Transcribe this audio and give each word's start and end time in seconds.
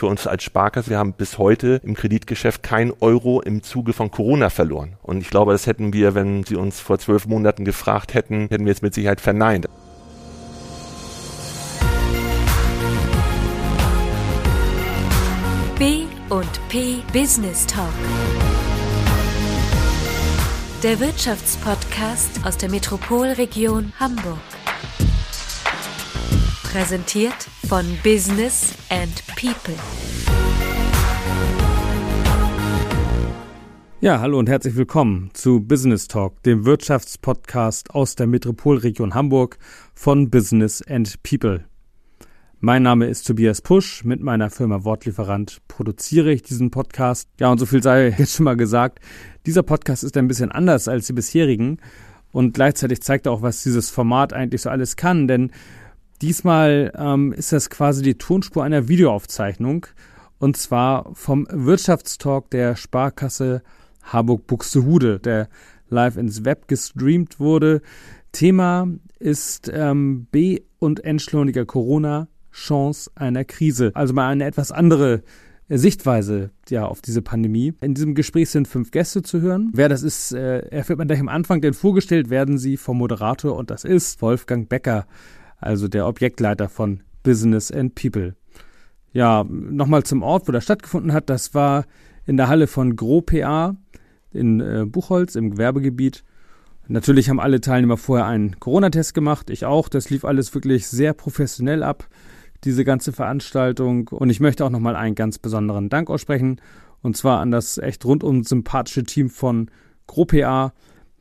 für 0.00 0.06
uns 0.06 0.26
als 0.26 0.42
Sparkasse, 0.42 0.88
wir 0.88 0.98
haben 0.98 1.12
bis 1.12 1.36
heute 1.36 1.78
im 1.84 1.94
Kreditgeschäft 1.94 2.62
kein 2.62 2.90
Euro 3.00 3.42
im 3.42 3.62
Zuge 3.62 3.92
von 3.92 4.10
Corona 4.10 4.48
verloren. 4.48 4.94
Und 5.02 5.20
ich 5.20 5.28
glaube, 5.28 5.52
das 5.52 5.66
hätten 5.66 5.92
wir, 5.92 6.14
wenn 6.14 6.42
Sie 6.42 6.56
uns 6.56 6.80
vor 6.80 6.98
zwölf 6.98 7.26
Monaten 7.26 7.66
gefragt 7.66 8.14
hätten, 8.14 8.48
hätten 8.48 8.64
wir 8.64 8.72
es 8.72 8.80
mit 8.80 8.94
Sicherheit 8.94 9.20
verneint. 9.20 9.66
B 15.78 16.04
und 16.30 16.68
P 16.70 17.02
Business 17.12 17.66
Talk. 17.66 17.92
Der 20.82 20.98
Wirtschaftspodcast 20.98 22.46
aus 22.46 22.56
der 22.56 22.70
Metropolregion 22.70 23.92
Hamburg. 24.00 24.38
Präsentiert 26.72 27.48
von 27.66 27.84
Business 28.04 28.74
and 28.90 29.24
People. 29.34 29.74
Ja, 34.00 34.20
hallo 34.20 34.38
und 34.38 34.48
herzlich 34.48 34.76
willkommen 34.76 35.30
zu 35.32 35.60
Business 35.60 36.06
Talk, 36.06 36.40
dem 36.44 36.64
Wirtschaftspodcast 36.64 37.92
aus 37.92 38.14
der 38.14 38.28
Metropolregion 38.28 39.14
Hamburg 39.14 39.58
von 39.94 40.30
Business 40.30 40.80
and 40.88 41.20
People. 41.24 41.64
Mein 42.60 42.84
Name 42.84 43.08
ist 43.08 43.26
Tobias 43.26 43.62
Pusch. 43.62 44.04
Mit 44.04 44.20
meiner 44.20 44.48
Firma 44.48 44.84
Wortlieferant 44.84 45.58
produziere 45.66 46.30
ich 46.30 46.42
diesen 46.42 46.70
Podcast. 46.70 47.28
Ja, 47.40 47.50
und 47.50 47.58
so 47.58 47.66
viel 47.66 47.82
sei 47.82 48.10
jetzt 48.16 48.36
schon 48.36 48.44
mal 48.44 48.56
gesagt. 48.56 49.00
Dieser 49.44 49.64
Podcast 49.64 50.04
ist 50.04 50.16
ein 50.16 50.28
bisschen 50.28 50.52
anders 50.52 50.86
als 50.86 51.08
die 51.08 51.14
bisherigen 51.14 51.78
und 52.30 52.54
gleichzeitig 52.54 53.02
zeigt 53.02 53.26
er 53.26 53.32
auch, 53.32 53.42
was 53.42 53.64
dieses 53.64 53.90
Format 53.90 54.32
eigentlich 54.32 54.62
so 54.62 54.70
alles 54.70 54.94
kann, 54.94 55.26
denn 55.26 55.50
diesmal 56.22 56.92
ähm, 56.96 57.32
ist 57.32 57.52
das 57.52 57.70
quasi 57.70 58.02
die 58.02 58.14
Tonspur 58.14 58.64
einer 58.64 58.88
Videoaufzeichnung 58.88 59.86
und 60.38 60.56
zwar 60.56 61.14
vom 61.14 61.46
Wirtschaftstalk 61.50 62.50
der 62.50 62.76
Sparkasse 62.76 63.62
Harburg-Buxtehude, 64.02 65.20
der 65.20 65.48
live 65.88 66.16
ins 66.16 66.44
Web 66.44 66.68
gestreamt 66.68 67.38
wurde. 67.40 67.82
Thema 68.32 68.88
ist 69.18 69.70
ähm, 69.72 70.26
B- 70.30 70.60
und 70.78 71.04
Entschleuniger 71.04 71.66
Corona 71.66 72.28
Chance 72.52 73.10
einer 73.14 73.44
Krise. 73.44 73.92
Also 73.94 74.14
mal 74.14 74.28
eine 74.28 74.44
etwas 74.44 74.72
andere 74.72 75.22
äh, 75.68 75.78
Sichtweise 75.78 76.50
ja 76.68 76.86
auf 76.86 77.00
diese 77.00 77.22
Pandemie. 77.22 77.74
In 77.80 77.94
diesem 77.94 78.14
Gespräch 78.14 78.50
sind 78.50 78.66
fünf 78.66 78.90
Gäste 78.90 79.22
zu 79.22 79.40
hören. 79.40 79.70
Wer 79.74 79.88
das 79.88 80.02
ist, 80.02 80.32
äh, 80.32 80.60
erfährt 80.68 80.98
man 80.98 81.08
gleich 81.08 81.20
am 81.20 81.28
Anfang, 81.28 81.60
denn 81.60 81.74
vorgestellt 81.74 82.30
werden 82.30 82.58
sie 82.58 82.76
vom 82.76 82.98
Moderator 82.98 83.56
und 83.56 83.70
das 83.70 83.84
ist 83.84 84.22
Wolfgang 84.22 84.68
Becker, 84.68 85.06
also 85.60 85.88
der 85.88 86.06
Objektleiter 86.06 86.68
von 86.68 87.02
Business 87.22 87.70
and 87.70 87.94
People. 87.94 88.34
Ja, 89.12 89.44
nochmal 89.48 90.04
zum 90.04 90.22
Ort, 90.22 90.48
wo 90.48 90.52
das 90.52 90.64
stattgefunden 90.64 91.12
hat. 91.12 91.30
Das 91.30 91.54
war 91.54 91.84
in 92.26 92.36
der 92.36 92.48
Halle 92.48 92.66
von 92.66 92.96
Gro 92.96 93.22
PA 93.22 93.76
in 94.32 94.60
äh, 94.60 94.84
Buchholz 94.86 95.34
im 95.34 95.50
Gewerbegebiet. 95.50 96.24
Natürlich 96.86 97.28
haben 97.28 97.40
alle 97.40 97.60
Teilnehmer 97.60 97.96
vorher 97.96 98.26
einen 98.26 98.58
Corona-Test 98.58 99.14
gemacht, 99.14 99.50
ich 99.50 99.64
auch. 99.64 99.88
Das 99.88 100.10
lief 100.10 100.24
alles 100.24 100.54
wirklich 100.54 100.88
sehr 100.88 101.12
professionell 101.12 101.82
ab 101.82 102.08
diese 102.64 102.84
ganze 102.84 103.12
Veranstaltung. 103.12 104.08
Und 104.08 104.30
ich 104.30 104.40
möchte 104.40 104.64
auch 104.64 104.70
nochmal 104.70 104.96
einen 104.96 105.14
ganz 105.14 105.38
besonderen 105.38 105.88
Dank 105.88 106.10
aussprechen. 106.10 106.60
Und 107.02 107.16
zwar 107.16 107.40
an 107.40 107.50
das 107.50 107.78
echt 107.78 108.04
rundum 108.04 108.44
sympathische 108.44 109.04
Team 109.04 109.30
von 109.30 109.70
GroPA, 110.06 110.72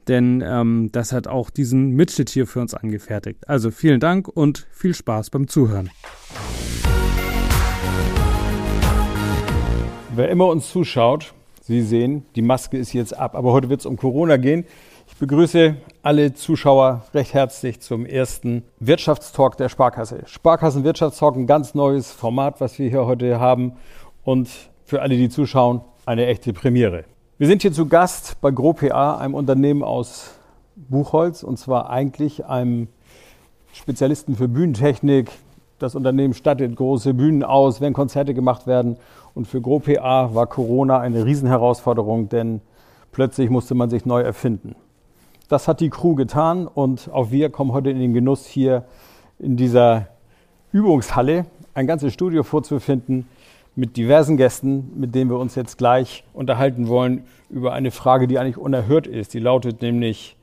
denn 0.09 0.43
ähm, 0.45 0.89
das 0.91 1.13
hat 1.13 1.27
auch 1.27 1.49
diesen 1.49 1.91
Mitschnitt 1.91 2.29
hier 2.29 2.47
für 2.47 2.59
uns 2.59 2.73
angefertigt. 2.73 3.47
Also 3.47 3.71
vielen 3.71 3.99
Dank 3.99 4.27
und 4.27 4.67
viel 4.71 4.93
Spaß 4.93 5.29
beim 5.29 5.47
Zuhören. 5.47 5.89
Wer 10.15 10.29
immer 10.29 10.47
uns 10.47 10.69
zuschaut, 10.69 11.33
Sie 11.61 11.83
sehen, 11.83 12.25
die 12.35 12.41
Maske 12.41 12.77
ist 12.77 12.93
jetzt 12.93 13.15
ab. 13.15 13.35
Aber 13.35 13.53
heute 13.53 13.69
wird 13.69 13.81
es 13.81 13.85
um 13.85 13.95
Corona 13.95 14.37
gehen 14.37 14.65
begrüße 15.19 15.75
alle 16.01 16.33
Zuschauer 16.33 17.03
recht 17.13 17.33
herzlich 17.33 17.81
zum 17.81 18.05
ersten 18.05 18.63
Wirtschaftstalk 18.79 19.57
der 19.57 19.67
Sparkasse. 19.67 20.23
Sparkassenwirtschaftstalk, 20.25 21.35
ein 21.35 21.45
ganz 21.45 21.75
neues 21.75 22.09
Format, 22.11 22.61
was 22.61 22.79
wir 22.79 22.89
hier 22.89 23.05
heute 23.05 23.39
haben 23.39 23.73
und 24.23 24.49
für 24.85 25.01
alle, 25.01 25.17
die 25.17 25.29
zuschauen, 25.29 25.81
eine 26.05 26.25
echte 26.25 26.53
Premiere. 26.53 27.03
Wir 27.39 27.47
sind 27.47 27.61
hier 27.61 27.71
zu 27.71 27.85
Gast 27.85 28.41
bei 28.41 28.51
GroPA, 28.51 29.15
einem 29.15 29.33
Unternehmen 29.33 29.81
aus 29.81 30.31
Buchholz 30.75 31.41
und 31.41 31.57
zwar 31.57 31.89
eigentlich 31.89 32.45
einem 32.47 32.89
Spezialisten 33.71 34.35
für 34.35 34.49
Bühnentechnik. 34.49 35.31
Das 35.77 35.95
Unternehmen 35.95 36.33
stattet 36.33 36.75
große 36.75 37.13
Bühnen 37.13 37.45
aus, 37.45 37.79
wenn 37.79 37.93
Konzerte 37.93 38.33
gemacht 38.33 38.67
werden. 38.67 38.97
Und 39.35 39.47
für 39.47 39.61
GroPA 39.61 40.35
war 40.35 40.47
Corona 40.47 40.99
eine 40.99 41.23
Riesenherausforderung, 41.23 42.27
denn 42.27 42.59
plötzlich 43.13 43.49
musste 43.49 43.73
man 43.73 43.89
sich 43.89 44.05
neu 44.05 44.19
erfinden. 44.19 44.75
Das 45.47 45.69
hat 45.69 45.79
die 45.79 45.89
Crew 45.89 46.15
getan 46.15 46.67
und 46.67 47.09
auch 47.13 47.31
wir 47.31 47.51
kommen 47.51 47.71
heute 47.71 47.89
in 47.89 47.99
den 47.99 48.13
Genuss, 48.13 48.47
hier 48.47 48.83
in 49.39 49.55
dieser 49.55 50.07
Übungshalle 50.73 51.45
ein 51.73 51.87
ganzes 51.87 52.11
Studio 52.11 52.43
vorzufinden 52.43 53.29
mit 53.79 53.97
diversen 53.97 54.37
Gästen, 54.37 54.91
mit 54.95 55.15
denen 55.15 55.29
wir 55.29 55.37
uns 55.37 55.55
jetzt 55.55 55.77
gleich 55.77 56.23
unterhalten 56.33 56.87
wollen 56.87 57.23
über 57.49 57.73
eine 57.73 57.91
Frage, 57.91 58.27
die 58.27 58.37
eigentlich 58.37 58.57
unerhört 58.57 59.07
ist. 59.07 59.33
Die 59.33 59.39
lautet 59.39 59.81
nämlich 59.81 60.35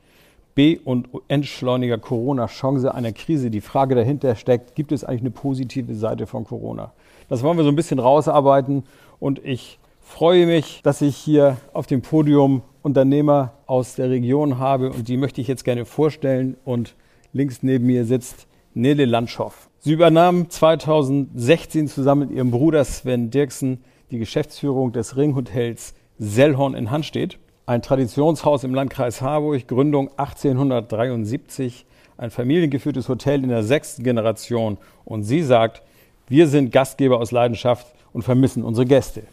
B- 0.55 0.79
und 0.83 1.07
Entschleuniger 1.27 1.99
Corona, 1.99 2.47
Chance 2.47 2.93
einer 2.93 3.11
Krise. 3.11 3.51
Die 3.51 3.61
Frage 3.61 3.93
dahinter 3.93 4.35
steckt, 4.35 4.73
gibt 4.73 4.91
es 4.91 5.03
eigentlich 5.03 5.21
eine 5.21 5.31
positive 5.31 5.93
Seite 5.93 6.25
von 6.25 6.45
Corona? 6.45 6.93
Das 7.29 7.43
wollen 7.43 7.57
wir 7.57 7.63
so 7.63 7.69
ein 7.69 7.75
bisschen 7.75 7.99
rausarbeiten 7.99 8.83
und 9.19 9.43
ich 9.45 9.79
freue 10.01 10.47
mich, 10.47 10.81
dass 10.81 11.01
ich 11.01 11.15
hier 11.15 11.57
auf 11.73 11.85
dem 11.85 12.01
Podium 12.01 12.63
Unternehmer 12.81 13.53
aus 13.67 13.95
der 13.95 14.09
Region 14.09 14.57
habe 14.57 14.91
und 14.91 15.07
die 15.07 15.17
möchte 15.17 15.41
ich 15.41 15.47
jetzt 15.47 15.63
gerne 15.63 15.85
vorstellen. 15.85 16.57
Und 16.65 16.95
links 17.33 17.61
neben 17.61 17.85
mir 17.85 18.05
sitzt 18.05 18.47
Nele 18.73 19.05
Landschoff. 19.05 19.66
Sie 19.87 19.93
übernahm 19.93 20.49
2016 20.49 21.87
zusammen 21.87 22.27
mit 22.27 22.31
ihrem 22.31 22.51
Bruder 22.51 22.83
Sven 22.83 23.29
Dirksen 23.29 23.85
die 24.11 24.19
Geschäftsführung 24.19 24.91
des 24.91 25.15
Ringhotels 25.15 25.93
Sellhorn 26.19 26.73
in 26.73 26.91
Handstedt. 26.91 27.39
Ein 27.65 27.81
Traditionshaus 27.81 28.65
im 28.65 28.75
Landkreis 28.75 29.21
Harburg, 29.21 29.65
Gründung 29.65 30.09
1873, 30.17 31.85
ein 32.17 32.31
familiengeführtes 32.31 33.07
Hotel 33.07 33.41
in 33.41 33.47
der 33.47 33.63
sechsten 33.63 34.03
Generation. 34.03 34.77
Und 35.05 35.23
sie 35.23 35.41
sagt, 35.41 35.83
wir 36.27 36.49
sind 36.49 36.73
Gastgeber 36.73 37.21
aus 37.21 37.31
Leidenschaft 37.31 37.87
und 38.11 38.23
vermissen 38.23 38.65
unsere 38.65 38.85
Gäste. 38.85 39.23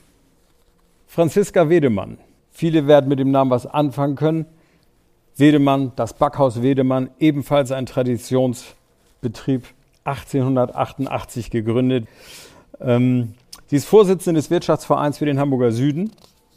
Franziska 1.09 1.69
Wedemann. 1.69 2.19
Viele 2.53 2.87
werden 2.87 3.09
mit 3.09 3.19
dem 3.19 3.33
Namen 3.33 3.51
was 3.51 3.67
anfangen 3.67 4.15
können. 4.15 4.47
Wedemann, 5.37 5.91
das 5.97 6.15
Backhaus 6.15 6.63
Wedemann, 6.63 7.11
ebenfalls 7.19 7.73
ein 7.73 7.87
Traditionsbetrieb, 7.87 9.65
1888 10.05 11.51
gegründet. 11.51 12.07
Ähm, 12.81 13.35
sie 13.67 13.77
ist 13.77 13.87
Vorsitzende 13.87 14.39
des 14.39 14.51
Wirtschaftsvereins 14.51 15.19
für 15.19 15.27
den 15.27 15.39
Hamburger 15.39 15.73
Süden. 15.73 16.11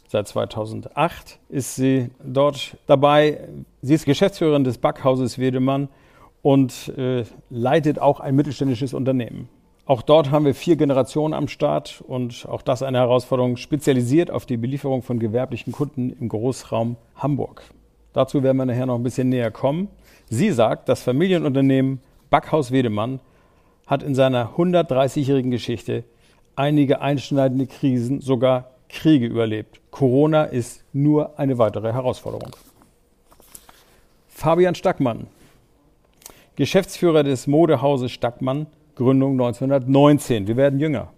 Seit 0.08 0.26
2008 0.28 1.38
ist 1.48 1.76
sie 1.76 2.10
dort 2.24 2.76
dabei. 2.86 3.48
Sie 3.82 3.94
ist 3.94 4.06
Geschäftsführerin 4.06 4.64
des 4.64 4.78
Backhauses 4.78 5.38
Wedemann 5.38 5.88
und 6.42 6.92
äh, 6.96 7.24
leitet 7.50 7.98
auch 7.98 8.20
ein 8.20 8.34
mittelständisches 8.34 8.94
Unternehmen. 8.94 9.48
Auch 9.84 10.02
dort 10.02 10.30
haben 10.30 10.44
wir 10.44 10.54
vier 10.54 10.76
Generationen 10.76 11.32
am 11.32 11.48
Start 11.48 12.04
und 12.06 12.46
auch 12.48 12.60
das 12.60 12.82
eine 12.82 12.98
Herausforderung, 12.98 13.56
spezialisiert 13.56 14.30
auf 14.30 14.44
die 14.44 14.58
Belieferung 14.58 15.02
von 15.02 15.18
gewerblichen 15.18 15.72
Kunden 15.72 16.10
im 16.10 16.28
Großraum 16.28 16.96
Hamburg. 17.16 17.62
Dazu 18.12 18.42
werden 18.42 18.58
wir 18.58 18.66
nachher 18.66 18.86
noch 18.86 18.96
ein 18.96 19.02
bisschen 19.02 19.30
näher 19.30 19.50
kommen. 19.50 19.88
Sie 20.28 20.50
sagt, 20.52 20.88
das 20.88 21.02
Familienunternehmen 21.02 22.00
Backhaus 22.28 22.70
Wedemann 22.70 23.20
hat 23.88 24.02
in 24.02 24.14
seiner 24.14 24.50
130-jährigen 24.56 25.50
Geschichte 25.50 26.04
einige 26.54 27.00
einschneidende 27.00 27.66
Krisen, 27.66 28.20
sogar 28.20 28.70
Kriege 28.88 29.26
überlebt. 29.26 29.80
Corona 29.90 30.44
ist 30.44 30.84
nur 30.92 31.38
eine 31.38 31.58
weitere 31.58 31.92
Herausforderung. 31.92 32.50
Fabian 34.28 34.74
Stackmann, 34.74 35.26
Geschäftsführer 36.56 37.22
des 37.22 37.46
Modehauses 37.46 38.12
Stackmann, 38.12 38.66
Gründung 38.94 39.32
1919. 39.32 40.46
Wir 40.46 40.56
werden 40.56 40.80
jünger. 40.80 41.08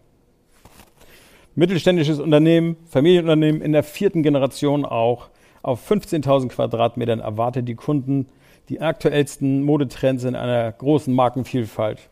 Mittelständisches 1.55 2.21
Unternehmen, 2.21 2.77
Familienunternehmen 2.87 3.61
in 3.63 3.73
der 3.73 3.83
vierten 3.83 4.23
Generation 4.23 4.85
auch. 4.85 5.29
Auf 5.63 5.91
15.000 5.91 6.49
Quadratmetern 6.49 7.21
erwartet 7.21 7.69
die 7.69 7.75
Kunden 7.75 8.29
die 8.69 8.81
aktuellsten 8.81 9.63
Modetrends 9.63 10.25
in 10.25 10.37
einer 10.37 10.71
großen 10.73 11.13
Markenvielfalt. 11.13 12.09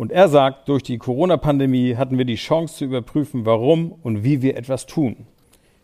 Und 0.00 0.12
er 0.12 0.30
sagt, 0.30 0.70
durch 0.70 0.82
die 0.82 0.96
Corona-Pandemie 0.96 1.94
hatten 1.94 2.16
wir 2.16 2.24
die 2.24 2.36
Chance 2.36 2.74
zu 2.74 2.84
überprüfen, 2.86 3.44
warum 3.44 3.92
und 4.02 4.24
wie 4.24 4.40
wir 4.40 4.56
etwas 4.56 4.86
tun. 4.86 5.26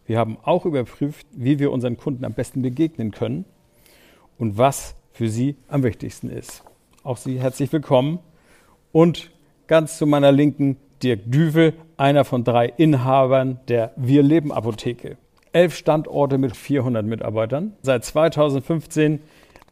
Wir 0.07 0.19
haben 0.19 0.39
auch 0.43 0.65
überprüft, 0.65 1.27
wie 1.33 1.59
wir 1.59 1.71
unseren 1.71 1.99
Kunden 1.99 2.25
am 2.25 2.33
besten 2.33 2.63
begegnen 2.63 3.11
können 3.11 3.45
und 4.39 4.57
was 4.57 4.95
für 5.13 5.29
sie 5.29 5.57
am 5.69 5.83
wichtigsten 5.83 6.31
ist. 6.31 6.65
Auch 7.03 7.19
Sie 7.19 7.39
herzlich 7.39 7.71
willkommen 7.75 8.21
und 8.91 9.33
ganz 9.67 9.99
zu 9.99 10.07
meiner 10.07 10.33
Linken 10.33 10.79
Dirk 11.03 11.21
Düvel, 11.27 11.75
einer 11.99 12.25
von 12.25 12.43
drei 12.43 12.73
Inhabern 12.75 13.61
der 13.69 13.93
Wir 13.97 14.23
Leben 14.23 14.51
Apotheke. 14.51 15.19
Elf 15.53 15.77
Standorte 15.77 16.39
mit 16.39 16.57
400 16.57 17.05
Mitarbeitern. 17.05 17.75
Seit 17.83 18.07
2015 18.07 19.21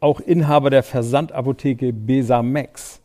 auch 0.01 0.19
Inhaber 0.19 0.69
der 0.69 0.83
Versandapotheke 0.83 1.91
Besamex. 1.93 3.01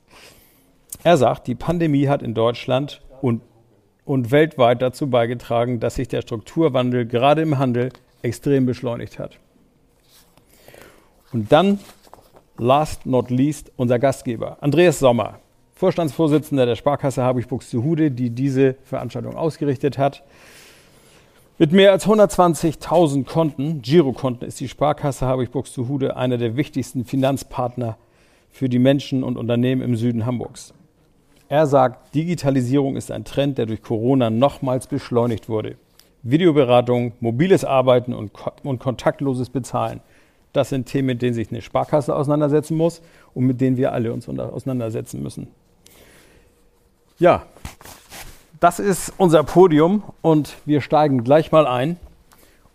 Er 1.03 1.17
sagt, 1.17 1.47
die 1.47 1.55
Pandemie 1.55 2.09
hat 2.09 2.23
in 2.23 2.35
Deutschland 2.35 3.01
und, 3.21 3.43
und 4.05 4.31
weltweit 4.31 4.83
dazu 4.83 5.09
beigetragen, 5.09 5.81
dass 5.81 5.95
sich 5.95 6.09
der 6.09 6.23
Strukturwandel 6.23 7.07
gerade 7.07 7.43
im 7.43 7.59
Handel 7.59 7.91
extrem 8.23 8.67
beschleunigt 8.67 9.19
hat. 9.19 9.39
Und 11.33 11.53
dann, 11.53 11.79
last 12.59 13.07
not 13.07 13.31
least, 13.31 13.73
unser 13.77 13.99
Gastgeber, 13.99 14.59
Andreas 14.61 14.99
Sommer, 14.99 15.39
Vorstandsvorsitzender 15.75 16.67
der 16.67 16.77
Sparkasse 16.77 17.23
Harburg-Buxtehude, 17.23 18.11
die 18.11 18.31
diese 18.31 18.75
Veranstaltung 18.85 19.37
ausgerichtet 19.37 19.97
hat. 19.97 20.23
Mit 21.57 21.73
mehr 21.73 21.93
als 21.93 22.07
120.000 22.07 23.25
Konten, 23.25 23.81
Girokonten, 23.81 24.47
ist 24.47 24.61
die 24.61 24.69
Sparkasse 24.69 25.25
Harburg-Buxtehude 25.27 26.17
einer 26.17 26.37
der 26.37 26.57
wichtigsten 26.57 27.07
Finanzpartner 27.07 27.97
für 28.51 28.69
die 28.69 28.79
Menschen 28.79 29.23
und 29.23 29.39
Unternehmen 29.39 29.81
im 29.81 29.97
Süden 29.97 30.27
Hamburgs. 30.27 30.75
Er 31.51 31.67
sagt, 31.67 32.15
Digitalisierung 32.15 32.95
ist 32.95 33.11
ein 33.11 33.25
Trend, 33.25 33.59
der 33.59 33.67
durch 33.67 33.83
Corona 33.83 34.31
nochmals 34.31 34.87
beschleunigt 34.87 35.49
wurde. 35.49 35.75
Videoberatung, 36.23 37.15
mobiles 37.19 37.65
Arbeiten 37.65 38.15
und, 38.15 38.31
und 38.63 38.79
kontaktloses 38.79 39.51
Bezahlen. 39.51 40.01
Das 40.53 40.69
sind 40.69 40.87
Themen, 40.87 41.07
mit 41.07 41.23
denen 41.23 41.35
sich 41.35 41.51
eine 41.51 41.61
Sparkasse 41.61 42.15
auseinandersetzen 42.15 42.77
muss 42.77 43.03
und 43.35 43.47
mit 43.47 43.61
denen 43.61 43.77
wir 43.77 43.93
alle 43.93 44.13
uns 44.13 44.29
auseinandersetzen 44.29 45.25
müssen. 45.25 45.49
Ja, 47.19 47.47
das 48.61 48.79
ist 48.79 49.13
unser 49.17 49.43
Podium 49.43 50.05
und 50.23 50.55
wir 50.67 50.81
steigen 50.81 51.25
gleich 51.25 51.51
mal 51.51 51.67
ein. 51.67 51.97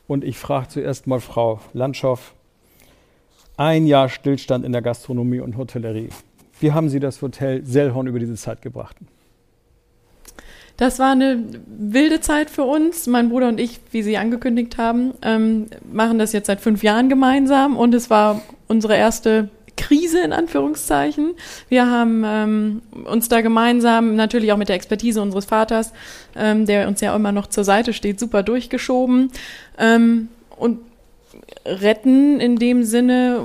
Und 0.06 0.26
ich 0.26 0.38
frage 0.38 0.68
zuerst 0.68 1.08
mal 1.08 1.22
Frau 1.22 1.62
Landschow, 1.72 2.34
ein 3.56 3.88
Jahr 3.88 4.10
Stillstand 4.10 4.66
in 4.66 4.74
der 4.74 4.82
Gastronomie 4.82 5.40
und 5.40 5.56
Hotellerie. 5.56 6.10
Wie 6.60 6.72
haben 6.72 6.90
Sie 6.90 7.00
das 7.00 7.22
Hotel 7.22 7.66
Sellhorn 7.66 8.08
über 8.08 8.20
diese 8.20 8.36
Zeit 8.36 8.62
gebracht? 8.62 8.96
Das 10.78 11.00
war 11.00 11.12
eine 11.12 11.42
wilde 11.66 12.20
Zeit 12.20 12.50
für 12.50 12.64
uns. 12.64 13.08
Mein 13.08 13.30
Bruder 13.30 13.48
und 13.48 13.60
ich, 13.60 13.80
wie 13.92 14.04
Sie 14.04 14.18
angekündigt 14.18 14.78
haben, 14.78 15.14
ähm, 15.22 15.68
machen 15.92 16.20
das 16.20 16.34
jetzt 16.34 16.48
seit 16.48 16.60
fünf 16.60 16.84
Jahren 16.84 17.08
gemeinsam 17.08 17.78
und 17.78 17.94
es 17.94 18.10
war 18.10 18.42
unsere 18.68 18.96
erste 18.96 19.50
Krise 19.78 20.22
in 20.22 20.34
Anführungszeichen. 20.34 21.36
Wir 21.70 21.90
haben 21.90 22.24
ähm, 22.26 22.82
uns 23.06 23.30
da 23.30 23.42
gemeinsam, 23.42 24.16
natürlich 24.16 24.52
auch 24.52 24.58
mit 24.58 24.70
der 24.70 24.76
Expertise 24.76 25.22
unseres 25.22 25.46
Vaters, 25.46 25.94
ähm, 26.36 26.66
der 26.66 26.88
uns 26.88 27.02
ja 27.02 27.16
immer 27.16 27.32
noch 27.32 27.48
zur 27.48 27.64
Seite 27.64 27.94
steht, 27.94 28.20
super 28.20 28.44
durchgeschoben. 28.44 29.32
Ähm, 29.78 30.30
und 30.58 30.80
retten 31.66 32.40
in 32.40 32.58
dem 32.58 32.84
Sinne 32.84 33.42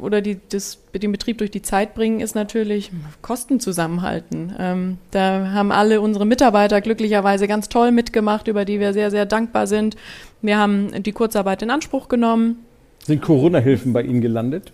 oder 0.00 0.20
die, 0.20 0.38
das, 0.48 0.78
den 0.94 1.12
Betrieb 1.12 1.38
durch 1.38 1.50
die 1.50 1.62
Zeit 1.62 1.94
bringen, 1.94 2.20
ist 2.20 2.34
natürlich 2.34 2.90
Kosten 3.22 3.60
zusammenhalten. 3.60 4.52
Ähm, 4.58 4.98
da 5.10 5.52
haben 5.52 5.72
alle 5.72 6.00
unsere 6.00 6.26
Mitarbeiter 6.26 6.80
glücklicherweise 6.80 7.46
ganz 7.46 7.68
toll 7.68 7.92
mitgemacht, 7.92 8.48
über 8.48 8.64
die 8.64 8.80
wir 8.80 8.92
sehr, 8.92 9.10
sehr 9.10 9.26
dankbar 9.26 9.66
sind. 9.66 9.96
Wir 10.42 10.58
haben 10.58 11.02
die 11.02 11.12
Kurzarbeit 11.12 11.62
in 11.62 11.70
Anspruch 11.70 12.08
genommen. 12.08 12.64
Sind 13.04 13.22
Corona-Hilfen 13.22 13.92
bei 13.92 14.02
Ihnen 14.02 14.20
gelandet? 14.20 14.72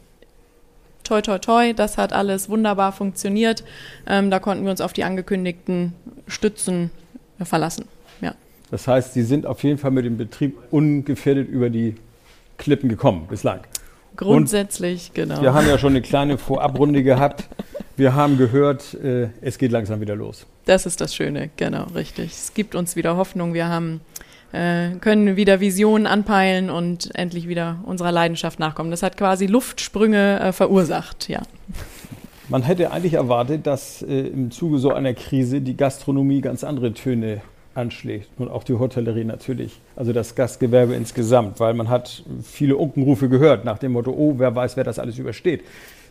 Toi, 1.05 1.21
toi, 1.21 1.39
toi, 1.39 1.73
das 1.75 1.99
hat 1.99 2.13
alles 2.13 2.49
wunderbar 2.49 2.93
funktioniert. 2.93 3.65
Ähm, 4.07 4.31
da 4.31 4.39
konnten 4.39 4.65
wir 4.65 4.71
uns 4.71 4.81
auf 4.81 4.93
die 4.93 5.05
angekündigten 5.05 5.93
Stützen 6.27 6.91
verlassen. 7.43 7.87
Ja. 8.21 8.35
Das 8.71 8.89
heißt, 8.89 9.13
Sie 9.13 9.23
sind 9.23 9.45
auf 9.45 9.63
jeden 9.65 9.79
Fall 9.79 9.91
mit 9.91 10.05
dem 10.05 10.17
Betrieb 10.17 10.57
ungefährdet 10.71 11.49
über 11.49 11.69
die 11.69 11.97
Klippen 12.59 12.89
gekommen 12.89 13.27
bislang. 13.29 13.61
Grundsätzlich, 14.17 15.09
Und 15.09 15.15
genau. 15.15 15.43
Wir 15.43 15.55
haben 15.55 15.67
ja 15.67 15.79
schon 15.79 15.93
eine 15.93 16.03
kleine 16.03 16.39
Vorabrunde 16.39 17.03
gehabt. 17.03 17.49
Wir 17.97 18.15
haben 18.15 18.39
gehört, 18.39 18.95
äh, 18.95 19.29
es 19.41 19.59
geht 19.59 19.73
langsam 19.73 20.01
wieder 20.01 20.17
los. 20.17 20.47
Das 20.65 20.87
ist 20.87 21.01
das 21.01 21.15
Schöne, 21.15 21.51
genau, 21.57 21.85
richtig. 21.95 22.33
Es 22.33 22.55
gibt 22.55 22.75
uns 22.75 22.95
wieder 22.95 23.17
Hoffnung. 23.17 23.55
Wir 23.55 23.69
haben, 23.69 24.01
äh, 24.53 24.91
können 25.01 25.37
wieder 25.37 25.61
Visionen 25.61 26.07
anpeilen 26.07 26.71
und 26.71 27.15
endlich 27.15 27.49
wieder 27.49 27.79
unserer 27.85 28.13
Leidenschaft 28.13 28.59
nachkommen. 28.59 28.91
Das 28.91 29.03
hat 29.03 29.17
quasi 29.17 29.47
Luftsprünge 29.47 30.41
äh, 30.41 30.53
verursacht, 30.53 31.29
ja. 31.29 31.43
Man 32.49 32.63
hätte 32.63 32.91
eigentlich 32.91 33.15
erwartet, 33.15 33.67
dass 33.67 34.03
äh, 34.03 34.27
im 34.27 34.51
Zuge 34.51 34.79
so 34.79 34.93
einer 34.93 35.15
Krise 35.15 35.63
die 35.63 35.77
Gastronomie 35.77 36.43
ganz 36.43 36.65
andere 36.65 36.93
Töne 36.93 37.41
anschlägt 37.75 38.29
und 38.39 38.51
auch 38.51 38.65
die 38.65 38.75
Hotellerie 38.75 39.25
natürlich, 39.25 39.81
also 39.97 40.13
das 40.13 40.35
Gastgewerbe 40.35 40.95
insgesamt, 40.95 41.61
weil 41.61 41.75
man 41.75 41.89
hat 41.89 42.23
viele 42.43 42.77
Unkenrufe 42.77 43.29
gehört 43.29 43.65
nach 43.65 43.79
dem 43.79 43.93
Motto, 43.93 44.13
oh, 44.13 44.35
wer 44.39 44.55
weiß, 44.55 44.77
wer 44.77 44.85
das 44.85 44.99
alles 44.99 45.19
übersteht. 45.19 45.63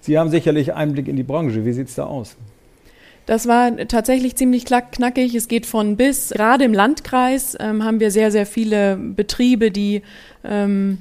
Sie 0.01 0.17
haben 0.17 0.29
sicherlich 0.29 0.73
Einblick 0.73 1.07
in 1.07 1.15
die 1.15 1.23
Branche. 1.23 1.63
Wie 1.63 1.73
sieht 1.73 1.89
es 1.89 1.95
da 1.95 2.05
aus? 2.05 2.35
Das 3.27 3.47
war 3.47 3.77
tatsächlich 3.87 4.35
ziemlich 4.35 4.65
knackig. 4.65 5.35
Es 5.35 5.47
geht 5.47 5.67
von 5.67 5.95
bis. 5.95 6.29
Gerade 6.29 6.65
im 6.65 6.73
Landkreis 6.73 7.55
ähm, 7.59 7.83
haben 7.83 7.99
wir 7.99 8.09
sehr, 8.09 8.31
sehr 8.31 8.47
viele 8.47 8.97
Betriebe, 8.97 9.69
die 9.69 10.01
ähm, 10.43 10.97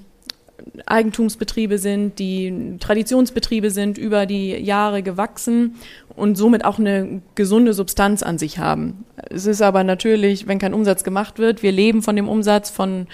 Eigentumsbetriebe 0.86 1.78
sind, 1.78 2.18
die 2.18 2.76
Traditionsbetriebe 2.78 3.70
sind, 3.70 3.98
über 3.98 4.26
die 4.26 4.50
Jahre 4.50 5.02
gewachsen 5.02 5.76
und 6.20 6.37
somit 6.37 6.64
auch 6.64 6.78
eine 6.78 7.22
gesunde 7.34 7.72
Substanz 7.72 8.22
an 8.22 8.38
sich 8.38 8.58
haben. 8.58 9.05
Es 9.31 9.46
ist 9.46 9.62
aber 9.62 9.82
natürlich, 9.82 10.46
wenn 10.46 10.58
kein 10.58 10.75
Umsatz 10.75 11.02
gemacht 11.02 11.38
wird, 11.38 11.62
wir 11.62 11.72
leben 11.72 12.02
von 12.02 12.14
dem 12.14 12.28
Umsatz, 12.28 12.70
von, 12.70 13.06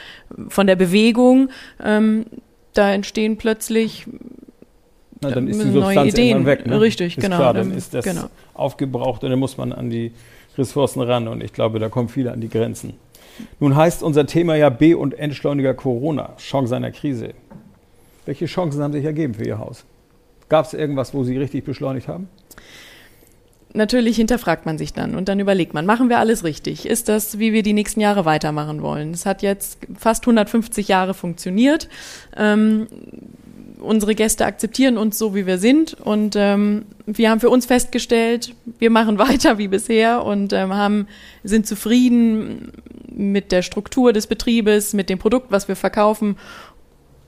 von 0.49 0.67
der 0.67 0.77
Bewegung, 0.77 1.49
ähm, 1.83 2.27
da 2.75 2.93
entstehen 2.93 3.37
plötzlich 3.37 4.07
Na, 5.21 5.31
dann 5.31 5.49
ist 5.49 5.63
die 5.63 5.71
Substanz 5.71 6.13
Ideen. 6.13 6.45
weg. 6.45 6.67
Ne? 6.67 6.81
Richtig, 6.81 7.17
ist 7.17 7.23
genau. 7.23 7.37
Klar, 7.37 7.55
dann 7.55 7.73
ist 7.73 7.95
das 7.95 8.05
genau. 8.05 8.29
aufgebraucht 8.55 9.25
und 9.25 9.31
dann 9.31 9.39
muss 9.39 9.57
man 9.57 9.73
an 9.73 9.89
die 9.89 10.13
Ressourcen 10.59 11.01
ran 11.01 11.29
und 11.29 11.43
ich 11.43 11.53
glaube, 11.53 11.79
da 11.79 11.89
kommen 11.89 12.09
viele 12.09 12.33
an 12.33 12.41
die 12.41 12.49
Grenzen. 12.49 12.95
Nun 13.61 13.77
heißt 13.77 14.03
unser 14.03 14.27
Thema 14.27 14.57
ja 14.57 14.71
B- 14.71 14.95
und 14.95 15.15
Entschleuniger 15.15 15.75
Corona, 15.75 16.35
Chance 16.39 16.75
einer 16.75 16.91
Krise. 16.91 17.35
Welche 18.25 18.47
Chancen 18.47 18.83
haben 18.83 18.93
sich 18.93 19.05
ergeben 19.05 19.35
für 19.35 19.45
Ihr 19.45 19.59
Haus? 19.59 19.85
Gab 20.49 20.67
es 20.67 20.75
irgendwas, 20.75 21.15
wo 21.15 21.25
Sie 21.25 21.37
richtig 21.37 21.65
beschleunigt 21.65 22.09
haben? 22.09 22.29
Natürlich 23.77 24.17
hinterfragt 24.17 24.65
man 24.65 24.79
sich 24.79 24.95
dann 24.95 25.15
und 25.15 25.29
dann 25.29 25.39
überlegt 25.39 25.75
man, 25.75 25.85
machen 25.85 26.09
wir 26.09 26.19
alles 26.19 26.45
richtig? 26.45 26.87
Ist 26.87 27.11
das, 27.11 27.39
wie 27.39 27.53
wir 27.53 27.63
die 27.63 27.75
nächsten 27.75 28.01
Jahre 28.01 28.25
weitermachen 28.25 28.81
wollen? 28.81 29.13
Es 29.13 29.27
hat 29.27 29.43
jetzt 29.43 29.79
fast 29.99 30.25
150 30.25 30.89
Jahre 30.89 31.13
funktioniert. 31.13 31.89
Ähm, 32.35 32.87
unsere 33.79 34.15
Gäste 34.15 34.47
akzeptieren 34.47 34.97
uns 34.97 35.19
so, 35.19 35.35
wie 35.35 35.47
wir 35.47 35.59
sind. 35.59 35.93
Und 35.93 36.37
ähm, 36.37 36.87
wir 37.05 37.31
haben 37.31 37.41
für 37.41 37.51
uns 37.51 37.67
festgestellt, 37.67 38.55
wir 38.79 38.91
machen 38.91 39.19
weiter 39.19 39.59
wie 39.59 39.69
bisher 39.69 40.25
und 40.25 40.55
ähm, 40.55 40.73
haben, 40.73 41.07
sind 41.45 41.67
zufrieden 41.67 42.73
mit 43.13 43.53
der 43.53 43.61
Struktur 43.61 44.15
des 44.15 44.27
Betriebes, 44.27 44.95
mit 44.95 45.11
dem 45.11 45.19
Produkt, 45.19 45.51
was 45.51 45.69
wir 45.69 45.77
verkaufen 45.77 46.37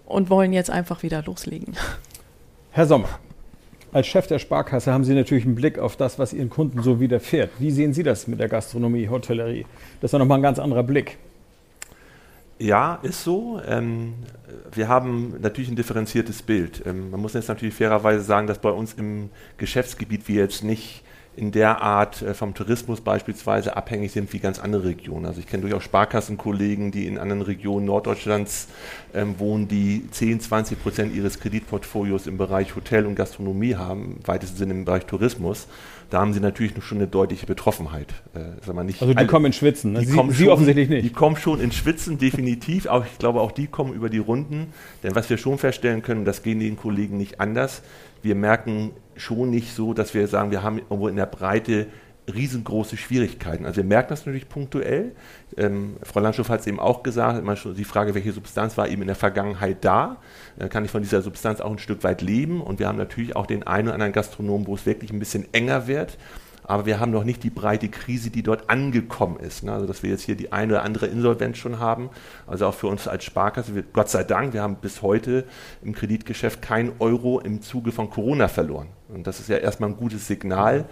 und 0.07 0.31
wollen 0.31 0.55
jetzt 0.55 0.71
einfach 0.71 1.03
wieder 1.03 1.23
loslegen. 1.23 1.75
Herr 2.71 2.87
Sommer, 2.87 3.21
als 3.93 4.07
Chef 4.07 4.27
der 4.27 4.39
Sparkasse 4.39 4.93
haben 4.93 5.05
Sie 5.05 5.15
natürlich 5.15 5.45
einen 5.45 5.55
Blick 5.55 5.79
auf 5.79 5.97
das, 5.97 6.19
was 6.19 6.33
Ihren 6.33 6.51
Kunden 6.51 6.83
so 6.83 7.01
widerfährt. 7.01 7.51
Wie 7.59 7.71
sehen 7.71 7.93
Sie 7.93 8.03
das 8.03 8.27
mit 8.27 8.41
der 8.41 8.49
Gastronomie, 8.49 9.09
Hotellerie? 9.09 9.67
Das 10.01 10.09
ist 10.09 10.13
ja 10.13 10.19
nochmal 10.19 10.39
ein 10.39 10.43
ganz 10.43 10.59
anderer 10.59 10.83
Blick. 10.83 11.19
Ja, 12.59 12.99
ist 13.03 13.23
so. 13.23 13.61
Ähm, 13.67 14.15
wir 14.73 14.89
haben 14.89 15.35
natürlich 15.41 15.71
ein 15.71 15.77
differenziertes 15.77 16.43
Bild. 16.43 16.83
Ähm, 16.87 17.11
man 17.11 17.21
muss 17.21 17.35
jetzt 17.35 17.49
natürlich 17.49 17.75
fairerweise 17.75 18.23
sagen, 18.23 18.47
dass 18.47 18.59
bei 18.59 18.71
uns 18.71 18.95
im 18.95 19.31
Geschäftsgebiet 19.59 20.29
wir 20.29 20.43
jetzt 20.43 20.65
nicht 20.65 21.03
in 21.39 21.53
der 21.53 21.81
Art 21.83 22.21
äh, 22.21 22.35
vom 22.35 22.53
Tourismus 22.53 23.01
beispielsweise 23.01 23.77
abhängig 23.77 24.11
sind 24.11 24.33
wie 24.33 24.41
ganz 24.41 24.59
andere 24.59 24.85
Regionen. 24.85 25.25
Also 25.25 25.39
ich 25.39 25.47
kenne 25.47 25.63
durchaus 25.63 25.85
Sparkassenkollegen, 25.85 26.91
die 26.91 27.07
in 27.07 27.17
anderen 27.17 27.43
Regionen 27.43 27.87
Norddeutschlands 27.87 28.67
ähm, 29.15 29.39
wohnen, 29.39 29.69
die 29.69 30.11
10, 30.11 30.41
20 30.41 30.83
Prozent 30.83 31.15
ihres 31.15 31.39
Kreditportfolios 31.39 32.27
im 32.27 32.39
Bereich 32.39 32.75
Hotel 32.75 33.07
und 33.07 33.15
Gastronomie 33.15 33.77
haben, 33.77 34.17
im 34.19 34.27
weitesten 34.27 34.57
Sinne 34.57 34.75
im 34.75 34.85
Bereich 34.85 35.07
Tourismus. 35.07 35.69
Da 36.11 36.21
haben 36.21 36.33
sie 36.33 36.41
natürlich 36.41 36.73
schon 36.83 36.99
eine 36.99 37.07
deutliche 37.07 37.47
Betroffenheit. 37.47 38.09
Äh, 38.35 38.41
sag 38.65 38.75
mal 38.75 38.83
nicht 38.83 39.01
also 39.03 39.13
die 39.13 39.19
alle, 39.19 39.27
kommen 39.27 39.47
ins 39.47 39.57
Schwitzen, 39.57 39.93
ne? 39.93 40.01
die 40.01 40.07
sie, 40.07 40.17
kommen 40.17 40.31
sie 40.31 40.45
schon, 40.45 40.53
offensichtlich 40.53 40.89
nicht. 40.89 41.05
Die 41.05 41.13
kommen 41.13 41.37
schon 41.37 41.61
ins 41.61 41.75
Schwitzen, 41.75 42.19
definitiv. 42.19 42.87
Auch, 42.87 43.05
ich 43.05 43.19
glaube, 43.19 43.43
auch 43.43 43.53
die 43.53 43.67
kommen 43.67 43.93
über 43.93 44.09
die 44.09 44.19
Runden. 44.19 44.73
Denn 45.03 45.15
was 45.15 45.29
wir 45.29 45.37
schon 45.37 45.59
feststellen 45.59 46.03
können, 46.03 46.25
das 46.25 46.43
gehen 46.43 46.61
den 46.61 46.77
Kollegen 46.79 47.19
nicht 47.19 47.41
anders, 47.41 47.83
wir 48.23 48.35
merken 48.35 48.93
schon 49.17 49.51
nicht 49.51 49.75
so, 49.75 49.95
dass 49.95 50.15
wir 50.15 50.27
sagen, 50.29 50.51
wir 50.51 50.63
haben 50.63 50.79
irgendwo 50.79 51.09
in 51.09 51.17
der 51.17 51.27
Breite 51.27 51.87
riesengroße 52.33 52.97
Schwierigkeiten. 52.97 53.65
Also 53.65 53.79
wir 53.79 53.85
merken 53.85 54.11
das 54.11 54.27
natürlich 54.27 54.49
punktuell. 54.49 55.13
Ähm, 55.57 55.97
Frau 56.03 56.21
Landschow 56.21 56.49
hat 56.49 56.61
es 56.61 56.67
eben 56.67 56.81
auch 56.81 57.03
gesagt, 57.03 57.39
immer 57.39 57.57
schon 57.57 57.75
die 57.75 57.85
Frage, 57.85 58.15
welche 58.15 58.33
Substanz 58.33 58.77
war 58.77 58.89
eben 58.89 59.03
in 59.03 59.09
der 59.09 59.17
Vergangenheit 59.17 59.79
da. 59.85 60.19
Äh, 60.59 60.69
kann 60.69 60.85
ich 60.85 60.91
von 60.91 61.03
dieser 61.03 61.23
Substanz 61.23 61.61
auch 61.61 61.71
ein 61.71 61.79
Stück 61.79 62.05
weit 62.05 62.23
leben? 62.23 62.61
Und 62.61 62.79
wir 62.79 62.89
haben 62.89 62.99
natürlich 62.99 63.37
auch 63.37 63.47
den 63.47 63.67
einen 63.67 63.89
oder 63.89 63.95
anderen 63.95 64.13
Gastronomen, 64.13 64.67
wo 64.67 64.75
es 64.75 64.87
wirklich 64.87 65.13
ein 65.13 65.19
bisschen 65.19 65.53
enger 65.53 65.87
wird. 65.87 66.19
Aber 66.69 66.85
wir 66.85 67.01
haben 67.01 67.11
noch 67.11 67.25
nicht 67.25 67.43
die 67.43 67.51
breite 67.51 67.89
Krise, 67.89 68.29
die 68.29 68.43
dort 68.43 68.69
angekommen 68.69 69.41
ist. 69.41 69.65
Ne? 69.65 69.73
Also 69.73 69.87
dass 69.87 70.03
wir 70.03 70.11
jetzt 70.11 70.23
hier 70.23 70.37
die 70.37 70.53
eine 70.53 70.75
oder 70.75 70.83
andere 70.83 71.07
Insolvenz 71.07 71.57
schon 71.57 71.79
haben. 71.79 72.11
Also 72.47 72.67
auch 72.67 72.75
für 72.75 72.89
uns 72.89 73.09
als 73.09 73.25
Sparkasse, 73.25 73.75
wir, 73.75 73.83
Gott 73.83 74.11
sei 74.11 74.23
Dank, 74.23 74.53
wir 74.53 74.61
haben 74.61 74.77
bis 74.77 75.01
heute 75.01 75.45
im 75.83 75.95
Kreditgeschäft 75.95 76.61
kein 76.61 76.93
Euro 76.99 77.41
im 77.41 77.63
Zuge 77.63 77.91
von 77.91 78.11
Corona 78.11 78.49
verloren. 78.49 78.89
Und 79.09 79.27
das 79.27 79.41
ist 79.41 79.49
ja 79.49 79.57
erstmal 79.57 79.89
ein 79.89 79.97
gutes 79.97 80.27
Signal. 80.27 80.85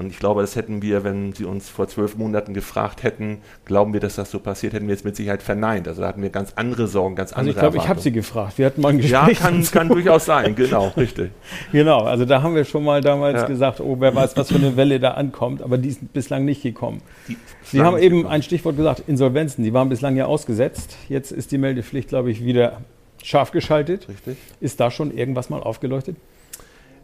Und 0.00 0.06
ich 0.10 0.18
glaube, 0.18 0.40
das 0.40 0.56
hätten 0.56 0.80
wir, 0.80 1.04
wenn 1.04 1.34
Sie 1.34 1.44
uns 1.44 1.68
vor 1.68 1.86
zwölf 1.86 2.16
Monaten 2.16 2.54
gefragt 2.54 3.02
hätten, 3.02 3.42
glauben 3.66 3.92
wir, 3.92 4.00
dass 4.00 4.14
das 4.14 4.30
so 4.30 4.38
passiert, 4.40 4.72
hätten 4.72 4.88
wir 4.88 4.94
es 4.94 5.04
mit 5.04 5.14
Sicherheit 5.14 5.42
verneint. 5.42 5.86
Also 5.86 6.00
da 6.00 6.08
hatten 6.08 6.22
wir 6.22 6.30
ganz 6.30 6.54
andere 6.56 6.86
Sorgen, 6.86 7.16
ganz 7.16 7.32
andere 7.34 7.40
Also 7.40 7.50
ich 7.50 7.56
glaube, 7.58 7.76
ich 7.76 7.86
habe 7.86 8.00
Sie 8.00 8.10
gefragt. 8.10 8.56
Wir 8.56 8.64
hatten 8.64 8.80
mal 8.80 8.88
ein 8.94 8.98
Ja, 9.00 9.26
Gespräch. 9.26 9.38
kann, 9.40 9.58
dazu. 9.60 9.72
kann 9.72 9.88
durchaus 9.88 10.24
sein, 10.24 10.54
genau, 10.54 10.88
richtig. 10.96 11.30
Genau, 11.72 12.04
also 12.04 12.24
da 12.24 12.40
haben 12.42 12.54
wir 12.54 12.64
schon 12.64 12.82
mal 12.82 13.02
damals 13.02 13.42
Ja. 13.42 13.46
gesagt, 13.46 13.80
oh, 13.80 13.96
wer 13.98 14.14
weiß, 14.14 14.38
was 14.38 14.48
für 14.48 14.54
eine 14.54 14.74
Welle 14.78 14.98
da 15.00 15.10
ankommt, 15.10 15.60
aber 15.60 15.76
die 15.76 15.90
ist 15.90 16.12
bislang 16.14 16.46
nicht 16.46 16.62
gekommen. 16.62 17.02
Die 17.28 17.36
Sie 17.64 17.82
haben 17.82 17.98
eben 17.98 18.26
ein 18.26 18.42
Stichwort 18.42 18.78
gesagt, 18.78 19.02
Insolvenzen, 19.06 19.62
die 19.64 19.74
waren 19.74 19.90
bislang 19.90 20.16
ja 20.16 20.24
ausgesetzt. 20.24 20.96
Jetzt 21.10 21.30
ist 21.30 21.52
die 21.52 21.58
Meldepflicht, 21.58 22.08
glaube 22.08 22.30
ich, 22.30 22.42
wieder 22.42 22.80
scharf 23.22 23.50
geschaltet. 23.50 24.08
Richtig. 24.08 24.38
Ist 24.60 24.80
da 24.80 24.90
schon 24.90 25.14
irgendwas 25.14 25.50
mal 25.50 25.62
aufgeleuchtet? 25.62 26.16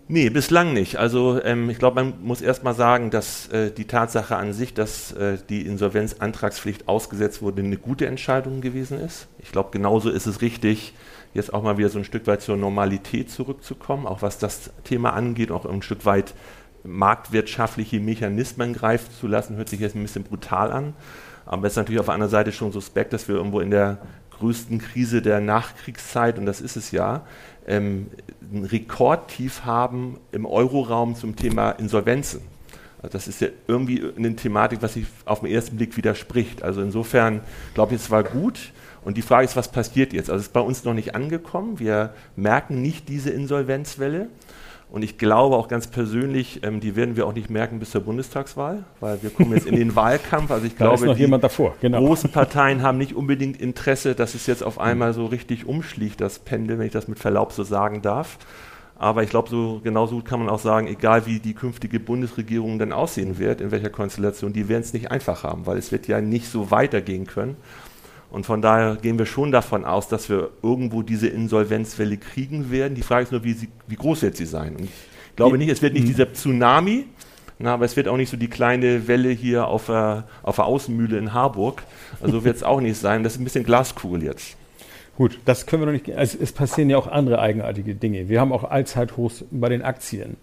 Nee, 0.09 0.31
bislang 0.31 0.73
nicht. 0.73 0.97
Also 0.97 1.43
ähm, 1.43 1.69
ich 1.69 1.79
glaube, 1.79 1.97
man 1.97 2.15
muss 2.23 2.41
erst 2.41 2.63
mal 2.63 2.75
sagen, 2.75 3.11
dass 3.11 3.49
äh, 3.49 3.73
die 3.73 3.87
Tatsache 3.87 4.37
an 4.37 4.53
sich, 4.53 4.73
dass 4.73 5.11
äh, 5.13 5.37
die 5.49 5.67
Insolvenzantragspflicht 5.67 6.87
ausgesetzt 6.87 7.43
wurde, 7.43 7.63
eine 7.63 7.77
gute 7.77 8.07
Entscheidung 8.07 8.61
gewesen 8.61 9.01
ist. 9.01 9.27
Ich 9.41 9.51
glaube, 9.51 9.71
genauso 9.73 10.11
ist 10.11 10.27
es 10.27 10.43
richtig, 10.43 10.95
jetzt 11.35 11.53
auch 11.53 11.63
mal 11.65 11.77
wieder 11.77 11.89
so 11.89 11.99
ein 11.99 12.05
Stück 12.05 12.29
weit 12.29 12.41
zur 12.41 12.57
Normalität 12.57 13.31
zurückzukommen, 13.33 14.07
auch 14.07 14.23
was 14.23 14.39
das 14.39 14.71
Thema 14.85 15.13
angeht, 15.13 15.51
auch 15.51 15.67
ein 15.67 15.83
Stück 15.83 16.05
weit 16.05 16.35
marktwirtschaftliche 16.85 17.99
Mechanismen 17.99 18.75
greifen 18.75 19.11
zu 19.19 19.27
lassen, 19.27 19.57
hört 19.57 19.69
sich 19.69 19.81
jetzt 19.81 19.97
ein 19.97 20.03
bisschen 20.03 20.23
brutal 20.23 20.71
an. 20.71 20.95
Aber 21.47 21.67
es 21.67 21.73
ist 21.73 21.79
natürlich 21.79 21.99
auf 21.99 22.07
der 22.07 22.15
anderen 22.15 22.31
Seite 22.31 22.53
schon 22.53 22.71
suspekt, 22.71 23.13
dass 23.13 23.27
wir 23.27 23.35
irgendwo 23.35 23.59
in 23.59 23.73
der 23.73 23.99
größten 24.39 24.79
Krise 24.79 25.21
der 25.21 25.41
Nachkriegszeit, 25.41 26.39
und 26.39 26.47
das 26.47 26.61
ist 26.61 26.77
es 26.77 26.91
ja, 26.91 27.27
ähm, 27.67 28.09
ein 28.53 28.65
Rekordtief 28.65 29.65
haben 29.65 30.19
im 30.33 30.47
Euroraum 30.47 31.15
zum 31.15 31.37
Thema 31.37 31.71
Insolvenzen. 31.73 32.41
Also 33.03 33.13
das 33.13 33.29
ist 33.29 33.41
ja 33.41 33.49
irgendwie 33.67 34.03
eine 34.17 34.35
Thematik, 34.37 34.83
was 34.83 34.95
sich 34.95 35.07
auf 35.25 35.41
den 35.41 35.51
ersten 35.51 35.77
Blick 35.77 35.97
widerspricht. 35.97 36.63
Also 36.63 36.81
insofern 36.81 37.41
glaube 37.75 37.95
ich, 37.95 38.01
es 38.01 38.11
war 38.11 38.23
gut. 38.25 38.73
Und 39.05 39.17
die 39.17 39.23
Frage 39.23 39.45
ist, 39.45 39.55
was 39.55 39.71
passiert 39.71 40.13
jetzt? 40.13 40.31
Also 40.31 40.41
es 40.41 40.47
ist 40.47 40.53
bei 40.53 40.61
uns 40.61 40.85
noch 40.85 40.95
nicht 40.95 41.15
angekommen. 41.15 41.79
Wir 41.79 42.15
merken 42.35 42.83
nicht 42.83 43.09
diese 43.09 43.31
Insolvenzwelle. 43.31 44.29
Und 44.97 45.03
ich 45.03 45.19
glaube 45.19 45.57
auch 45.57 45.69
ganz 45.69 45.89
persönlich, 45.89 46.61
ähm, 46.63 46.81
die 46.81 46.97
werden 46.97 47.17
wir 47.17 47.27
auch 47.27 47.35
nicht 47.35 47.51
merken 47.51 47.81
bis 47.81 47.91
zur 47.91 48.01
Bundestagswahl, 48.01 48.83
weil 48.99 49.23
wir 49.23 49.29
kommen 49.29 49.53
jetzt 49.53 49.67
in 49.67 49.77
den 49.77 49.95
Wahlkampf. 49.95 50.51
Also 50.51 50.65
ich 50.65 50.73
Da 50.73 50.87
glaube, 50.87 50.95
ist 50.95 51.05
noch 51.05 51.15
die 51.17 51.21
jemand 51.21 51.45
davor, 51.45 51.75
genau. 51.83 51.99
großen 51.99 52.31
Parteien 52.31 52.81
haben 52.81 52.97
nicht 52.97 53.15
unbedingt 53.15 53.61
Interesse, 53.61 54.15
dass 54.15 54.35
es 54.35 54.47
jetzt 54.47 54.63
auf 54.65 54.81
einmal 54.81 55.13
so 55.13 55.27
richtig 55.27 55.67
umschlägt, 55.67 56.23
das 56.23 56.39
Pendel, 56.39 56.79
wenn 56.79 56.87
ich 56.87 56.95
das 56.95 57.09
mit 57.09 57.19
Verlaub 57.19 57.53
so 57.53 57.63
sagen 57.63 58.01
darf. 58.01 58.39
Aber 58.99 59.23
ich 59.23 59.29
glaube, 59.29 59.51
so 59.51 59.83
genauso 59.85 60.15
gut 60.15 60.25
kann 60.25 60.41
man 60.41 60.49
auch 60.49 60.61
sagen, 60.61 60.87
egal 60.87 61.27
wie 61.27 61.41
die 61.41 61.53
künftige 61.53 62.01
Bundesregierung 62.01 62.79
dann 62.79 62.95
aussehen 62.95 63.39
wird, 63.39 63.61
in 63.61 63.73
welcher 63.73 63.91
Konstellation, 63.91 64.55
die 64.55 64.71
werden 64.71 64.81
es 64.81 64.95
nicht 64.95 65.11
einfach 65.11 65.45
haben, 65.45 65.67
weil 65.67 65.77
es 65.77 65.93
wird 65.93 66.09
ja 66.09 66.23
nicht 66.23 66.49
so 66.49 66.71
weitergehen 66.71 67.27
können. 67.27 67.57
Und 68.31 68.45
von 68.45 68.61
daher 68.61 68.97
gehen 68.97 69.19
wir 69.19 69.27
schon 69.27 69.53
davon 69.53 69.85
aus, 69.85 70.09
dass 70.09 70.29
wir 70.29 70.51
irgendwo 70.63 71.03
diese 71.03 71.29
Insolvenzwelle 71.29 72.17
kriegen 72.17 72.71
werden. 72.71 72.95
Die 72.95 73.03
Frage 73.03 73.25
ist 73.25 73.33
nur, 73.33 73.45
wie, 73.45 73.53
sie, 73.53 73.69
wie 73.87 73.97
groß 73.97 74.23
wird 74.23 74.37
sie 74.37 74.47
sein? 74.47 74.77
Und 74.77 74.85
ich 74.85 75.37
glaube 75.37 75.59
nicht, 75.59 75.69
es 75.69 75.83
wird 75.83 75.95
nicht 75.95 76.09
dieser 76.09 76.33
Tsunami, 76.33 77.07
na, 77.59 77.73
aber 77.73 77.87
es 77.87 77.97
wird 77.97 78.09
auch 78.09 78.17
nicht 78.19 78.29
so 78.29 78.37
die 78.37 78.49
kleine 78.49 79.09
Welle 79.09 79.31
hier 79.31 79.67
auf 79.67 79.87
der, 79.87 80.25
auf 80.43 80.57
der 80.57 80.67
Außenmühle 80.67 81.17
in 81.17 81.33
Harburg. 81.33 81.85
Also 82.21 82.45
wird 82.45 82.57
es 82.57 82.63
auch 82.65 82.81
nicht 82.81 82.99
sein. 82.99 83.23
Das 83.23 83.35
ist 83.35 83.41
ein 83.41 83.45
bisschen 83.45 83.65
Glaskugel 83.65 84.23
jetzt. 84.23 84.57
Gut, 85.17 85.41
das 85.47 85.65
können 85.65 85.83
wir 85.83 85.87
noch 85.87 85.93
nicht. 85.93 86.15
Also 86.15 86.37
es 86.41 86.53
passieren 86.53 86.91
ja 86.91 86.99
auch 86.99 87.07
andere 87.07 87.39
eigenartige 87.39 87.95
Dinge. 87.95 88.29
Wir 88.29 88.41
haben 88.41 88.53
auch 88.53 88.65
Allzeithochs 88.65 89.45
bei 89.51 89.71
den 89.71 89.81
Aktien. 89.81 90.37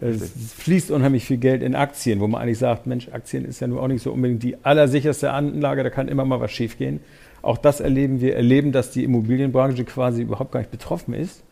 Es 0.00 0.32
fließt 0.56 0.90
unheimlich 0.90 1.24
viel 1.24 1.36
Geld 1.36 1.62
in 1.62 1.74
Aktien, 1.74 2.20
wo 2.20 2.26
man 2.26 2.40
eigentlich 2.40 2.58
sagt, 2.58 2.86
Mensch, 2.86 3.08
Aktien 3.12 3.44
ist 3.44 3.60
ja 3.60 3.66
nur 3.66 3.82
auch 3.82 3.88
nicht 3.88 4.02
so 4.02 4.12
unbedingt 4.12 4.42
die 4.42 4.56
allersicherste 4.64 5.30
Anlage, 5.30 5.82
da 5.82 5.90
kann 5.90 6.08
immer 6.08 6.24
mal 6.24 6.40
was 6.40 6.52
schiefgehen. 6.52 7.00
Auch 7.42 7.58
das 7.58 7.80
erleben 7.80 8.20
wir, 8.20 8.36
erleben, 8.36 8.72
dass 8.72 8.90
die 8.90 9.04
Immobilienbranche 9.04 9.84
quasi 9.84 10.22
überhaupt 10.22 10.52
gar 10.52 10.60
nicht 10.60 10.70
betroffen 10.70 11.14
ist. 11.14 11.42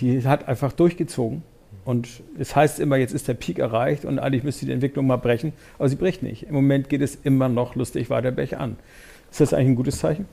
Die 0.00 0.24
hat 0.24 0.48
einfach 0.48 0.72
durchgezogen. 0.72 1.42
Und 1.84 2.22
es 2.38 2.56
heißt 2.56 2.80
immer, 2.80 2.96
jetzt 2.96 3.12
ist 3.14 3.28
der 3.28 3.34
Peak 3.34 3.58
erreicht 3.60 4.04
und 4.04 4.18
eigentlich 4.18 4.42
müsste 4.42 4.66
die 4.66 4.72
Entwicklung 4.72 5.06
mal 5.06 5.18
brechen, 5.18 5.52
aber 5.78 5.88
sie 5.88 5.94
bricht 5.94 6.22
nicht. 6.22 6.44
Im 6.44 6.54
Moment 6.54 6.88
geht 6.88 7.00
es 7.00 7.14
immer 7.14 7.48
noch 7.48 7.76
lustig 7.76 8.10
weiter 8.10 8.32
bergan. 8.32 8.76
Ist 9.30 9.40
das 9.40 9.54
eigentlich 9.54 9.68
ein 9.68 9.76
gutes 9.76 9.98
Zeichen? 9.98 10.26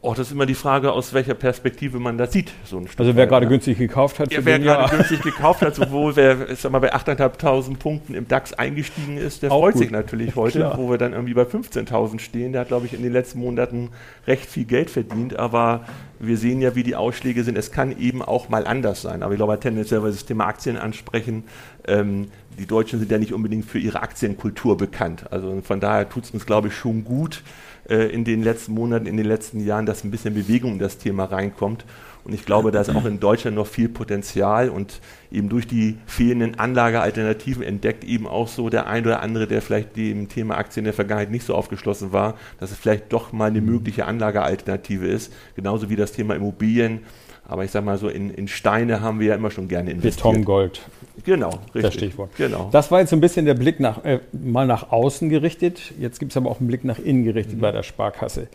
Oh, 0.00 0.14
das 0.14 0.28
ist 0.28 0.32
immer 0.32 0.46
die 0.46 0.54
Frage, 0.54 0.92
aus 0.92 1.12
welcher 1.12 1.34
Perspektive 1.34 1.98
man 1.98 2.18
das 2.18 2.32
sieht. 2.32 2.52
So 2.64 2.80
Also 2.98 3.16
wer 3.16 3.26
gerade 3.26 3.46
ne? 3.46 3.50
günstig 3.50 3.78
gekauft 3.78 4.20
hat, 4.20 4.32
Ja, 4.32 4.44
wer 4.44 4.60
gerade 4.60 4.94
günstig 4.94 5.22
gekauft 5.22 5.60
hat, 5.60 5.74
sowohl 5.74 6.14
wer 6.14 6.50
ich 6.50 6.60
sag 6.60 6.70
mal, 6.70 6.78
bei 6.78 6.94
8.500 6.94 7.76
Punkten 7.78 8.14
im 8.14 8.28
DAX 8.28 8.52
eingestiegen 8.52 9.18
ist, 9.18 9.42
der 9.42 9.50
Auch 9.50 9.58
freut 9.60 9.72
gut. 9.74 9.82
sich 9.82 9.90
natürlich 9.90 10.36
heute, 10.36 10.60
Klar. 10.60 10.78
wo 10.78 10.88
wir 10.88 10.98
dann 10.98 11.14
irgendwie 11.14 11.34
bei 11.34 11.42
15.000 11.42 12.20
stehen. 12.20 12.52
Der 12.52 12.60
hat, 12.60 12.68
glaube 12.68 12.86
ich, 12.86 12.94
in 12.94 13.02
den 13.02 13.12
letzten 13.12 13.40
Monaten 13.40 13.90
recht 14.28 14.46
viel 14.46 14.66
Geld 14.66 14.88
verdient, 14.88 15.36
aber 15.36 15.84
wir 16.20 16.36
sehen 16.36 16.60
ja, 16.60 16.76
wie 16.76 16.84
die 16.84 16.94
Ausschläge 16.94 17.42
sind. 17.42 17.58
Es 17.58 17.72
kann 17.72 17.98
eben 17.98 18.22
auch 18.22 18.48
mal 18.48 18.68
anders 18.68 19.02
sein. 19.02 19.24
Aber 19.24 19.32
ich 19.32 19.38
glaube, 19.38 19.58
tendenziell, 19.58 20.00
weil 20.04 20.12
Sie 20.12 20.18
das 20.18 20.26
Thema 20.26 20.46
Aktien 20.46 20.76
ansprechen, 20.76 21.42
ähm, 21.88 22.28
die 22.56 22.66
Deutschen 22.66 23.00
sind 23.00 23.10
ja 23.10 23.18
nicht 23.18 23.32
unbedingt 23.32 23.64
für 23.64 23.80
ihre 23.80 24.00
Aktienkultur 24.00 24.76
bekannt. 24.76 25.24
Also 25.32 25.60
von 25.62 25.80
daher 25.80 26.08
tut 26.08 26.24
es 26.24 26.30
uns, 26.30 26.46
glaube 26.46 26.68
ich, 26.68 26.74
schon 26.74 27.02
gut 27.04 27.42
äh, 27.88 28.06
in 28.06 28.24
den 28.24 28.42
letzten 28.42 28.74
Monaten, 28.74 29.06
in 29.06 29.16
den 29.16 29.26
letzten 29.26 29.60
Jahren, 29.60 29.86
dass 29.86 30.04
ein 30.04 30.10
bisschen 30.10 30.34
Bewegung 30.34 30.74
in 30.74 30.78
das 30.78 30.98
Thema 30.98 31.24
reinkommt. 31.24 31.84
Und 32.24 32.34
ich 32.34 32.44
glaube, 32.44 32.70
da 32.70 32.82
ist 32.82 32.90
auch 32.90 33.06
in 33.06 33.20
Deutschland 33.20 33.56
noch 33.56 33.66
viel 33.66 33.88
Potenzial 33.88 34.68
und 34.68 35.00
eben 35.30 35.48
durch 35.48 35.66
die 35.66 35.96
fehlenden 36.04 36.58
Anlagealternativen 36.58 37.62
entdeckt 37.62 38.04
eben 38.04 38.26
auch 38.26 38.48
so 38.48 38.68
der 38.68 38.86
ein 38.86 39.06
oder 39.06 39.22
andere, 39.22 39.46
der 39.46 39.62
vielleicht 39.62 39.96
dem 39.96 40.28
Thema 40.28 40.58
Aktien 40.58 40.82
in 40.82 40.86
der 40.86 40.94
Vergangenheit 40.94 41.30
nicht 41.30 41.46
so 41.46 41.54
aufgeschlossen 41.54 42.12
war, 42.12 42.34
dass 42.60 42.70
es 42.70 42.76
vielleicht 42.76 43.12
doch 43.14 43.32
mal 43.32 43.46
eine 43.46 43.62
mögliche 43.62 44.04
Anlagealternative 44.04 45.06
ist. 45.06 45.32
Genauso 45.56 45.88
wie 45.88 45.96
das 45.96 46.12
Thema 46.12 46.34
Immobilien. 46.34 47.00
Aber 47.48 47.64
ich 47.64 47.70
sag 47.70 47.84
mal 47.84 47.96
so, 47.96 48.08
in, 48.08 48.30
in 48.30 48.46
Steine 48.46 49.00
haben 49.00 49.20
wir 49.20 49.28
ja 49.28 49.34
immer 49.34 49.50
schon 49.50 49.68
gerne 49.68 49.90
investiert. 49.90 50.32
Betongold, 50.32 50.82
Genau, 51.24 51.48
richtig. 51.74 51.82
das 51.82 51.94
Stichwort. 51.94 52.30
Genau. 52.36 52.68
Das 52.70 52.90
war 52.90 53.00
jetzt 53.00 53.10
so 53.10 53.16
ein 53.16 53.20
bisschen 53.20 53.46
der 53.46 53.54
Blick 53.54 53.80
nach, 53.80 54.04
äh, 54.04 54.20
mal 54.32 54.66
nach 54.66 54.92
außen 54.92 55.28
gerichtet. 55.28 55.92
Jetzt 55.98 56.20
gibt 56.20 56.32
es 56.32 56.36
aber 56.36 56.50
auch 56.50 56.60
einen 56.60 56.68
Blick 56.68 56.84
nach 56.84 56.98
innen 56.98 57.24
gerichtet 57.24 57.60
bei 57.60 57.72
der 57.72 57.82
Sparkasse. 57.82 58.48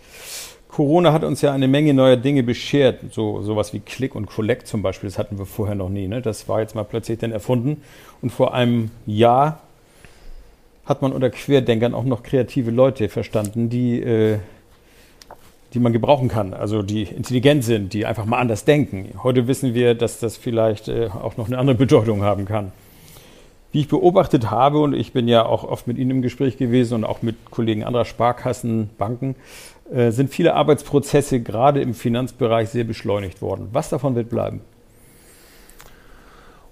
Corona 0.70 1.14
hat 1.14 1.24
uns 1.24 1.42
ja 1.42 1.52
eine 1.54 1.68
Menge 1.68 1.94
neuer 1.94 2.18
Dinge 2.18 2.42
beschert, 2.42 3.00
so 3.12 3.42
sowas 3.44 3.74
wie 3.74 3.80
Click 3.80 4.16
und 4.16 4.26
Collect 4.26 4.68
zum 4.68 4.82
Beispiel, 4.82 5.08
das 5.08 5.20
hatten 5.20 5.38
wir 5.38 5.46
vorher 5.46 5.76
noch 5.76 5.90
nie. 5.90 6.08
Ne? 6.08 6.22
Das 6.22 6.48
war 6.48 6.62
jetzt 6.62 6.74
mal 6.74 6.84
plötzlich 6.84 7.20
dann 7.20 7.32
erfunden. 7.32 7.82
Und 8.22 8.32
vor 8.32 8.54
einem 8.54 8.90
Jahr 9.06 9.62
hat 10.86 11.02
man 11.02 11.14
unter 11.14 11.30
Querdenkern 11.30 11.94
auch 11.94 12.04
noch 12.06 12.24
kreative 12.24 12.72
Leute 12.72 13.08
verstanden, 13.08 13.70
die, 13.70 14.02
äh, 14.02 14.40
die 15.74 15.80
man 15.80 15.92
gebrauchen 15.92 16.28
kann, 16.28 16.54
also 16.54 16.84
die 16.84 17.04
intelligent 17.04 17.64
sind, 17.64 17.94
die 17.94 18.06
einfach 18.06 18.26
mal 18.26 18.38
anders 18.38 18.66
denken. 18.66 19.10
Heute 19.24 19.48
wissen 19.48 19.74
wir, 19.74 19.96
dass 19.96 20.20
das 20.20 20.38
vielleicht 20.38 20.88
äh, 20.88 21.08
auch 21.08 21.38
noch 21.38 21.48
eine 21.48 21.58
andere 21.58 21.76
Bedeutung 21.76 22.22
haben 22.22 22.46
kann. 22.46 22.72
Wie 23.72 23.80
ich 23.80 23.88
beobachtet 23.88 24.52
habe, 24.52 24.80
und 24.80 24.94
ich 24.94 25.14
bin 25.14 25.28
ja 25.28 25.46
auch 25.46 25.64
oft 25.64 25.88
mit 25.88 25.98
Ihnen 25.98 26.12
im 26.12 26.22
Gespräch 26.22 26.58
gewesen 26.58 26.94
und 26.94 27.04
auch 27.06 27.24
mit 27.24 27.50
Kollegen 27.50 27.84
anderer 27.84 28.06
Sparkassen, 28.06 28.92
Banken, 29.00 29.36
äh, 29.92 30.12
sind 30.12 30.30
viele 30.30 30.54
Arbeitsprozesse 30.54 31.42
gerade 31.42 31.82
im 31.82 31.96
Finanzbereich 31.96 32.70
sehr 32.70 32.84
beschleunigt 32.84 33.42
worden. 33.42 33.70
Was 33.72 33.90
davon 33.90 34.14
wird 34.16 34.30
bleiben? 34.30 34.62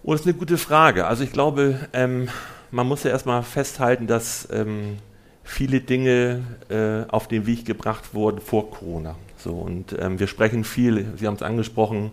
Oh, 0.03 0.11
das 0.11 0.21
ist 0.21 0.27
eine 0.27 0.35
gute 0.35 0.59
Frage. 0.59 1.07
Also 1.07 1.23
ich 1.23 1.31
glaube, 1.31 1.79
ähm, 1.93 2.29
man 2.69 2.87
muss 2.87 3.03
ja 3.03 3.09
erstmal 3.09 3.41
festhalten, 3.41 4.05
dass 4.05 4.47
ähm, 4.51 4.97
viele 5.43 5.81
Dinge 5.81 6.43
äh, 6.69 7.09
auf 7.11 7.27
den 7.27 7.45
Weg 7.45 7.65
gebracht 7.65 8.13
wurden 8.13 8.39
vor 8.39 8.71
Corona. 8.71 9.15
So, 9.37 9.51
und 9.53 9.95
ähm, 9.99 10.19
wir 10.19 10.27
sprechen 10.27 10.63
viel, 10.63 11.13
Sie 11.17 11.27
haben 11.27 11.35
es 11.35 11.41
angesprochen, 11.41 12.11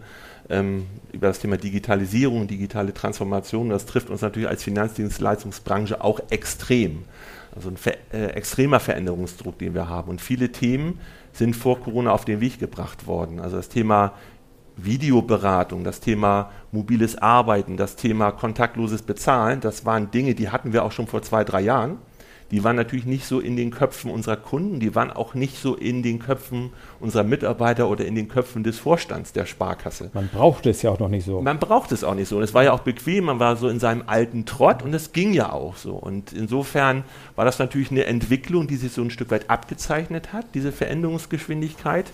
ähm, 0.48 0.86
über 1.12 1.28
das 1.28 1.38
Thema 1.40 1.56
Digitalisierung, 1.56 2.46
digitale 2.48 2.94
Transformation. 2.94 3.68
Das 3.68 3.86
trifft 3.86 4.10
uns 4.10 4.22
natürlich 4.22 4.48
als 4.48 4.62
Finanzdienstleistungsbranche 4.62 6.02
auch 6.02 6.20
extrem. 6.30 7.04
Also 7.54 7.68
ein 7.68 7.76
ver 7.76 7.94
äh, 8.12 8.28
extremer 8.28 8.80
Veränderungsdruck, 8.80 9.58
den 9.58 9.74
wir 9.74 9.88
haben. 9.88 10.10
Und 10.10 10.20
viele 10.20 10.50
Themen 10.52 11.00
sind 11.32 11.54
vor 11.54 11.80
Corona 11.80 12.12
auf 12.12 12.24
den 12.24 12.40
Weg 12.40 12.58
gebracht 12.58 13.06
worden. 13.06 13.40
Also 13.40 13.56
das 13.56 13.68
Thema 13.68 14.12
Videoberatung, 14.76 15.84
das 15.84 16.00
Thema 16.00 16.50
mobiles 16.72 17.16
Arbeiten, 17.16 17.76
das 17.76 17.96
Thema 17.96 18.30
kontaktloses 18.30 19.02
Bezahlen, 19.02 19.60
das 19.60 19.84
waren 19.84 20.10
Dinge, 20.10 20.34
die 20.34 20.50
hatten 20.50 20.72
wir 20.72 20.84
auch 20.84 20.92
schon 20.92 21.08
vor 21.08 21.22
zwei, 21.22 21.44
drei 21.44 21.60
Jahren. 21.60 21.98
Die 22.50 22.64
waren 22.64 22.76
natürlich 22.76 23.04
nicht 23.04 23.26
so 23.26 23.40
in 23.40 23.56
den 23.56 23.70
Köpfen 23.70 24.10
unserer 24.10 24.36
Kunden, 24.36 24.80
die 24.80 24.94
waren 24.94 25.10
auch 25.10 25.34
nicht 25.34 25.58
so 25.58 25.74
in 25.74 26.02
den 26.02 26.18
Köpfen 26.18 26.70
unserer 26.98 27.24
Mitarbeiter 27.24 27.88
oder 27.90 28.06
in 28.06 28.14
den 28.14 28.28
Köpfen 28.28 28.64
des 28.64 28.78
Vorstands 28.78 29.32
der 29.32 29.44
Sparkasse. 29.44 30.10
Man 30.14 30.28
braucht 30.28 30.64
es 30.66 30.80
ja 30.82 30.90
auch 30.90 30.98
noch 30.98 31.08
nicht 31.10 31.26
so. 31.26 31.42
Man 31.42 31.58
braucht 31.58 31.92
es 31.92 32.04
auch 32.04 32.14
nicht 32.14 32.28
so. 32.28 32.38
Und 32.38 32.42
es 32.42 32.54
war 32.54 32.64
ja 32.64 32.72
auch 32.72 32.80
bequem, 32.80 33.24
man 33.24 33.38
war 33.38 33.56
so 33.56 33.68
in 33.68 33.80
seinem 33.80 34.04
alten 34.06 34.46
Trott 34.46 34.82
und 34.82 34.94
es 34.94 35.12
ging 35.12 35.34
ja 35.34 35.52
auch 35.52 35.76
so. 35.76 35.94
Und 35.94 36.32
insofern 36.32 37.04
war 37.36 37.44
das 37.44 37.58
natürlich 37.58 37.90
eine 37.90 38.04
Entwicklung, 38.04 38.66
die 38.66 38.76
sich 38.76 38.92
so 38.92 39.02
ein 39.02 39.10
Stück 39.10 39.30
weit 39.30 39.50
abgezeichnet 39.50 40.32
hat, 40.32 40.46
diese 40.54 40.72
Veränderungsgeschwindigkeit. 40.72 42.06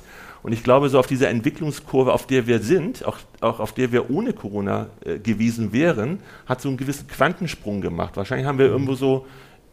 Und 0.42 0.52
ich 0.52 0.62
glaube, 0.62 0.90
so 0.90 0.98
auf 0.98 1.06
dieser 1.06 1.30
Entwicklungskurve, 1.30 2.12
auf 2.12 2.26
der 2.26 2.46
wir 2.46 2.58
sind, 2.58 3.06
auch, 3.06 3.16
auch 3.40 3.60
auf 3.60 3.72
der 3.72 3.92
wir 3.92 4.10
ohne 4.10 4.34
Corona 4.34 4.88
äh, 5.04 5.18
gewesen 5.18 5.72
wären, 5.72 6.18
hat 6.44 6.60
so 6.60 6.68
einen 6.68 6.76
gewissen 6.76 7.06
Quantensprung 7.08 7.80
gemacht. 7.80 8.16
Wahrscheinlich 8.16 8.46
haben 8.46 8.58
wir 8.58 8.66
irgendwo 8.66 8.94
so 8.94 9.24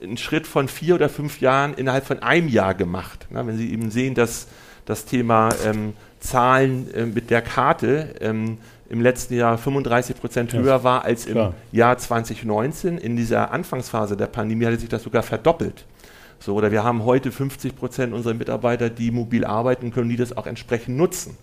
einen 0.01 0.17
Schritt 0.17 0.47
von 0.47 0.67
vier 0.67 0.95
oder 0.95 1.09
fünf 1.09 1.41
Jahren 1.41 1.73
innerhalb 1.73 2.05
von 2.05 2.19
einem 2.19 2.47
Jahr 2.47 2.73
gemacht. 2.73 3.27
Na, 3.29 3.45
wenn 3.45 3.57
Sie 3.57 3.71
eben 3.71 3.91
sehen, 3.91 4.15
dass 4.15 4.47
das 4.85 5.05
Thema 5.05 5.49
ähm, 5.65 5.93
Zahlen 6.19 6.93
äh, 6.93 7.05
mit 7.05 7.29
der 7.29 7.41
Karte 7.41 8.15
ähm, 8.19 8.57
im 8.89 9.01
letzten 9.01 9.35
Jahr 9.35 9.57
35 9.57 10.19
Prozent 10.19 10.53
höher 10.53 10.65
ja, 10.65 10.83
war 10.83 11.05
als 11.05 11.25
im 11.25 11.33
klar. 11.33 11.53
Jahr 11.71 11.97
2019. 11.97 12.97
In 12.97 13.15
dieser 13.15 13.51
Anfangsphase 13.51 14.17
der 14.17 14.27
Pandemie 14.27 14.65
hatte 14.65 14.79
sich 14.79 14.89
das 14.89 15.03
sogar 15.03 15.23
verdoppelt. 15.23 15.85
So, 16.39 16.55
oder 16.55 16.71
wir 16.71 16.83
haben 16.83 17.05
heute 17.05 17.31
50 17.31 17.75
Prozent 17.75 18.13
unserer 18.13 18.33
Mitarbeiter, 18.33 18.89
die 18.89 19.11
mobil 19.11 19.45
arbeiten 19.45 19.91
können, 19.91 20.09
die 20.09 20.17
das 20.17 20.35
auch 20.35 20.47
entsprechend 20.47 20.97
nutzen. 20.97 21.37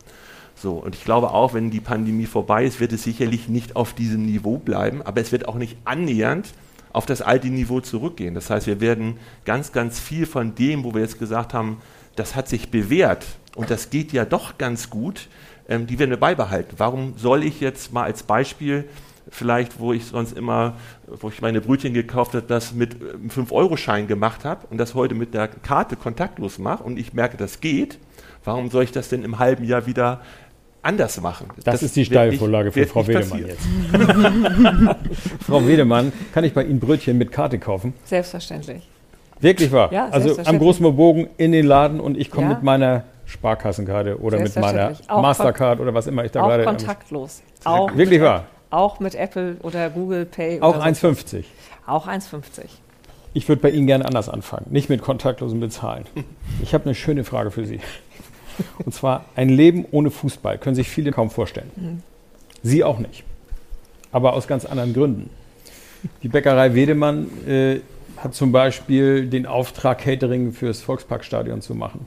So, 0.56 0.72
und 0.72 0.96
ich 0.96 1.04
glaube 1.04 1.30
auch, 1.30 1.54
wenn 1.54 1.70
die 1.70 1.80
Pandemie 1.80 2.26
vorbei 2.26 2.64
ist, 2.64 2.80
wird 2.80 2.92
es 2.92 3.04
sicherlich 3.04 3.48
nicht 3.48 3.76
auf 3.76 3.94
diesem 3.94 4.26
Niveau 4.26 4.58
bleiben, 4.58 5.02
aber 5.02 5.20
es 5.20 5.30
wird 5.30 5.46
auch 5.46 5.54
nicht 5.54 5.76
annähernd 5.84 6.48
auf 6.92 7.06
das 7.06 7.22
alte 7.22 7.48
Niveau 7.48 7.80
zurückgehen. 7.80 8.34
Das 8.34 8.50
heißt, 8.50 8.66
wir 8.66 8.80
werden 8.80 9.18
ganz, 9.44 9.72
ganz 9.72 10.00
viel 10.00 10.26
von 10.26 10.54
dem, 10.54 10.84
wo 10.84 10.94
wir 10.94 11.02
jetzt 11.02 11.18
gesagt 11.18 11.54
haben, 11.54 11.80
das 12.16 12.34
hat 12.34 12.48
sich 12.48 12.70
bewährt 12.70 13.26
und 13.54 13.70
das 13.70 13.90
geht 13.90 14.12
ja 14.12 14.24
doch 14.24 14.58
ganz 14.58 14.90
gut, 14.90 15.28
ähm, 15.68 15.86
die 15.86 15.98
werden 15.98 16.10
wir 16.10 16.18
beibehalten. 16.18 16.74
Warum 16.78 17.16
soll 17.16 17.44
ich 17.44 17.60
jetzt 17.60 17.92
mal 17.92 18.04
als 18.04 18.22
Beispiel 18.22 18.88
vielleicht, 19.30 19.78
wo 19.78 19.92
ich 19.92 20.06
sonst 20.06 20.36
immer, 20.36 20.74
wo 21.06 21.28
ich 21.28 21.42
meine 21.42 21.60
Brötchen 21.60 21.94
gekauft 21.94 22.34
habe, 22.34 22.46
das 22.46 22.72
mit 22.72 22.96
einem 23.00 23.28
5-Euro-Schein 23.28 24.06
gemacht 24.06 24.44
habe 24.44 24.66
und 24.68 24.78
das 24.78 24.94
heute 24.94 25.14
mit 25.14 25.34
der 25.34 25.48
Karte 25.48 25.96
kontaktlos 25.96 26.58
mache 26.58 26.82
und 26.82 26.98
ich 26.98 27.12
merke, 27.12 27.36
das 27.36 27.60
geht, 27.60 27.98
warum 28.44 28.70
soll 28.70 28.84
ich 28.84 28.92
das 28.92 29.08
denn 29.08 29.22
im 29.22 29.38
halben 29.38 29.64
Jahr 29.64 29.86
wieder 29.86 30.22
anders 30.82 31.20
machen? 31.20 31.48
Das, 31.56 31.64
das 31.64 31.82
ist 31.82 31.96
die 31.96 32.04
Steilvorlage 32.04 32.72
für 32.72 32.86
Frau 32.86 33.06
Wedemann 33.06 33.46
jetzt. 33.46 33.66
Frau 35.46 35.66
Wedemann, 35.66 36.12
kann 36.32 36.44
ich 36.44 36.54
bei 36.54 36.64
Ihnen 36.64 36.80
Brötchen 36.80 37.18
mit 37.18 37.32
Karte 37.32 37.58
kaufen? 37.58 37.94
Selbstverständlich. 38.04 38.88
Wirklich 39.40 39.70
wahr? 39.70 39.92
Ja, 39.92 40.08
also 40.08 40.40
am 40.44 40.58
großen 40.58 40.96
Bogen 40.96 41.28
in 41.36 41.52
den 41.52 41.66
Laden 41.66 42.00
und 42.00 42.18
ich 42.18 42.30
komme 42.30 42.48
ja. 42.48 42.54
mit 42.54 42.62
meiner 42.62 43.04
Sparkassenkarte 43.26 44.20
oder 44.20 44.40
mit 44.40 44.56
meiner 44.56 44.96
Mastercard 45.08 45.80
oder 45.80 45.94
was 45.94 46.06
immer 46.06 46.24
ich 46.24 46.32
da 46.32 46.42
auch 46.42 46.48
gerade. 46.48 46.64
kontaktlos. 46.64 47.42
Auch 47.64 47.94
wirklich 47.96 48.20
wahr? 48.20 48.46
Auch 48.70 49.00
mit 49.00 49.14
Apple 49.14 49.56
oder 49.62 49.90
Google 49.90 50.24
Pay. 50.24 50.60
Auch 50.60 50.84
1,50. 50.84 51.30
So. 51.30 51.38
Auch 51.86 52.08
1,50. 52.08 52.64
Ich 53.34 53.48
würde 53.48 53.62
bei 53.62 53.70
Ihnen 53.70 53.86
gerne 53.86 54.04
anders 54.04 54.28
anfangen, 54.28 54.66
nicht 54.70 54.88
mit 54.88 55.02
kontaktlosem 55.02 55.60
Bezahlen. 55.60 56.06
Ich 56.62 56.74
habe 56.74 56.84
eine 56.84 56.94
schöne 56.94 57.24
Frage 57.24 57.50
für 57.50 57.66
Sie. 57.66 57.80
Und 58.84 58.92
zwar 58.94 59.24
ein 59.36 59.48
Leben 59.48 59.84
ohne 59.90 60.10
Fußball 60.10 60.58
können 60.58 60.76
sich 60.76 60.88
viele 60.88 61.12
kaum 61.12 61.30
vorstellen. 61.30 61.70
Sie 62.62 62.84
auch 62.84 62.98
nicht. 62.98 63.24
Aber 64.12 64.32
aus 64.32 64.46
ganz 64.46 64.64
anderen 64.64 64.94
Gründen. 64.94 65.30
Die 66.22 66.28
Bäckerei 66.28 66.74
Wedemann 66.74 67.28
äh, 67.46 67.80
hat 68.16 68.34
zum 68.34 68.52
Beispiel 68.52 69.26
den 69.26 69.46
Auftrag, 69.46 69.98
Catering 69.98 70.52
fürs 70.52 70.80
Volksparkstadion 70.80 71.60
zu 71.60 71.74
machen. 71.74 72.06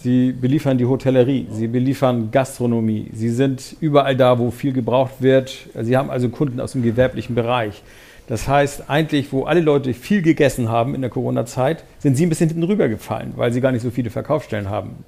Sie 0.00 0.30
beliefern 0.30 0.78
die 0.78 0.86
Hotellerie, 0.86 1.48
sie 1.50 1.66
beliefern 1.66 2.30
Gastronomie, 2.30 3.10
sie 3.12 3.30
sind 3.30 3.76
überall 3.80 4.16
da, 4.16 4.38
wo 4.38 4.52
viel 4.52 4.72
gebraucht 4.72 5.14
wird. 5.18 5.68
Sie 5.74 5.96
haben 5.96 6.08
also 6.08 6.28
Kunden 6.28 6.60
aus 6.60 6.72
dem 6.72 6.84
gewerblichen 6.84 7.34
Bereich. 7.34 7.82
Das 8.28 8.46
heißt, 8.46 8.88
eigentlich, 8.88 9.32
wo 9.32 9.44
alle 9.44 9.60
Leute 9.60 9.94
viel 9.94 10.22
gegessen 10.22 10.68
haben 10.68 10.94
in 10.94 11.00
der 11.00 11.10
Corona-Zeit, 11.10 11.82
sind 11.98 12.16
sie 12.16 12.26
ein 12.26 12.28
bisschen 12.28 12.48
hinten 12.48 12.62
rübergefallen, 12.62 13.32
weil 13.36 13.52
sie 13.52 13.60
gar 13.60 13.72
nicht 13.72 13.82
so 13.82 13.90
viele 13.90 14.10
Verkaufsstellen 14.10 14.68
haben. 14.70 15.04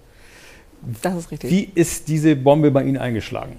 Das 1.03 1.17
ist 1.17 1.31
richtig. 1.31 1.51
Wie 1.51 1.71
ist 1.75 2.09
diese 2.09 2.37
Bombe 2.37 2.71
bei 2.71 2.83
Ihnen 2.85 2.97
eingeschlagen? 2.97 3.59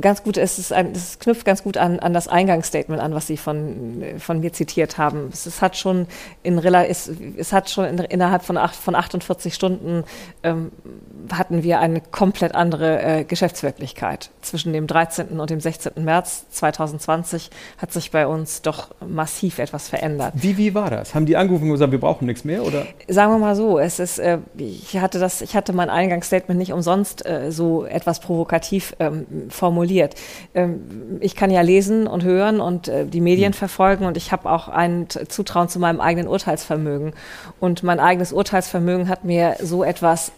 Ganz 0.00 0.22
gut, 0.22 0.36
es, 0.36 0.58
ist 0.58 0.72
ein, 0.72 0.92
es 0.92 1.18
knüpft 1.18 1.44
ganz 1.44 1.62
gut 1.62 1.76
an, 1.76 1.98
an 1.98 2.12
das 2.12 2.28
Eingangsstatement 2.28 3.00
an, 3.00 3.14
was 3.14 3.26
Sie 3.26 3.36
von, 3.36 4.02
von 4.18 4.40
mir 4.40 4.52
zitiert 4.52 4.98
haben. 4.98 5.30
Es, 5.32 5.46
es 5.46 5.62
hat 5.62 5.76
schon, 5.76 6.06
in, 6.42 6.58
es, 6.58 7.10
es 7.36 7.52
hat 7.52 7.70
schon 7.70 7.86
in, 7.86 7.98
innerhalb 7.98 8.42
von, 8.42 8.56
acht, 8.56 8.74
von 8.74 8.94
48 8.94 9.54
Stunden 9.54 10.04
ähm, 10.42 10.72
hatten 11.32 11.62
wir 11.62 11.80
eine 11.80 12.00
komplett 12.00 12.54
andere 12.54 13.02
äh, 13.02 13.24
Geschäftswirklichkeit. 13.24 14.30
Zwischen 14.42 14.72
dem 14.72 14.86
13. 14.86 15.40
und 15.40 15.50
dem 15.50 15.60
16. 15.60 15.92
März 16.04 16.46
2020 16.50 17.50
hat 17.78 17.92
sich 17.92 18.10
bei 18.10 18.26
uns 18.26 18.62
doch 18.62 18.88
massiv 19.06 19.58
etwas 19.58 19.88
verändert. 19.88 20.34
Wie, 20.36 20.56
wie 20.56 20.74
war 20.74 20.90
das? 20.90 21.14
Haben 21.14 21.26
die 21.26 21.36
angerufen 21.36 21.64
und 21.64 21.72
gesagt, 21.72 21.92
wir 21.92 22.00
brauchen 22.00 22.26
nichts 22.26 22.44
mehr? 22.44 22.64
Oder? 22.64 22.86
Sagen 23.08 23.32
wir 23.32 23.38
mal 23.38 23.56
so, 23.56 23.78
es 23.78 23.98
ist, 23.98 24.18
äh, 24.18 24.38
ich, 24.56 24.98
hatte 24.98 25.18
das, 25.18 25.40
ich 25.40 25.56
hatte 25.56 25.72
mein 25.72 25.90
Eingangsstatement 25.90 26.58
nicht 26.58 26.72
umsonst 26.72 27.24
äh, 27.24 27.50
so 27.50 27.84
etwas 27.84 28.20
provokativ 28.20 28.94
ähm, 28.98 29.26
formuliert. 29.62 30.16
Ähm, 30.54 31.18
ich 31.20 31.36
kann 31.36 31.52
ja 31.52 31.60
lesen 31.60 32.08
und 32.08 32.24
hören 32.24 32.60
und 32.60 32.88
äh, 32.88 33.06
die 33.06 33.20
Medien 33.20 33.52
mhm. 33.52 33.56
verfolgen 33.56 34.06
und 34.06 34.16
ich 34.16 34.32
habe 34.32 34.50
auch 34.50 34.66
ein 34.66 35.06
Zutrauen 35.08 35.68
zu 35.68 35.78
meinem 35.78 36.00
eigenen 36.00 36.26
Urteilsvermögen. 36.26 37.12
Und 37.60 37.84
mein 37.84 38.00
eigenes 38.00 38.32
Urteilsvermögen 38.32 39.08
hat 39.08 39.22
mir 39.24 39.54
so 39.62 39.84
etwas 39.84 40.32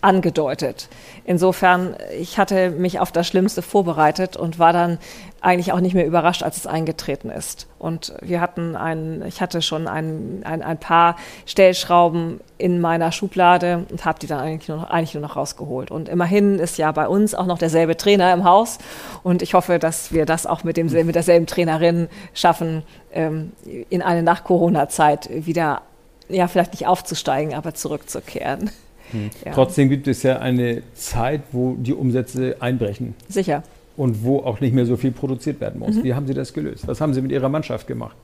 angedeutet. 0.00 0.88
Insofern, 1.24 1.96
ich 2.20 2.38
hatte 2.38 2.70
mich 2.70 3.00
auf 3.00 3.10
das 3.10 3.26
Schlimmste 3.26 3.62
vorbereitet 3.62 4.36
und 4.36 4.60
war 4.60 4.72
dann 4.72 4.98
eigentlich 5.40 5.72
auch 5.72 5.80
nicht 5.80 5.94
mehr 5.94 6.06
überrascht, 6.06 6.42
als 6.42 6.56
es 6.56 6.66
eingetreten 6.66 7.30
ist. 7.30 7.68
Und 7.78 8.12
wir 8.20 8.40
hatten 8.40 8.74
ein, 8.74 9.22
ich 9.26 9.40
hatte 9.40 9.62
schon 9.62 9.86
ein, 9.86 10.42
ein, 10.44 10.62
ein 10.62 10.78
paar 10.78 11.16
Stellschrauben 11.46 12.40
in 12.58 12.80
meiner 12.80 13.12
Schublade 13.12 13.86
und 13.90 14.04
habe 14.04 14.18
die 14.18 14.26
dann 14.26 14.40
eigentlich 14.40 14.68
nur, 14.68 14.78
noch, 14.78 14.90
eigentlich 14.90 15.14
nur 15.14 15.22
noch 15.22 15.36
rausgeholt. 15.36 15.90
Und 15.90 16.08
immerhin 16.08 16.58
ist 16.58 16.76
ja 16.76 16.90
bei 16.90 17.06
uns 17.06 17.34
auch 17.34 17.46
noch 17.46 17.58
derselbe 17.58 17.96
Trainer 17.96 18.32
im 18.32 18.44
Haus. 18.44 18.78
Und 19.22 19.42
ich 19.42 19.54
hoffe, 19.54 19.78
dass 19.78 20.12
wir 20.12 20.26
das 20.26 20.44
auch 20.46 20.64
mit, 20.64 20.76
dem, 20.76 20.90
mit 21.06 21.14
derselben 21.14 21.46
Trainerin 21.46 22.08
schaffen, 22.34 22.82
ähm, 23.12 23.52
in 23.90 24.02
eine 24.02 24.22
Nach-Corona-Zeit 24.24 25.30
wieder, 25.32 25.82
ja, 26.28 26.48
vielleicht 26.48 26.72
nicht 26.72 26.86
aufzusteigen, 26.86 27.54
aber 27.54 27.74
zurückzukehren. 27.74 28.70
Hm. 29.12 29.30
Ja. 29.44 29.52
Trotzdem 29.52 29.88
gibt 29.88 30.08
es 30.08 30.22
ja 30.22 30.38
eine 30.38 30.82
Zeit, 30.94 31.42
wo 31.52 31.74
die 31.78 31.94
Umsätze 31.94 32.56
einbrechen. 32.60 33.14
Sicher. 33.28 33.62
Und 33.98 34.22
wo 34.22 34.38
auch 34.38 34.60
nicht 34.60 34.72
mehr 34.72 34.86
so 34.86 34.96
viel 34.96 35.10
produziert 35.10 35.60
werden 35.60 35.80
muss. 35.80 35.96
Mhm. 35.96 36.04
Wie 36.04 36.14
haben 36.14 36.26
Sie 36.26 36.32
das 36.32 36.54
gelöst? 36.54 36.86
Was 36.86 37.00
haben 37.00 37.14
Sie 37.14 37.20
mit 37.20 37.32
Ihrer 37.32 37.48
Mannschaft 37.48 37.88
gemacht? 37.88 38.16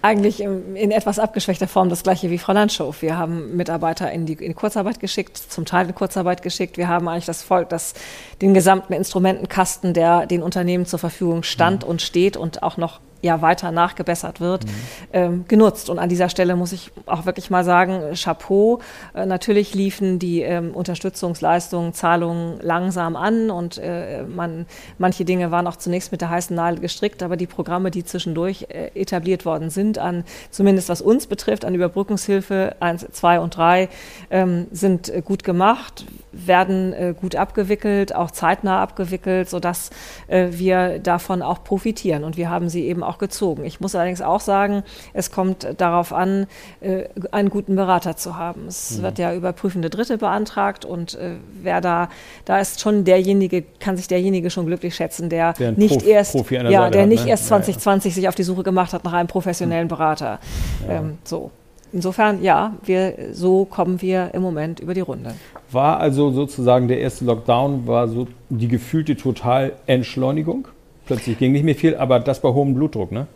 Eigentlich 0.00 0.40
in 0.40 0.92
etwas 0.92 1.18
abgeschwächter 1.18 1.66
Form 1.66 1.88
das 1.88 2.04
gleiche 2.04 2.30
wie 2.30 2.38
Frau 2.38 2.52
Landschow. 2.52 3.02
Wir 3.02 3.18
haben 3.18 3.56
Mitarbeiter 3.56 4.10
in 4.12 4.24
die, 4.24 4.34
in 4.34 4.54
Kurzarbeit 4.54 5.00
geschickt, 5.00 5.36
zum 5.36 5.64
Teil 5.64 5.88
in 5.88 5.94
Kurzarbeit 5.96 6.42
geschickt. 6.42 6.78
Wir 6.78 6.86
haben 6.86 7.08
eigentlich 7.08 7.26
das 7.26 7.42
Volk, 7.42 7.68
das, 7.70 7.94
den 8.40 8.54
gesamten 8.54 8.92
Instrumentenkasten, 8.92 9.94
der 9.94 10.26
den 10.26 10.44
Unternehmen 10.44 10.86
zur 10.86 11.00
Verfügung 11.00 11.42
stand 11.42 11.82
mhm. 11.82 11.90
und 11.90 12.02
steht 12.02 12.36
und 12.36 12.62
auch 12.62 12.76
noch 12.76 13.00
ja 13.22 13.42
weiter 13.42 13.70
nachgebessert 13.70 14.40
wird, 14.40 14.64
mhm. 14.64 14.70
ähm, 15.12 15.44
genutzt. 15.48 15.90
Und 15.90 15.98
an 15.98 16.08
dieser 16.08 16.28
Stelle 16.28 16.56
muss 16.56 16.72
ich 16.72 16.92
auch 17.06 17.26
wirklich 17.26 17.50
mal 17.50 17.64
sagen, 17.64 18.14
Chapeau. 18.14 18.80
Äh, 19.14 19.26
natürlich 19.26 19.74
liefen 19.74 20.18
die 20.18 20.42
ähm, 20.42 20.72
Unterstützungsleistungen, 20.74 21.92
Zahlungen 21.92 22.58
langsam 22.60 23.16
an 23.16 23.50
und 23.50 23.78
äh, 23.78 24.22
man, 24.22 24.66
manche 24.98 25.24
Dinge 25.24 25.50
waren 25.50 25.66
auch 25.66 25.76
zunächst 25.76 26.12
mit 26.12 26.20
der 26.20 26.30
heißen 26.30 26.54
Nadel 26.54 26.80
gestrickt, 26.80 27.22
aber 27.22 27.36
die 27.36 27.46
Programme, 27.46 27.90
die 27.90 28.04
zwischendurch 28.04 28.66
äh, 28.68 28.90
etabliert 28.94 29.44
worden 29.44 29.70
sind, 29.70 29.98
an 29.98 30.24
zumindest 30.50 30.88
was 30.88 31.00
uns 31.00 31.26
betrifft, 31.26 31.64
an 31.64 31.74
Überbrückungshilfe 31.74 32.76
1, 32.80 33.06
2 33.12 33.40
und 33.40 33.56
3, 33.56 33.88
ähm, 34.30 34.66
sind 34.70 35.08
äh, 35.08 35.22
gut 35.24 35.44
gemacht, 35.44 36.06
werden 36.32 36.92
äh, 36.92 37.14
gut 37.18 37.36
abgewickelt, 37.36 38.14
auch 38.14 38.30
zeitnah 38.30 38.80
abgewickelt, 38.80 39.48
sodass 39.48 39.90
äh, 40.28 40.48
wir 40.50 40.98
davon 40.98 41.42
auch 41.42 41.64
profitieren. 41.64 42.24
Und 42.24 42.36
wir 42.36 42.50
haben 42.50 42.68
sie 42.68 42.86
eben 42.86 43.02
auch 43.06 43.18
gezogen. 43.18 43.64
Ich 43.64 43.80
muss 43.80 43.94
allerdings 43.94 44.22
auch 44.22 44.40
sagen, 44.40 44.82
es 45.12 45.30
kommt 45.30 45.66
darauf 45.78 46.12
an, 46.12 46.46
äh, 46.80 47.04
einen 47.30 47.50
guten 47.50 47.76
Berater 47.76 48.16
zu 48.16 48.36
haben. 48.36 48.66
Es 48.68 48.98
mhm. 48.98 49.02
wird 49.02 49.18
ja 49.18 49.34
überprüfende 49.34 49.90
Dritte 49.90 50.18
beantragt 50.18 50.84
und 50.84 51.14
äh, 51.14 51.36
wer 51.62 51.80
da, 51.80 52.08
da 52.44 52.58
ist 52.58 52.80
schon 52.80 53.04
derjenige, 53.04 53.64
kann 53.80 53.96
sich 53.96 54.08
derjenige 54.08 54.50
schon 54.50 54.66
glücklich 54.66 54.94
schätzen, 54.94 55.28
der, 55.28 55.52
der 55.54 55.72
nicht 55.72 55.98
Prof, 55.98 56.06
erst, 56.06 56.34
ja, 56.50 56.90
der 56.90 57.02
hat, 57.02 57.08
nicht 57.08 57.24
ne? 57.24 57.30
erst 57.30 57.46
2020 57.48 58.04
ja, 58.04 58.10
ja. 58.10 58.14
sich 58.14 58.28
auf 58.28 58.34
die 58.34 58.42
Suche 58.42 58.62
gemacht 58.62 58.92
hat 58.92 59.04
nach 59.04 59.12
einem 59.12 59.28
professionellen 59.28 59.88
Berater. 59.88 60.38
Ja. 60.86 60.96
Ähm, 60.96 61.18
so. 61.24 61.50
Insofern, 61.92 62.42
ja, 62.42 62.74
wir, 62.84 63.14
so 63.32 63.64
kommen 63.64 64.02
wir 64.02 64.34
im 64.34 64.42
Moment 64.42 64.80
über 64.80 64.92
die 64.92 65.00
Runde. 65.00 65.34
War 65.70 65.98
also 65.98 66.30
sozusagen 66.30 66.88
der 66.88 66.98
erste 67.00 67.24
Lockdown, 67.24 67.86
war 67.86 68.08
so 68.08 68.26
die 68.50 68.68
gefühlte 68.68 69.16
Totalentschleunigung? 69.16 70.68
Plötzlich 71.06 71.38
ging 71.38 71.52
nicht 71.52 71.64
mehr 71.64 71.76
viel, 71.76 71.96
aber 71.96 72.18
das 72.20 72.40
bei 72.40 72.48
hohem 72.48 72.74
Blutdruck, 72.74 73.12
ne? 73.12 73.28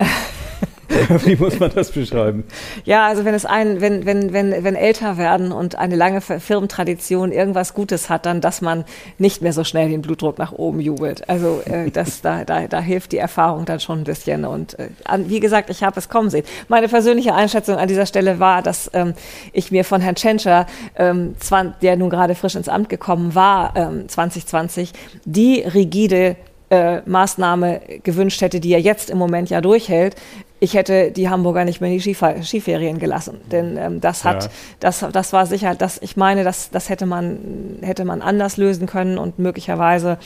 Wie 1.24 1.36
muss 1.36 1.58
man 1.60 1.70
das 1.72 1.92
beschreiben? 1.92 2.44
Ja, 2.84 3.06
also 3.06 3.24
wenn 3.24 3.34
es 3.34 3.46
ein, 3.46 3.80
wenn, 3.80 4.04
wenn, 4.06 4.32
wenn, 4.32 4.64
wenn 4.64 4.74
älter 4.74 5.16
werden 5.16 5.52
und 5.52 5.76
eine 5.76 5.94
lange 5.96 6.20
Firmentradition 6.20 7.32
irgendwas 7.32 7.74
Gutes 7.74 8.10
hat, 8.10 8.26
dann, 8.26 8.40
dass 8.40 8.60
man 8.60 8.84
nicht 9.18 9.40
mehr 9.40 9.52
so 9.52 9.62
schnell 9.62 9.88
den 9.88 10.02
Blutdruck 10.02 10.38
nach 10.38 10.52
oben 10.52 10.80
jubelt. 10.80 11.28
Also 11.28 11.62
äh, 11.64 11.90
das, 11.90 12.22
da, 12.22 12.44
da, 12.44 12.66
da 12.66 12.80
hilft 12.80 13.12
die 13.12 13.18
Erfahrung 13.18 13.64
dann 13.64 13.80
schon 13.80 14.00
ein 14.00 14.04
bisschen. 14.04 14.44
Und 14.44 14.78
äh, 14.78 14.88
wie 15.26 15.40
gesagt, 15.40 15.70
ich 15.70 15.82
habe 15.82 15.98
es 15.98 16.08
kommen 16.08 16.28
sehen. 16.28 16.44
Meine 16.68 16.88
persönliche 16.88 17.34
Einschätzung 17.34 17.76
an 17.76 17.88
dieser 17.88 18.06
Stelle 18.06 18.40
war, 18.40 18.62
dass 18.62 18.90
ähm, 18.92 19.14
ich 19.52 19.70
mir 19.70 19.84
von 19.84 20.00
Herrn 20.00 20.16
Tschentscher, 20.16 20.66
ähm, 20.96 21.34
der 21.82 21.96
nun 21.96 22.10
gerade 22.10 22.34
frisch 22.34 22.56
ins 22.56 22.68
Amt 22.68 22.88
gekommen 22.88 23.34
war, 23.34 23.74
ähm, 23.76 24.08
2020, 24.08 24.92
die 25.24 25.60
rigide 25.60 26.36
äh, 26.70 27.00
Maßnahme 27.04 27.80
gewünscht 28.02 28.40
hätte, 28.40 28.60
die 28.60 28.72
er 28.72 28.80
jetzt 28.80 29.10
im 29.10 29.18
Moment 29.18 29.50
ja 29.50 29.60
durchhält, 29.60 30.16
ich 30.60 30.74
hätte 30.74 31.10
die 31.10 31.28
Hamburger 31.28 31.64
nicht 31.64 31.80
mehr 31.80 31.90
in 31.90 31.96
die 31.96 32.02
Skifer 32.02 32.42
Skiferien 32.42 32.98
gelassen. 32.98 33.40
Denn 33.50 33.76
ähm, 33.76 34.00
das 34.00 34.24
hat, 34.24 34.44
ja. 34.44 34.50
das, 34.78 35.04
das 35.12 35.32
war 35.32 35.46
sicher, 35.46 35.74
das, 35.74 35.98
ich 36.02 36.16
meine, 36.16 36.44
das, 36.44 36.70
das 36.70 36.88
hätte 36.88 37.06
man, 37.06 37.78
hätte 37.80 38.04
man 38.04 38.22
anders 38.22 38.56
lösen 38.56 38.86
können 38.86 39.18
und 39.18 39.38
möglicherweise 39.38 40.18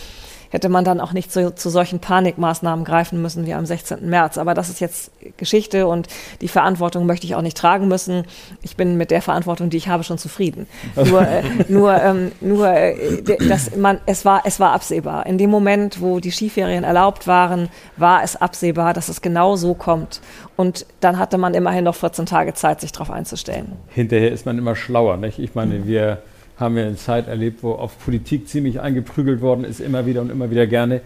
hätte 0.55 0.69
man 0.69 0.85
dann 0.85 1.01
auch 1.01 1.12
nicht 1.12 1.33
zu, 1.33 1.53
zu 1.53 1.69
solchen 1.69 1.99
Panikmaßnahmen 1.99 2.85
greifen 2.85 3.21
müssen 3.21 3.45
wie 3.45 3.55
am 3.55 3.67
16. 3.67 4.09
März. 4.09 4.38
Aber 4.38 4.55
das 4.55 4.69
ist 4.69 4.79
jetzt 4.79 5.11
Geschichte 5.37 5.88
und 5.88 6.07
die 6.43 6.47
Verantwortung 6.47 7.07
möchte 7.07 7.27
ich 7.27 7.35
auch 7.35 7.43
nicht 7.43 7.57
tragen 7.57 7.88
müssen. 7.88 8.23
Ich 8.62 8.77
bin 8.77 8.97
mit 8.97 9.11
der 9.11 9.21
Verantwortung, 9.21 9.69
die 9.69 9.79
ich 9.79 9.88
habe, 9.88 10.05
schon 10.05 10.17
zufrieden. 10.17 10.69
nur, 10.95 11.23
äh, 11.23 11.43
nur, 11.69 12.01
ähm, 12.01 12.31
nur 12.40 12.69
äh, 12.69 13.21
dass 13.49 13.75
man, 13.75 13.99
es, 14.07 14.25
war, 14.25 14.43
es 14.45 14.61
war 14.61 14.71
absehbar. 14.75 15.27
In 15.27 15.38
dem 15.38 15.51
Moment, 15.51 16.01
wo 16.01 16.21
die 16.21 16.31
Skiferien 16.31 16.85
erlaubt 16.85 17.27
waren, 17.27 17.69
war 17.97 18.23
es 18.23 18.37
absehbar, 18.37 18.95
dass 18.95 19.09
es 19.09 19.23
genau 19.23 19.57
so 19.57 19.75
kommt. 19.75 20.21
Und 20.55 20.87
dann 21.01 21.19
hatte 21.19 21.37
man 21.37 21.55
immerhin 21.55 21.83
noch 21.83 21.97
14 21.97 22.27
Tage 22.27 22.55
Zeit, 22.55 22.81
sich 22.81 22.93
darauf 22.93 23.11
einzustellen. 23.11 23.73
Hinterher 23.88 24.31
ist 24.31 24.47
man 24.47 24.57
immer 24.57 24.77
schlauer. 24.77 25.17
Nicht? 25.17 25.40
Ich 25.40 25.57
meine, 25.57 25.85
wir 25.85 26.23
haben 26.57 26.77
wir 26.77 26.87
eine 26.87 26.97
Zeit 26.97 27.29
erlebt, 27.29 27.62
wo 27.62 27.73
auf 27.73 27.99
Politik 27.99 28.49
ziemlich 28.49 28.81
eingeprügelt 28.81 29.40
worden 29.40 29.64
ist, 29.64 29.81
immer 29.81 30.07
wieder 30.07 30.21
und 30.21 30.31
immer 30.31 30.51
wieder 30.51 30.67
gerne. 30.67 31.01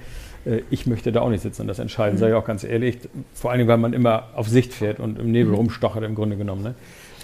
Äh, 0.45 0.61
ich 0.71 0.87
möchte 0.87 1.13
da 1.13 1.21
auch 1.21 1.31
nicht 1.31 1.43
sitzen 1.43 1.63
und 1.63 1.69
das 1.69 1.79
entscheiden, 1.79 2.17
mhm. 2.17 2.21
sage 2.21 2.33
ich 2.33 2.39
auch 2.39 2.45
ganz 2.47 2.65
ehrlich. 2.65 2.99
Vor 3.35 3.51
allem, 3.51 3.67
weil 3.67 3.79
man 3.79 3.93
immer 3.93 4.29
auf 4.35 4.49
Sicht 4.49 4.73
fährt 4.73 5.01
und 5.01 5.19
im 5.19 5.31
Nebel 5.31 5.53
mhm. 5.53 5.59
rumstochert 5.59 6.05
im 6.05 6.15
Grunde 6.15 6.37
genommen. 6.37 6.63
Ne? 6.63 6.75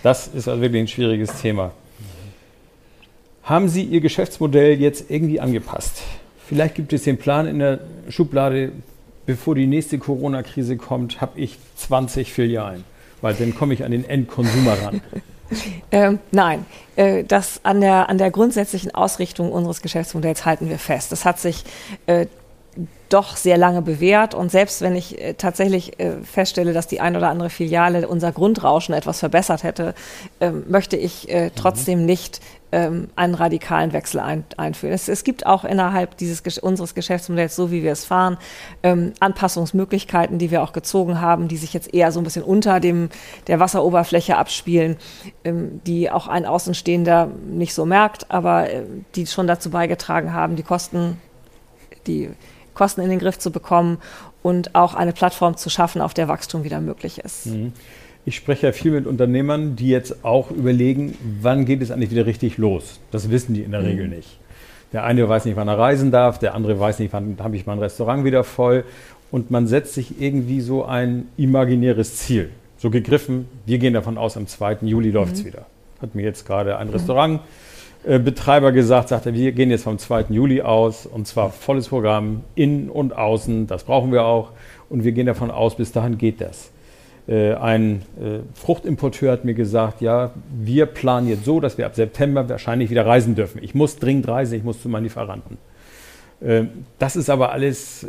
Das 0.03 0.27
ist 0.29 0.49
also 0.49 0.61
wirklich 0.61 0.83
ein 0.83 0.89
schwieriges 0.89 1.41
Thema. 1.41 1.73
Haben 3.43 3.69
Sie 3.69 3.83
Ihr 3.83 4.01
Geschäftsmodell 4.01 4.81
jetzt 4.81 5.11
irgendwie 5.11 5.39
angepasst? 5.39 6.03
Vielleicht 6.47 6.75
gibt 6.75 6.93
es 6.93 7.05
den 7.05 7.19
Plan 7.19 7.47
in 7.47 7.59
der 7.59 7.81
Schublade, 8.09 8.73
bevor 9.27 9.55
die 9.55 9.67
nächste 9.67 9.99
Corona-Krise 9.99 10.77
kommt, 10.77 11.21
habe 11.21 11.39
ich 11.41 11.59
20 11.77 12.33
Filialen, 12.33 12.85
weil 13.21 13.35
dann 13.35 13.55
komme 13.55 13.75
ich 13.75 13.85
an 13.85 13.93
den 13.93 14.09
Endkonsumer 14.09 14.75
ran. 14.83 15.01
Ähm, 15.91 16.19
nein, 16.31 16.67
äh, 16.97 17.25
das 17.25 17.61
an 17.65 17.81
der, 17.81 18.09
an 18.09 18.19
der 18.19 18.31
grundsätzlichen 18.31 18.95
Ausrichtung 18.95 19.53
unseres 19.53 19.83
Geschäftsmodells 19.83 20.45
halten 20.45 20.69
wir 20.69 20.79
fest. 20.79 21.13
Das 21.13 21.25
hat 21.25 21.39
sich 21.39 21.65
äh, 22.07 22.27
doch 23.09 23.37
sehr 23.37 23.57
lange 23.57 23.83
bewährt. 23.83 24.35
Und 24.35 24.51
selbst 24.51 24.81
wenn 24.81 24.97
ich 24.97 25.21
äh, 25.21 25.35
tatsächlich 25.35 26.01
äh, 26.01 26.17
feststelle, 26.25 26.73
dass 26.73 26.89
die 26.89 27.01
ein 27.01 27.17
oder 27.17 27.29
andere 27.29 27.51
Filiale 27.51 28.09
unser 28.09 28.33
Grundrauschen 28.33 28.95
etwas 28.95 29.21
verbessert 29.21 29.63
hätte, 29.63 29.95
äh, 30.41 30.51
möchte 30.51 30.97
ich 30.97 31.29
äh, 31.29 31.51
trotzdem 31.55 32.01
mhm. 32.01 32.07
nicht 32.07 32.41
ähm, 32.75 33.07
einen 33.15 33.37
radikalen 33.37 33.93
Wechsel 33.93 34.19
ein, 34.19 34.45
einführen. 34.57 34.93
Es, 34.93 35.09
es, 35.09 35.23
gibt 35.23 35.47
auch 35.47 35.65
innerhalb 35.65 36.17
dieses 36.17 36.43
unseres 36.59 36.97
Geschäftsmodells, 36.97 37.55
so 37.55 37.71
wie 37.71 37.85
wir 37.85 37.93
es 37.93 38.05
fahren, 38.05 38.37
ähm, 38.83 39.13
Anpassungsmöglichkeiten, 39.21 40.39
die 40.39 40.51
wir 40.51 40.61
auch 40.61 40.73
gezogen 40.73 41.21
haben, 41.21 41.47
die 41.47 41.57
sich 41.57 41.73
jetzt 41.73 41.95
eher 41.95 42.11
so 42.11 42.19
ein 42.19 42.25
bisschen 42.25 42.43
unter 42.43 42.81
dem 42.81 43.11
der 43.47 43.61
Wasseroberfläche 43.61 44.37
abspielen, 44.37 44.97
ähm, 45.45 45.81
die 45.87 46.11
auch 46.11 46.27
ein 46.27 46.47
Außenstehender 46.47 47.31
nicht 47.47 47.75
so 47.75 47.87
merkt, 47.87 48.33
aber 48.33 48.69
äh, 48.69 48.83
die 49.15 49.29
schon 49.29 49.47
dazu 49.47 49.71
beigetragen 49.71 50.33
haben, 50.33 50.57
die 50.57 50.65
Kosten, 50.65 51.21
die 52.09 52.31
Kosten 52.75 53.03
in 53.03 53.09
den 53.09 53.21
Griff 53.21 53.39
zu 53.39 53.53
bekommen 53.53 53.99
und 54.43 54.75
auch 54.75 54.95
eine 54.95 55.13
Plattform 55.13 55.57
zu 55.57 55.71
schaffen, 55.71 56.03
auf 56.03 56.13
der 56.13 56.27
Wachstum 56.27 56.65
wieder 56.65 56.81
möglich 56.81 57.19
ist. 57.19 57.47
Mhm. 57.47 57.73
Ich 58.27 58.37
spreche 58.37 58.67
ja 58.67 58.73
viel 58.73 58.93
mit 58.93 59.07
Unternehmern, 59.07 59.77
die 59.77 59.89
jetzt 59.89 60.25
auch 60.25 60.51
überlegen, 60.51 61.17
wann 61.43 61.67
geht 61.67 61.83
es 61.83 61.91
eigentlich 61.91 62.11
wieder 62.11 62.25
richtig 62.25 62.57
los. 62.57 63.01
Das 63.11 63.31
wissen 63.31 63.53
die 63.55 63.63
in 63.63 63.71
der 63.71 63.81
mhm. 63.81 63.87
Regel 63.87 64.09
nicht. 64.09 64.39
Der 64.95 65.05
eine 65.05 65.29
weiß 65.29 65.45
nicht, 65.45 65.57
wann 65.57 65.69
er 65.69 65.79
reisen 65.79 66.11
darf, 66.11 66.39
der 66.39 66.55
andere 66.55 66.79
weiß 66.79 67.01
nicht, 67.01 67.13
wann 67.13 67.37
habe 67.41 67.57
ich 67.57 67.67
mein 67.67 67.79
Restaurant 67.79 68.25
wieder 68.25 68.45
voll. 68.45 68.85
Und 69.31 69.51
man 69.51 69.67
setzt 69.67 69.95
sich 69.95 70.21
irgendwie 70.21 70.61
so 70.61 70.85
ein 70.85 71.27
imaginäres 71.37 72.17
Ziel. 72.17 72.51
So 72.79 72.91
gegriffen, 72.91 73.47
wir 73.67 73.79
gehen 73.79 73.93
davon 73.93 74.17
aus, 74.17 74.37
am 74.37 74.47
2. 74.47 74.79
Juli 74.83 75.11
läuft 75.11 75.35
es 75.35 75.43
mhm. 75.43 75.47
wieder. 75.47 75.67
Hat 76.01 76.15
mir 76.15 76.23
jetzt 76.23 76.47
gerade 76.47 76.79
ein 76.79 76.89
Restaurantbetreiber 76.89 78.73
gesagt, 78.73 79.09
sagte, 79.09 79.35
wir 79.35 79.53
gehen 79.53 79.71
jetzt 79.71 79.85
vom 79.85 79.99
2. 79.99 80.27
Juli 80.31 80.63
aus 80.63 81.05
und 81.05 81.27
zwar 81.27 81.51
volles 81.51 81.89
Programm, 81.89 82.43
innen 82.55 82.89
und 82.89 83.17
außen, 83.17 83.67
das 83.67 83.85
brauchen 83.85 84.13
wir 84.13 84.25
auch. 84.25 84.53
Und 84.89 85.05
wir 85.05 85.13
gehen 85.13 85.27
davon 85.27 85.51
aus, 85.51 85.77
bis 85.77 85.93
dahin 85.93 86.17
geht 86.17 86.41
das. 86.41 86.71
Äh, 87.27 87.55
ein 87.55 88.03
äh, 88.21 88.41
Fruchtimporteur 88.55 89.33
hat 89.33 89.45
mir 89.45 89.55
gesagt, 89.55 90.03
ja, 90.03 90.33
wir 90.53 90.87
planen 90.87 91.29
jetzt 91.29 91.45
so, 91.45 91.59
dass 91.59 91.79
wir 91.79 91.87
ab 91.87 91.95
September 91.95 92.49
wahrscheinlich 92.49 92.91
wieder 92.91 93.07
reisen 93.07 93.35
dürfen. 93.35 93.63
Ich 93.63 93.75
muss 93.75 93.97
dringend 93.97 94.29
reisen, 94.29 94.55
ich 94.55 94.65
muss 94.65 94.83
zu 94.83 94.89
meinen 94.91 95.05
Lieferanten. 95.05 95.57
Äh, 96.43 96.65
das 96.99 97.17
ist 97.17 97.31
aber 97.31 97.53
alles 97.53 98.07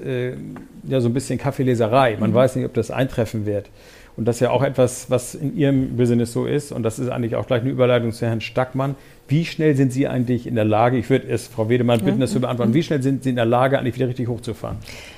ja, 0.87 1.01
so 1.01 1.07
ein 1.07 1.13
bisschen 1.13 1.39
Kaffeeleserei. 1.39 2.17
Man 2.19 2.31
mhm. 2.31 2.35
weiß 2.35 2.55
nicht, 2.57 2.65
ob 2.65 2.73
das 2.73 2.91
eintreffen 2.91 3.45
wird. 3.45 3.69
Und 4.17 4.25
das 4.25 4.37
ist 4.37 4.41
ja 4.41 4.51
auch 4.51 4.63
etwas, 4.63 5.09
was 5.09 5.35
in 5.35 5.57
Ihrem 5.57 5.97
Business 5.97 6.31
so 6.31 6.45
ist. 6.45 6.71
Und 6.71 6.83
das 6.83 6.99
ist 6.99 7.09
eigentlich 7.09 7.35
auch 7.35 7.47
gleich 7.47 7.61
eine 7.61 7.69
Überleitung 7.69 8.11
zu 8.11 8.25
Herrn 8.25 8.41
Stackmann. 8.41 8.95
Wie 9.27 9.43
schnell 9.45 9.75
sind 9.75 9.91
Sie 9.91 10.07
eigentlich 10.07 10.45
in 10.45 10.53
der 10.53 10.65
Lage, 10.65 10.97
ich 10.97 11.09
würde 11.09 11.27
es 11.27 11.47
Frau 11.47 11.67
Wedemann 11.67 12.01
bitten, 12.01 12.19
das 12.19 12.31
zu 12.31 12.39
beantworten, 12.39 12.75
wie 12.75 12.83
schnell 12.83 13.01
sind 13.01 13.23
Sie 13.23 13.31
in 13.31 13.35
der 13.35 13.45
Lage, 13.45 13.79
eigentlich 13.79 13.95
wieder 13.95 14.07
richtig 14.07 14.27
hochzufahren? 14.27 14.77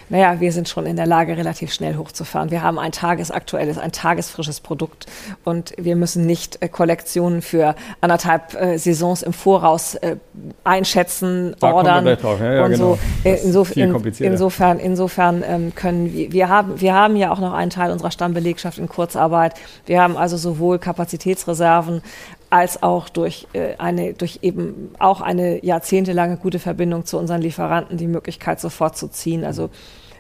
Naja, 0.10 0.40
wir 0.40 0.54
sind 0.54 0.70
schon 0.70 0.86
in 0.86 0.96
der 0.96 1.06
Lage, 1.06 1.36
relativ 1.36 1.74
schnell 1.74 1.98
hochzufahren. 1.98 2.50
Wir 2.50 2.64
haben 2.64 2.80
ein 2.80 2.94
tagesaktuelles, 2.94 3.78
ein 3.78 3.92
tagesfrisches 3.92 4.62
Produkt 4.62 5.06
und 5.44 5.74
wir 5.78 5.98
müssen 5.98 6.26
nicht 6.26 6.62
äh, 6.62 6.70
Kollektionen 6.70 7.42
für 7.42 7.76
anderthalb 8.00 8.54
äh, 8.54 8.78
Saisons 8.78 9.22
im 9.22 9.34
Voraus 9.34 9.96
äh, 9.96 10.16
einschätzen, 10.64 11.56
da 11.60 11.74
ordern 11.74 12.06
drauf. 12.06 12.40
Ja, 12.40 12.54
ja, 12.54 12.64
und 12.64 12.72
genau. 12.72 12.98
so. 13.24 13.30
Äh, 13.30 13.44
Insof 13.44 13.76
in, 13.76 13.94
insofern, 14.20 14.80
insofern 14.80 15.44
ähm, 15.46 15.76
können 15.76 16.14
wir, 16.14 16.32
wir 16.32 16.48
haben, 16.48 16.80
wir 16.80 16.94
haben 16.94 17.18
ja 17.18 17.32
auch 17.32 17.40
noch 17.40 17.54
einen 17.54 17.72
Teil 17.72 17.92
unserer 17.92 18.12
Stammbelegschaft 18.12 18.78
in 18.78 18.88
Kurzarbeit. 18.88 19.56
Wir 19.86 20.02
haben 20.02 20.16
also 20.16 20.38
sowohl 20.38 20.80
Kapazitätsreserven 20.80 22.02
als 22.50 22.82
auch 22.84 23.10
durch 23.10 23.48
äh, 23.54 23.76
eine, 23.78 24.14
durch 24.14 24.40
eben 24.42 24.94
auch 25.00 25.22
eine 25.22 25.64
jahrzehntelange 25.66 26.38
gute 26.38 26.60
Verbindung 26.60 27.06
zu 27.06 27.18
unseren 27.18 27.42
Lieferanten 27.42 27.98
die 27.98 28.08
Möglichkeit 28.08 28.60
sofort 28.60 28.98
zu 28.98 29.10
ziehen. 29.10 29.44
Also 29.44 29.70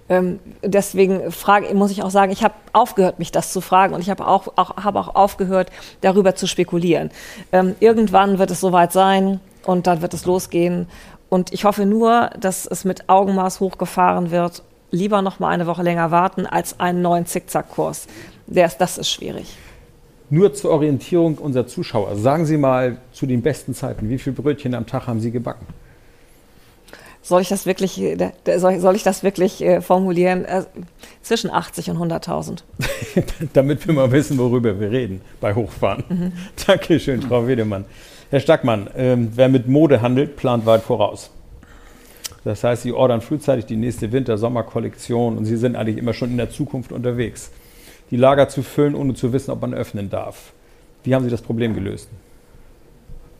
ähm, 0.09 0.39
deswegen 0.63 1.31
frage, 1.31 1.73
muss 1.73 1.91
ich 1.91 2.03
auch 2.03 2.09
sagen, 2.09 2.31
ich 2.31 2.43
habe 2.43 2.53
aufgehört, 2.73 3.19
mich 3.19 3.31
das 3.31 3.51
zu 3.51 3.61
fragen 3.61 3.93
und 3.93 4.01
ich 4.01 4.09
habe 4.09 4.25
auch, 4.25 4.47
auch, 4.55 4.77
hab 4.77 4.95
auch 4.95 5.15
aufgehört, 5.15 5.69
darüber 6.01 6.35
zu 6.35 6.47
spekulieren. 6.47 7.11
Ähm, 7.51 7.75
irgendwann 7.79 8.39
wird 8.39 8.51
es 8.51 8.61
soweit 8.61 8.93
sein 8.93 9.39
und 9.65 9.87
dann 9.87 10.01
wird 10.01 10.13
es 10.13 10.25
losgehen. 10.25 10.87
Und 11.29 11.53
ich 11.53 11.65
hoffe 11.65 11.85
nur, 11.85 12.29
dass 12.39 12.65
es 12.65 12.85
mit 12.85 13.09
Augenmaß 13.09 13.59
hochgefahren 13.59 14.31
wird. 14.31 14.63
Lieber 14.91 15.21
noch 15.21 15.39
mal 15.39 15.49
eine 15.49 15.67
Woche 15.67 15.83
länger 15.83 16.11
warten 16.11 16.45
als 16.45 16.79
einen 16.79 17.01
neuen 17.01 17.25
Zickzackkurs. 17.25 18.07
Das 18.47 18.97
ist 18.97 19.09
schwierig. 19.09 19.57
Nur 20.29 20.53
zur 20.53 20.71
Orientierung 20.71 21.37
unserer 21.37 21.67
Zuschauer. 21.67 22.17
Sagen 22.17 22.45
Sie 22.45 22.57
mal 22.57 22.97
zu 23.13 23.25
den 23.25 23.41
besten 23.41 23.73
Zeiten, 23.73 24.09
wie 24.09 24.17
viele 24.17 24.35
Brötchen 24.35 24.73
am 24.73 24.85
Tag 24.85 25.07
haben 25.07 25.21
Sie 25.21 25.31
gebacken? 25.31 25.65
Soll 27.21 27.41
ich 27.41 27.49
das 27.49 27.65
wirklich, 27.65 27.99
äh, 28.01 28.31
soll, 28.57 28.95
ich 28.95 29.03
das 29.03 29.23
wirklich 29.23 29.61
äh, 29.61 29.81
formulieren? 29.81 30.45
Äh, 30.45 30.63
zwischen 31.21 31.49
80 31.49 31.89
und 31.89 31.97
100.000. 31.97 32.59
Damit 33.53 33.85
wir 33.85 33.93
mal 33.93 34.11
wissen, 34.11 34.37
worüber 34.37 34.79
wir 34.79 34.91
reden 34.91 35.21
bei 35.41 35.53
Hochfahren. 35.53 36.03
Mhm. 36.07 36.31
Dankeschön, 36.67 37.21
Frau 37.21 37.47
Wedemann. 37.47 37.85
Herr 38.29 38.39
Stackmann, 38.39 38.89
ähm, 38.95 39.31
wer 39.35 39.49
mit 39.49 39.67
Mode 39.67 40.01
handelt, 40.01 40.35
plant 40.35 40.65
weit 40.65 40.83
voraus. 40.83 41.31
Das 42.43 42.63
heißt, 42.63 42.83
Sie 42.83 42.93
ordern 42.93 43.21
frühzeitig 43.21 43.65
die 43.65 43.75
nächste 43.75 44.11
Winter-Sommer-Kollektion 44.11 45.37
und 45.37 45.45
Sie 45.45 45.57
sind 45.57 45.75
eigentlich 45.75 45.97
immer 45.97 46.13
schon 46.13 46.31
in 46.31 46.37
der 46.37 46.49
Zukunft 46.49 46.91
unterwegs 46.91 47.51
die 48.11 48.17
Lager 48.17 48.49
zu 48.49 48.63
füllen, 48.63 48.95
ohne 48.95 49.13
zu 49.13 49.33
wissen, 49.33 49.51
ob 49.51 49.61
man 49.61 49.73
öffnen 49.73 50.09
darf. 50.09 50.53
Wie 51.03 51.15
haben 51.15 51.23
Sie 51.23 51.29
das 51.29 51.41
Problem 51.41 51.73
gelöst? 51.73 52.09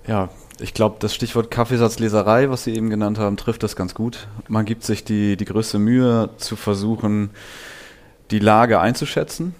Ja, 0.08 0.30
ich 0.60 0.73
glaube, 0.73 0.95
das 0.99 1.13
Stichwort 1.13 1.51
Kaffeesatzleserei, 1.51 2.49
was 2.49 2.63
Sie 2.63 2.73
eben 2.73 2.89
genannt 2.89 3.19
haben, 3.19 3.38
trifft 3.38 3.63
das 3.63 3.75
ganz 3.75 3.93
gut. 3.93 4.27
Man 4.47 4.65
gibt 4.65 4.84
sich 4.84 5.03
die, 5.03 5.38
die 5.38 5.45
größte 5.45 5.80
Mühe 5.80 6.30
zu 6.38 6.56
versuchen, 6.56 7.30
die 8.32 8.39
Lage 8.39 8.80
einzuschätzen. 8.80 9.53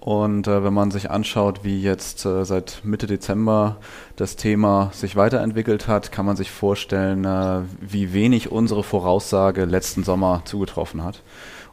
Und 0.00 0.48
äh, 0.48 0.64
wenn 0.64 0.72
man 0.72 0.90
sich 0.90 1.10
anschaut, 1.10 1.60
wie 1.62 1.82
jetzt 1.82 2.24
äh, 2.24 2.44
seit 2.44 2.80
Mitte 2.84 3.06
Dezember 3.06 3.76
das 4.16 4.36
Thema 4.36 4.90
sich 4.94 5.14
weiterentwickelt 5.14 5.88
hat, 5.88 6.10
kann 6.10 6.24
man 6.24 6.36
sich 6.36 6.50
vorstellen, 6.50 7.26
äh, 7.26 7.62
wie 7.80 8.14
wenig 8.14 8.50
unsere 8.50 8.82
Voraussage 8.82 9.66
letzten 9.66 10.02
Sommer 10.02 10.40
zugetroffen 10.46 11.04
hat. 11.04 11.22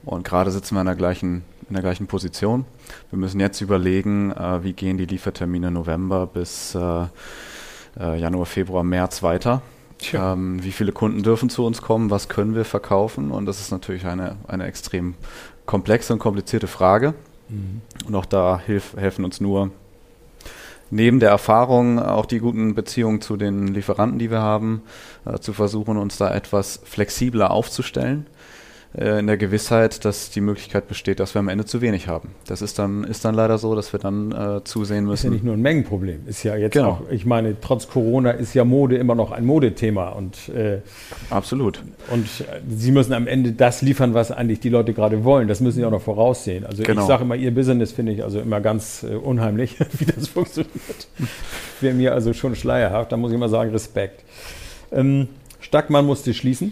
Und 0.04 0.26
gerade 0.26 0.52
sitzen 0.52 0.76
wir 0.76 0.82
in 0.82 0.88
der 0.88 0.96
gleichen 0.96 1.44
in 1.70 1.74
der 1.74 1.84
gleichen 1.84 2.08
Position. 2.08 2.66
Wir 3.10 3.20
müssen 3.20 3.40
jetzt 3.40 3.62
überlegen, 3.62 4.32
äh, 4.32 4.64
wie 4.64 4.74
gehen 4.74 4.98
die 4.98 5.06
Liefertermine 5.06 5.72
November 5.72 6.28
bis 6.28 6.76
äh, 6.76 7.06
äh, 8.00 8.20
Januar, 8.20 8.46
Februar, 8.46 8.84
März 8.84 9.24
weiter. 9.24 9.62
Ähm, 10.14 10.64
wie 10.64 10.72
viele 10.72 10.92
Kunden 10.92 11.24
dürfen 11.24 11.50
zu 11.50 11.66
uns 11.66 11.82
kommen? 11.82 12.12
Was 12.12 12.30
können 12.30 12.56
wir 12.56 12.66
verkaufen? 12.66 13.32
Und 13.32 13.46
das 13.46 13.60
ist 13.60 13.72
natürlich 13.72 14.06
eine, 14.06 14.36
eine 14.48 14.66
extrem 14.66 15.16
komplexe 15.66 16.14
und 16.14 16.20
komplizierte 16.20 16.68
Frage. 16.68 17.14
Mhm. 17.50 17.82
Und 18.08 18.16
auch 18.16 18.26
da 18.26 18.62
hilf, 18.64 18.96
helfen 18.96 19.26
uns 19.26 19.42
nur 19.42 19.72
neben 20.90 21.20
der 21.20 21.30
Erfahrung 21.30 22.00
auch 22.00 22.26
die 22.26 22.40
guten 22.40 22.76
Beziehungen 22.76 23.22
zu 23.22 23.36
den 23.36 23.68
Lieferanten, 23.68 24.20
die 24.20 24.32
wir 24.32 24.42
haben, 24.42 24.84
äh, 25.26 25.40
zu 25.40 25.52
versuchen, 25.54 25.98
uns 25.98 26.18
da 26.18 26.34
etwas 26.34 26.80
flexibler 26.86 27.52
aufzustellen 27.52 28.28
äh, 28.96 29.20
in 29.20 29.28
der 29.28 29.38
Gewissheit, 29.38 30.06
dass 30.06 30.30
die 30.30 30.42
Möglichkeit 30.42 30.88
besteht, 30.88 31.20
dass 31.20 31.36
wir 31.36 31.40
am 31.40 31.50
Ende 31.50 31.66
zu 31.66 31.82
wenig 31.82 32.08
haben. 32.08 32.32
Das 32.48 32.62
ist 32.62 32.80
dann, 32.80 33.04
ist 33.04 33.26
dann 33.26 33.36
leider 33.36 33.58
so, 33.58 33.76
dass 33.76 33.94
wir 33.94 34.00
dann 34.00 34.32
äh, 34.32 34.64
zusehen 34.64 35.06
müssen. 35.06 35.14
Ist 35.14 35.24
ja 35.24 35.30
nicht 35.32 35.44
nur 35.44 35.54
ein 35.54 35.62
Mengenproblem, 35.62 36.22
ist 36.28 36.44
ja 36.44 36.56
jetzt 36.56 36.74
genau. 36.74 36.90
auch, 36.90 37.02
ich 37.12 37.26
meine, 37.26 37.60
trotz 37.60 37.88
Corona 37.88 38.32
ist 38.32 38.54
ja 38.54 38.66
Mode 38.66 38.98
immer 38.98 39.16
noch 39.16 39.32
ein 39.32 39.46
Modethema 39.46 40.10
und 40.10 40.50
äh, 40.50 40.80
absolut. 41.30 41.84
Und 42.12 42.26
äh, 42.26 42.62
Sie 42.70 42.92
müssen 42.92 43.14
am 43.14 43.28
Ende 43.28 43.52
das 43.52 43.82
liefern, 43.82 44.14
was 44.14 44.32
eigentlich 44.32 44.60
die 44.60 44.70
Leute 44.70 44.94
gerade 44.94 45.24
wollen. 45.24 45.48
Das 45.48 45.60
müssen 45.60 45.78
Sie 45.78 45.86
auch 45.86 45.92
noch 45.92 46.02
voraussehen. 46.02 46.66
Also 46.66 46.84
genau. 46.84 47.02
ich 47.02 47.08
sage 47.08 47.24
immer, 47.24 47.36
Ihr 47.36 47.54
Business 47.54 47.92
finde 47.92 48.14
ich 48.14 48.24
also 48.24 48.40
immer 48.40 48.62
ganz 48.62 49.04
äh, 49.04 49.16
unheimlich, 49.16 49.76
wie 49.98 50.06
das 50.06 50.28
funktioniert. 50.28 51.08
Wäre 51.82 51.94
mir 51.94 52.14
also 52.14 52.34
schon 52.34 52.56
schleierhaft. 52.56 53.12
Da 53.12 53.18
muss 53.18 53.32
ich 53.32 53.36
immer 53.36 53.50
sagen, 53.50 53.72
Respekt. 53.72 54.24
Ähm, 54.92 55.28
Stackmann 55.60 56.06
musste 56.06 56.34
schließen 56.34 56.72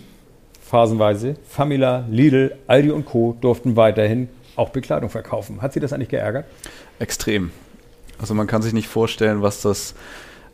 phasenweise. 0.66 1.36
Famila, 1.48 2.06
Lidl, 2.10 2.56
Aldi 2.68 2.92
und 2.92 3.06
Co. 3.06 3.38
durften 3.40 3.76
weiterhin 3.76 4.30
auch 4.56 4.70
Bekleidung 4.70 5.10
verkaufen. 5.10 5.62
Hat 5.62 5.74
Sie 5.74 5.80
das 5.80 5.94
eigentlich 5.94 6.10
geärgert? 6.10 6.46
Extrem. 7.00 7.52
Also 8.20 8.34
man 8.34 8.48
kann 8.48 8.62
sich 8.62 8.74
nicht 8.74 8.88
vorstellen, 8.88 9.42
was 9.42 9.62
das, 9.62 9.94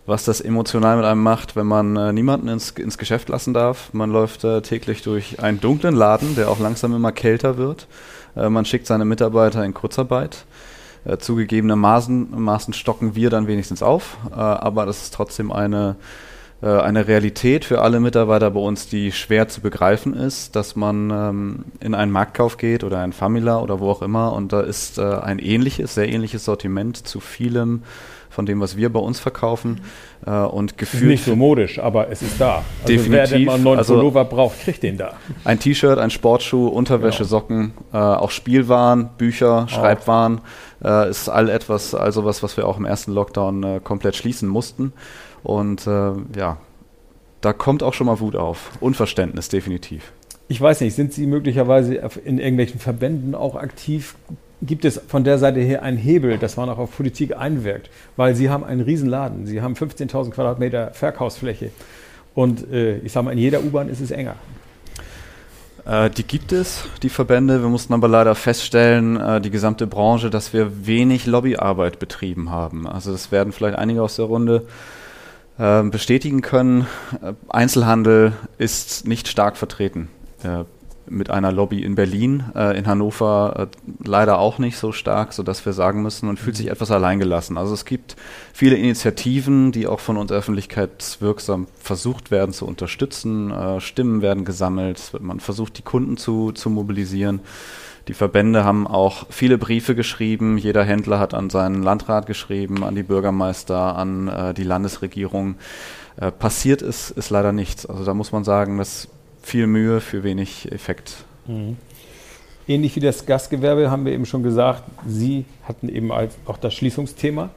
was 0.05 0.25
das 0.25 0.41
emotional 0.41 0.97
mit 0.97 1.05
einem 1.05 1.21
macht, 1.23 1.55
wenn 1.55 1.67
man 1.67 1.95
äh, 1.95 2.11
niemanden 2.11 2.47
ins, 2.47 2.71
ins 2.71 2.97
Geschäft 2.97 3.29
lassen 3.29 3.53
darf. 3.53 3.93
Man 3.93 4.11
läuft 4.11 4.43
äh, 4.43 4.61
täglich 4.61 5.03
durch 5.03 5.39
einen 5.39 5.61
dunklen 5.61 5.95
Laden, 5.95 6.35
der 6.35 6.49
auch 6.49 6.59
langsam 6.59 6.93
immer 6.95 7.11
kälter 7.11 7.57
wird. 7.57 7.87
Äh, 8.35 8.49
man 8.49 8.65
schickt 8.65 8.87
seine 8.87 9.05
Mitarbeiter 9.05 9.63
in 9.63 9.73
Kurzarbeit. 9.73 10.45
Äh, 11.05 11.17
zugegebenermaßen 11.17 12.39
Maßen 12.41 12.73
stocken 12.73 13.15
wir 13.15 13.29
dann 13.29 13.47
wenigstens 13.47 13.81
auf, 13.81 14.17
äh, 14.31 14.35
aber 14.35 14.85
das 14.85 15.03
ist 15.03 15.13
trotzdem 15.13 15.51
eine 15.51 15.95
eine 16.67 17.07
Realität 17.07 17.65
für 17.65 17.81
alle 17.81 17.99
Mitarbeiter 17.99 18.51
bei 18.51 18.59
uns, 18.59 18.87
die 18.87 19.11
schwer 19.11 19.47
zu 19.47 19.61
begreifen 19.61 20.13
ist, 20.13 20.55
dass 20.55 20.75
man 20.75 21.09
ähm, 21.09 21.65
in 21.79 21.95
einen 21.95 22.11
Marktkauf 22.11 22.57
geht 22.57 22.83
oder 22.83 22.99
ein 22.99 23.13
Famila 23.13 23.59
oder 23.59 23.79
wo 23.79 23.89
auch 23.89 24.01
immer 24.01 24.33
und 24.33 24.53
da 24.53 24.61
ist 24.61 24.99
äh, 24.99 25.01
ein 25.01 25.39
ähnliches, 25.39 25.95
sehr 25.95 26.07
ähnliches 26.07 26.45
Sortiment 26.45 27.07
zu 27.07 27.19
vielem 27.19 27.81
von 28.31 28.45
dem, 28.45 28.61
was 28.61 28.77
wir 28.77 28.91
bei 28.91 28.99
uns 28.99 29.19
verkaufen 29.19 29.81
äh, 30.25 30.31
und 30.31 30.77
gefühlt. 30.77 31.03
Nicht 31.03 31.25
so 31.25 31.35
modisch, 31.35 31.79
aber 31.79 32.09
es 32.09 32.21
ist 32.21 32.39
da. 32.39 32.63
Also 32.83 32.87
definitiv. 32.87 33.11
Wer 33.11 33.27
denn 33.27 33.45
mal 33.45 33.55
einen 33.55 33.63
neuen 33.63 33.79
also, 33.79 33.95
Pullover 33.95 34.25
braucht, 34.25 34.59
kriegt 34.61 34.83
den 34.83 34.97
da. 34.97 35.13
Ein 35.43 35.59
T-Shirt, 35.59 35.99
ein 35.99 36.09
Sportschuh, 36.09 36.67
Unterwäsche, 36.67 37.19
genau. 37.19 37.29
Socken, 37.29 37.73
äh, 37.93 37.97
auch 37.97 38.31
Spielwaren, 38.31 39.09
Bücher, 39.17 39.67
Schreibwaren 39.67 40.41
äh, 40.83 41.09
ist 41.09 41.27
all 41.27 41.49
etwas, 41.49 41.93
also 41.93 42.25
was, 42.25 42.41
was 42.41 42.55
wir 42.55 42.67
auch 42.67 42.77
im 42.77 42.85
ersten 42.85 43.11
Lockdown 43.11 43.63
äh, 43.63 43.79
komplett 43.83 44.15
schließen 44.15 44.47
mussten. 44.47 44.93
Und 45.43 45.87
äh, 45.87 46.13
ja, 46.35 46.57
da 47.41 47.53
kommt 47.53 47.83
auch 47.83 47.93
schon 47.93 48.07
mal 48.07 48.19
Wut 48.19 48.35
auf. 48.35 48.71
Unverständnis, 48.79 49.49
definitiv. 49.49 50.11
Ich 50.47 50.59
weiß 50.59 50.81
nicht, 50.81 50.95
sind 50.95 51.13
Sie 51.13 51.25
möglicherweise 51.27 51.95
in 52.25 52.37
irgendwelchen 52.37 52.79
Verbänden 52.79 53.35
auch 53.35 53.55
aktiv? 53.55 54.15
Gibt 54.61 54.85
es 54.85 55.01
von 55.07 55.23
der 55.23 55.39
Seite 55.39 55.59
her 55.59 55.81
einen 55.81 55.97
Hebel, 55.97 56.37
dass 56.37 56.57
man 56.57 56.69
auch 56.69 56.77
auf 56.77 56.95
Politik 56.95 57.35
einwirkt? 57.35 57.89
Weil 58.15 58.35
Sie 58.35 58.49
haben 58.49 58.63
einen 58.63 58.81
Riesenladen, 58.81 59.47
Sie 59.47 59.61
haben 59.61 59.73
15.000 59.73 60.31
Quadratmeter 60.31 60.91
Verkaufsfläche 60.93 61.71
und 62.35 62.71
äh, 62.71 62.97
ich 62.97 63.11
sage 63.11 63.25
mal, 63.25 63.31
in 63.31 63.39
jeder 63.39 63.61
U-Bahn 63.61 63.89
ist 63.89 64.01
es 64.01 64.11
enger. 64.11 64.35
Äh, 65.85 66.09
die 66.09 66.23
gibt 66.23 66.51
es, 66.51 66.85
die 67.03 67.09
Verbände. 67.09 67.61
Wir 67.61 67.69
mussten 67.69 67.93
aber 67.93 68.07
leider 68.07 68.35
feststellen, 68.35 69.19
äh, 69.19 69.41
die 69.41 69.49
gesamte 69.49 69.87
Branche, 69.87 70.29
dass 70.29 70.53
wir 70.53 70.85
wenig 70.85 71.25
Lobbyarbeit 71.25 71.99
betrieben 71.99 72.51
haben. 72.51 72.87
Also 72.87 73.11
das 73.11 73.31
werden 73.31 73.51
vielleicht 73.51 73.77
einige 73.77 74.01
aus 74.01 74.15
der 74.15 74.25
Runde 74.25 74.67
ähm, 75.61 75.91
bestätigen 75.91 76.41
können, 76.41 76.87
äh, 77.21 77.33
Einzelhandel 77.47 78.33
ist 78.57 79.07
nicht 79.07 79.27
stark 79.27 79.57
vertreten. 79.57 80.09
Äh, 80.43 80.63
mit 81.07 81.29
einer 81.29 81.51
Lobby 81.51 81.83
in 81.83 81.93
Berlin, 81.93 82.45
äh, 82.55 82.77
in 82.77 82.87
Hannover 82.87 83.67
leider 84.03 84.39
auch 84.39 84.59
nicht 84.59 84.77
so 84.77 84.91
stark, 84.91 85.33
sodass 85.33 85.65
wir 85.65 85.73
sagen 85.73 86.01
müssen, 86.01 86.25
man 86.25 86.37
fühlt 86.37 86.55
sich 86.55 86.67
etwas 86.67 86.89
alleingelassen. 86.89 87.57
Also 87.57 87.73
es 87.73 87.85
gibt 87.85 88.15
viele 88.53 88.77
Initiativen, 88.77 89.71
die 89.71 89.87
auch 89.87 89.99
von 89.99 90.15
uns 90.15 90.31
öffentlichkeitswirksam 90.31 91.67
versucht 91.77 92.31
werden 92.31 92.53
zu 92.53 92.65
unterstützen. 92.65 93.53
Stimmen 93.79 94.21
werden 94.21 94.45
gesammelt, 94.45 95.11
man 95.19 95.41
versucht 95.41 95.79
die 95.79 95.83
Kunden 95.83 96.15
zu, 96.15 96.53
zu 96.53 96.69
mobilisieren. 96.69 97.41
Die 98.07 98.13
Verbände 98.13 98.63
haben 98.63 98.87
auch 98.87 99.27
viele 99.29 99.57
Briefe 99.57 99.95
geschrieben. 99.95 100.57
Jeder 100.57 100.83
Händler 100.83 101.19
hat 101.19 101.33
an 101.33 101.49
seinen 101.49 101.83
Landrat 101.83 102.25
geschrieben, 102.25 102.83
an 102.83 102.95
die 102.95 103.03
Bürgermeister, 103.03 103.95
an 103.95 104.27
äh, 104.27 104.53
die 104.53 104.63
Landesregierung. 104.63 105.55
Äh, 106.17 106.31
passiert 106.31 106.81
ist, 106.81 107.11
ist 107.11 107.29
leider 107.29 107.51
nichts. 107.51 107.85
Also 107.85 108.03
da 108.03 108.13
muss 108.13 108.31
man 108.31 108.43
sagen, 108.43 108.77
dass 108.77 109.07
viel 109.41 109.67
Mühe 109.67 110.01
für 110.01 110.23
wenig 110.23 110.71
Effekt. 110.71 111.25
Mhm. 111.47 111.77
Ähnlich 112.67 112.95
wie 112.95 112.99
das 112.99 113.25
Gastgewerbe 113.25 113.89
haben 113.89 114.05
wir 114.05 114.13
eben 114.13 114.25
schon 114.25 114.43
gesagt, 114.43 114.83
Sie 115.05 115.45
hatten 115.63 115.89
eben 115.89 116.11
auch 116.11 116.57
das 116.57 116.73
Schließungsthema. 116.73 117.49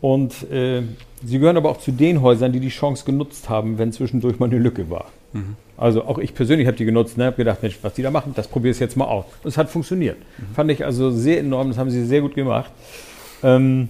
Und 0.00 0.50
äh, 0.50 0.82
Sie 1.24 1.38
gehören 1.38 1.56
aber 1.56 1.70
auch 1.70 1.78
zu 1.78 1.92
den 1.92 2.20
Häusern, 2.20 2.52
die 2.52 2.60
die 2.60 2.68
Chance 2.68 3.04
genutzt 3.04 3.48
haben, 3.48 3.78
wenn 3.78 3.92
zwischendurch 3.92 4.38
mal 4.38 4.46
eine 4.46 4.58
Lücke 4.58 4.90
war. 4.90 5.06
Mhm. 5.32 5.56
Also 5.76 6.04
auch 6.04 6.18
ich 6.18 6.34
persönlich 6.34 6.66
habe 6.66 6.76
die 6.76 6.84
genutzt, 6.84 7.18
ne, 7.18 7.26
habe 7.26 7.36
gedacht, 7.36 7.62
Mensch, 7.62 7.78
was 7.82 7.94
die 7.94 8.02
da 8.02 8.10
machen, 8.10 8.32
das 8.36 8.46
probiere 8.46 8.72
ich 8.72 8.80
jetzt 8.80 8.96
mal 8.96 9.06
aus. 9.06 9.24
Und 9.42 9.48
es 9.48 9.58
hat 9.58 9.70
funktioniert. 9.70 10.18
Mhm. 10.38 10.54
Fand 10.54 10.70
ich 10.70 10.84
also 10.84 11.10
sehr 11.10 11.40
enorm, 11.40 11.68
das 11.68 11.78
haben 11.78 11.90
sie 11.90 12.04
sehr 12.04 12.20
gut 12.20 12.34
gemacht. 12.34 12.70
Ähm, 13.42 13.88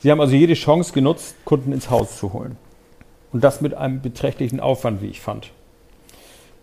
sie 0.00 0.10
haben 0.10 0.20
also 0.20 0.34
jede 0.34 0.54
Chance 0.54 0.92
genutzt, 0.92 1.36
Kunden 1.44 1.72
ins 1.72 1.88
Haus 1.90 2.18
zu 2.18 2.32
holen. 2.32 2.56
Und 3.32 3.44
das 3.44 3.60
mit 3.60 3.74
einem 3.74 4.00
beträchtlichen 4.00 4.60
Aufwand, 4.60 5.02
wie 5.02 5.06
ich 5.06 5.20
fand. 5.20 5.50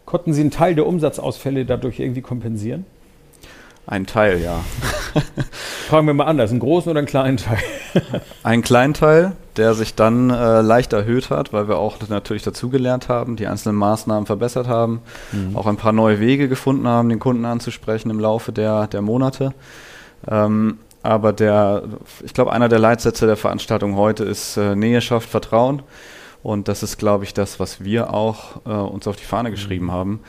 Konnten 0.06 0.34
Sie 0.34 0.42
einen 0.42 0.52
Teil 0.52 0.76
der 0.76 0.86
Umsatzausfälle 0.86 1.66
dadurch 1.66 2.00
irgendwie 2.00 2.22
kompensieren? 2.22 2.86
Ein 3.88 4.06
Teil, 4.06 4.42
ja. 4.42 4.64
Fragen 5.88 6.08
wir 6.08 6.14
mal 6.14 6.26
anders, 6.26 6.52
einen 6.52 6.60
großen 6.60 6.90
oder 6.90 7.00
einen 7.00 7.08
kleinen 7.08 7.38
Teil? 7.38 7.60
einen 8.44 8.62
kleinen 8.62 8.94
Teil, 8.94 9.34
der 9.58 9.74
sich 9.74 9.96
dann 9.96 10.30
äh, 10.30 10.62
leicht 10.62 10.94
erhöht 10.94 11.30
hat, 11.30 11.54
weil 11.54 11.68
wir 11.68 11.78
auch 11.78 11.98
natürlich 12.10 12.44
dazugelernt 12.44 13.10
haben, 13.10 13.36
die 13.36 13.48
einzelnen 13.48 13.78
Maßnahmen 13.78 14.26
verbessert 14.26 14.68
haben, 14.68 15.02
mhm. 15.32 15.56
auch 15.56 15.68
ein 15.68 15.78
paar 15.78 15.94
neue 15.94 16.20
Wege 16.20 16.48
gefunden 16.48 16.88
haben, 16.88 17.10
den 17.10 17.20
Kunden 17.20 17.46
anzusprechen 17.46 18.10
im 18.10 18.20
Laufe 18.20 18.52
der, 18.52 18.88
der 18.88 19.02
Monate. 19.02 19.54
Ähm, 20.28 20.80
aber 21.04 21.34
der, 21.34 21.84
ich 22.24 22.34
glaube, 22.34 22.52
einer 22.52 22.68
der 22.68 22.80
Leitsätze 22.80 23.28
der 23.28 23.38
Veranstaltung 23.38 23.96
heute 23.96 24.24
ist 24.24 24.58
äh, 24.58 24.76
Nähe 24.76 25.02
schafft 25.02 25.30
Vertrauen. 25.30 25.84
Und 26.42 26.68
das 26.68 26.84
ist, 26.84 26.98
glaube 26.98 27.24
ich, 27.24 27.34
das, 27.34 27.60
was 27.60 27.84
wir 27.84 28.14
auch 28.14 28.66
äh, 28.66 28.70
uns 28.70 29.08
auf 29.08 29.16
die 29.16 29.24
Fahne 29.24 29.50
geschrieben 29.50 29.88
mhm. 29.88 29.92
haben. 29.92 30.20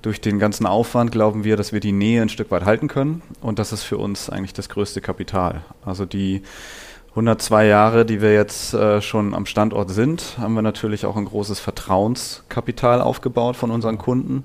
Durch 0.00 0.20
den 0.20 0.38
ganzen 0.38 0.66
Aufwand 0.66 1.12
glauben 1.12 1.44
wir, 1.44 1.56
dass 1.56 1.72
wir 1.72 1.80
die 1.80 1.92
Nähe 1.92 2.22
ein 2.22 2.28
Stück 2.28 2.50
weit 2.50 2.64
halten 2.64 2.88
können. 2.88 3.22
Und 3.40 3.58
das 3.58 3.72
ist 3.72 3.82
für 3.82 3.98
uns 3.98 4.30
eigentlich 4.30 4.54
das 4.54 4.68
größte 4.68 5.00
Kapital. 5.00 5.62
Also 5.84 6.06
die 6.06 6.42
102 7.16 7.66
Jahre, 7.66 8.04
die 8.04 8.20
wir 8.20 8.34
jetzt 8.34 8.74
äh, 8.74 9.00
schon 9.00 9.32
am 9.32 9.46
Standort 9.46 9.88
sind, 9.88 10.36
haben 10.38 10.52
wir 10.52 10.60
natürlich 10.60 11.06
auch 11.06 11.16
ein 11.16 11.24
großes 11.24 11.60
Vertrauenskapital 11.60 13.00
aufgebaut 13.00 13.56
von 13.56 13.70
unseren 13.70 13.96
Kunden. 13.96 14.44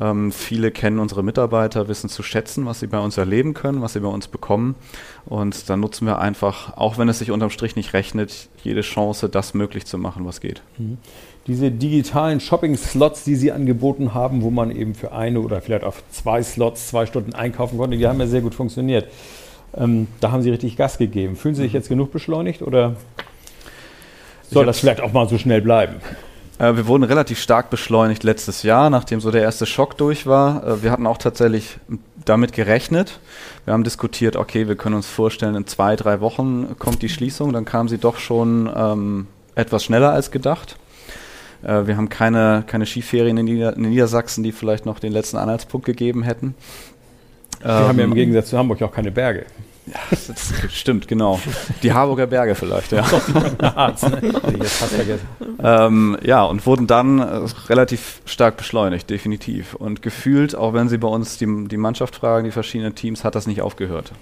Ähm, 0.00 0.30
viele 0.30 0.70
kennen 0.70 1.00
unsere 1.00 1.24
Mitarbeiter, 1.24 1.88
wissen 1.88 2.08
zu 2.08 2.22
schätzen, 2.22 2.64
was 2.64 2.78
sie 2.78 2.86
bei 2.86 3.00
uns 3.00 3.16
erleben 3.18 3.54
können, 3.54 3.82
was 3.82 3.94
sie 3.94 4.00
bei 4.00 4.08
uns 4.08 4.28
bekommen. 4.28 4.76
Und 5.24 5.68
dann 5.68 5.80
nutzen 5.80 6.06
wir 6.06 6.20
einfach, 6.20 6.76
auch 6.76 6.96
wenn 6.96 7.08
es 7.08 7.18
sich 7.18 7.32
unterm 7.32 7.50
Strich 7.50 7.74
nicht 7.74 7.92
rechnet, 7.92 8.50
jede 8.62 8.82
Chance, 8.82 9.28
das 9.28 9.52
möglich 9.54 9.84
zu 9.84 9.98
machen, 9.98 10.24
was 10.24 10.40
geht. 10.40 10.62
Mhm. 10.78 10.98
Diese 11.48 11.72
digitalen 11.72 12.38
Shopping-Slots, 12.38 13.24
die 13.24 13.34
Sie 13.34 13.50
angeboten 13.50 14.14
haben, 14.14 14.42
wo 14.42 14.50
man 14.50 14.70
eben 14.70 14.94
für 14.94 15.10
eine 15.10 15.40
oder 15.40 15.60
vielleicht 15.60 15.82
auf 15.82 16.04
zwei 16.12 16.40
Slots 16.44 16.86
zwei 16.86 17.06
Stunden 17.06 17.34
einkaufen 17.34 17.78
konnte, 17.78 17.96
die 17.96 18.06
haben 18.06 18.20
ja 18.20 18.28
sehr 18.28 18.42
gut 18.42 18.54
funktioniert. 18.54 19.08
Ähm, 19.76 20.08
da 20.20 20.30
haben 20.30 20.42
Sie 20.42 20.50
richtig 20.50 20.76
Gas 20.76 20.98
gegeben. 20.98 21.36
Fühlen 21.36 21.54
Sie 21.54 21.62
sich 21.62 21.72
mhm. 21.72 21.78
jetzt 21.78 21.88
genug 21.88 22.12
beschleunigt 22.12 22.62
oder 22.62 22.96
soll 24.50 24.66
das 24.66 24.78
vielleicht 24.78 25.00
auch 25.00 25.12
mal 25.12 25.28
so 25.28 25.38
schnell 25.38 25.60
bleiben? 25.60 25.96
Äh, 26.58 26.76
wir 26.76 26.86
wurden 26.86 27.02
relativ 27.02 27.40
stark 27.40 27.70
beschleunigt 27.70 28.24
letztes 28.24 28.62
Jahr, 28.62 28.90
nachdem 28.90 29.20
so 29.20 29.30
der 29.30 29.42
erste 29.42 29.66
Schock 29.66 29.96
durch 29.96 30.26
war. 30.26 30.66
Äh, 30.66 30.82
wir 30.82 30.90
hatten 30.90 31.06
auch 31.06 31.18
tatsächlich 31.18 31.78
damit 32.24 32.52
gerechnet. 32.52 33.18
Wir 33.64 33.74
haben 33.74 33.84
diskutiert, 33.84 34.36
okay, 34.36 34.68
wir 34.68 34.76
können 34.76 34.94
uns 34.94 35.06
vorstellen, 35.06 35.54
in 35.54 35.66
zwei, 35.66 35.96
drei 35.96 36.20
Wochen 36.20 36.76
kommt 36.78 37.02
die 37.02 37.08
Schließung. 37.08 37.52
Dann 37.52 37.64
kam 37.64 37.88
sie 37.88 37.98
doch 37.98 38.18
schon 38.18 38.70
ähm, 38.74 39.26
etwas 39.54 39.84
schneller 39.84 40.12
als 40.12 40.30
gedacht. 40.30 40.76
Äh, 41.62 41.86
wir 41.86 41.96
haben 41.96 42.08
keine, 42.08 42.64
keine 42.66 42.86
Skiferien 42.86 43.36
in, 43.36 43.44
Nieder 43.46 43.76
in 43.76 43.82
Niedersachsen, 43.82 44.44
die 44.44 44.52
vielleicht 44.52 44.86
noch 44.86 44.98
den 44.98 45.12
letzten 45.12 45.36
Anhaltspunkt 45.36 45.86
gegeben 45.86 46.22
hätten. 46.22 46.54
Wir 47.60 47.72
haben 47.72 47.98
ja 47.98 48.04
im 48.04 48.10
Ähm, 48.10 48.14
Gegensatz 48.14 48.50
zu 48.50 48.58
Hamburg 48.58 48.82
auch 48.82 48.92
keine 48.92 49.10
Berge. 49.10 49.46
Das 50.10 50.52
stimmt, 50.70 51.06
genau. 51.06 51.40
Die 51.82 51.92
Harburger 51.92 52.26
Berge 52.26 52.54
vielleicht, 52.54 52.92
ja. 52.92 53.04
Ähm, 55.62 56.18
ja, 56.22 56.42
und 56.42 56.66
wurden 56.66 56.86
dann 56.86 57.20
äh, 57.20 57.48
relativ 57.68 58.20
stark 58.24 58.56
beschleunigt, 58.56 59.08
definitiv. 59.08 59.74
Und 59.74 60.02
gefühlt, 60.02 60.56
auch 60.56 60.74
wenn 60.74 60.88
Sie 60.88 60.98
bei 60.98 61.08
uns 61.08 61.38
die, 61.38 61.68
die 61.68 61.76
Mannschaft 61.76 62.16
fragen, 62.16 62.44
die 62.44 62.50
verschiedenen 62.50 62.94
Teams, 62.94 63.22
hat 63.22 63.34
das 63.34 63.46
nicht 63.46 63.62
aufgehört. 63.62 64.12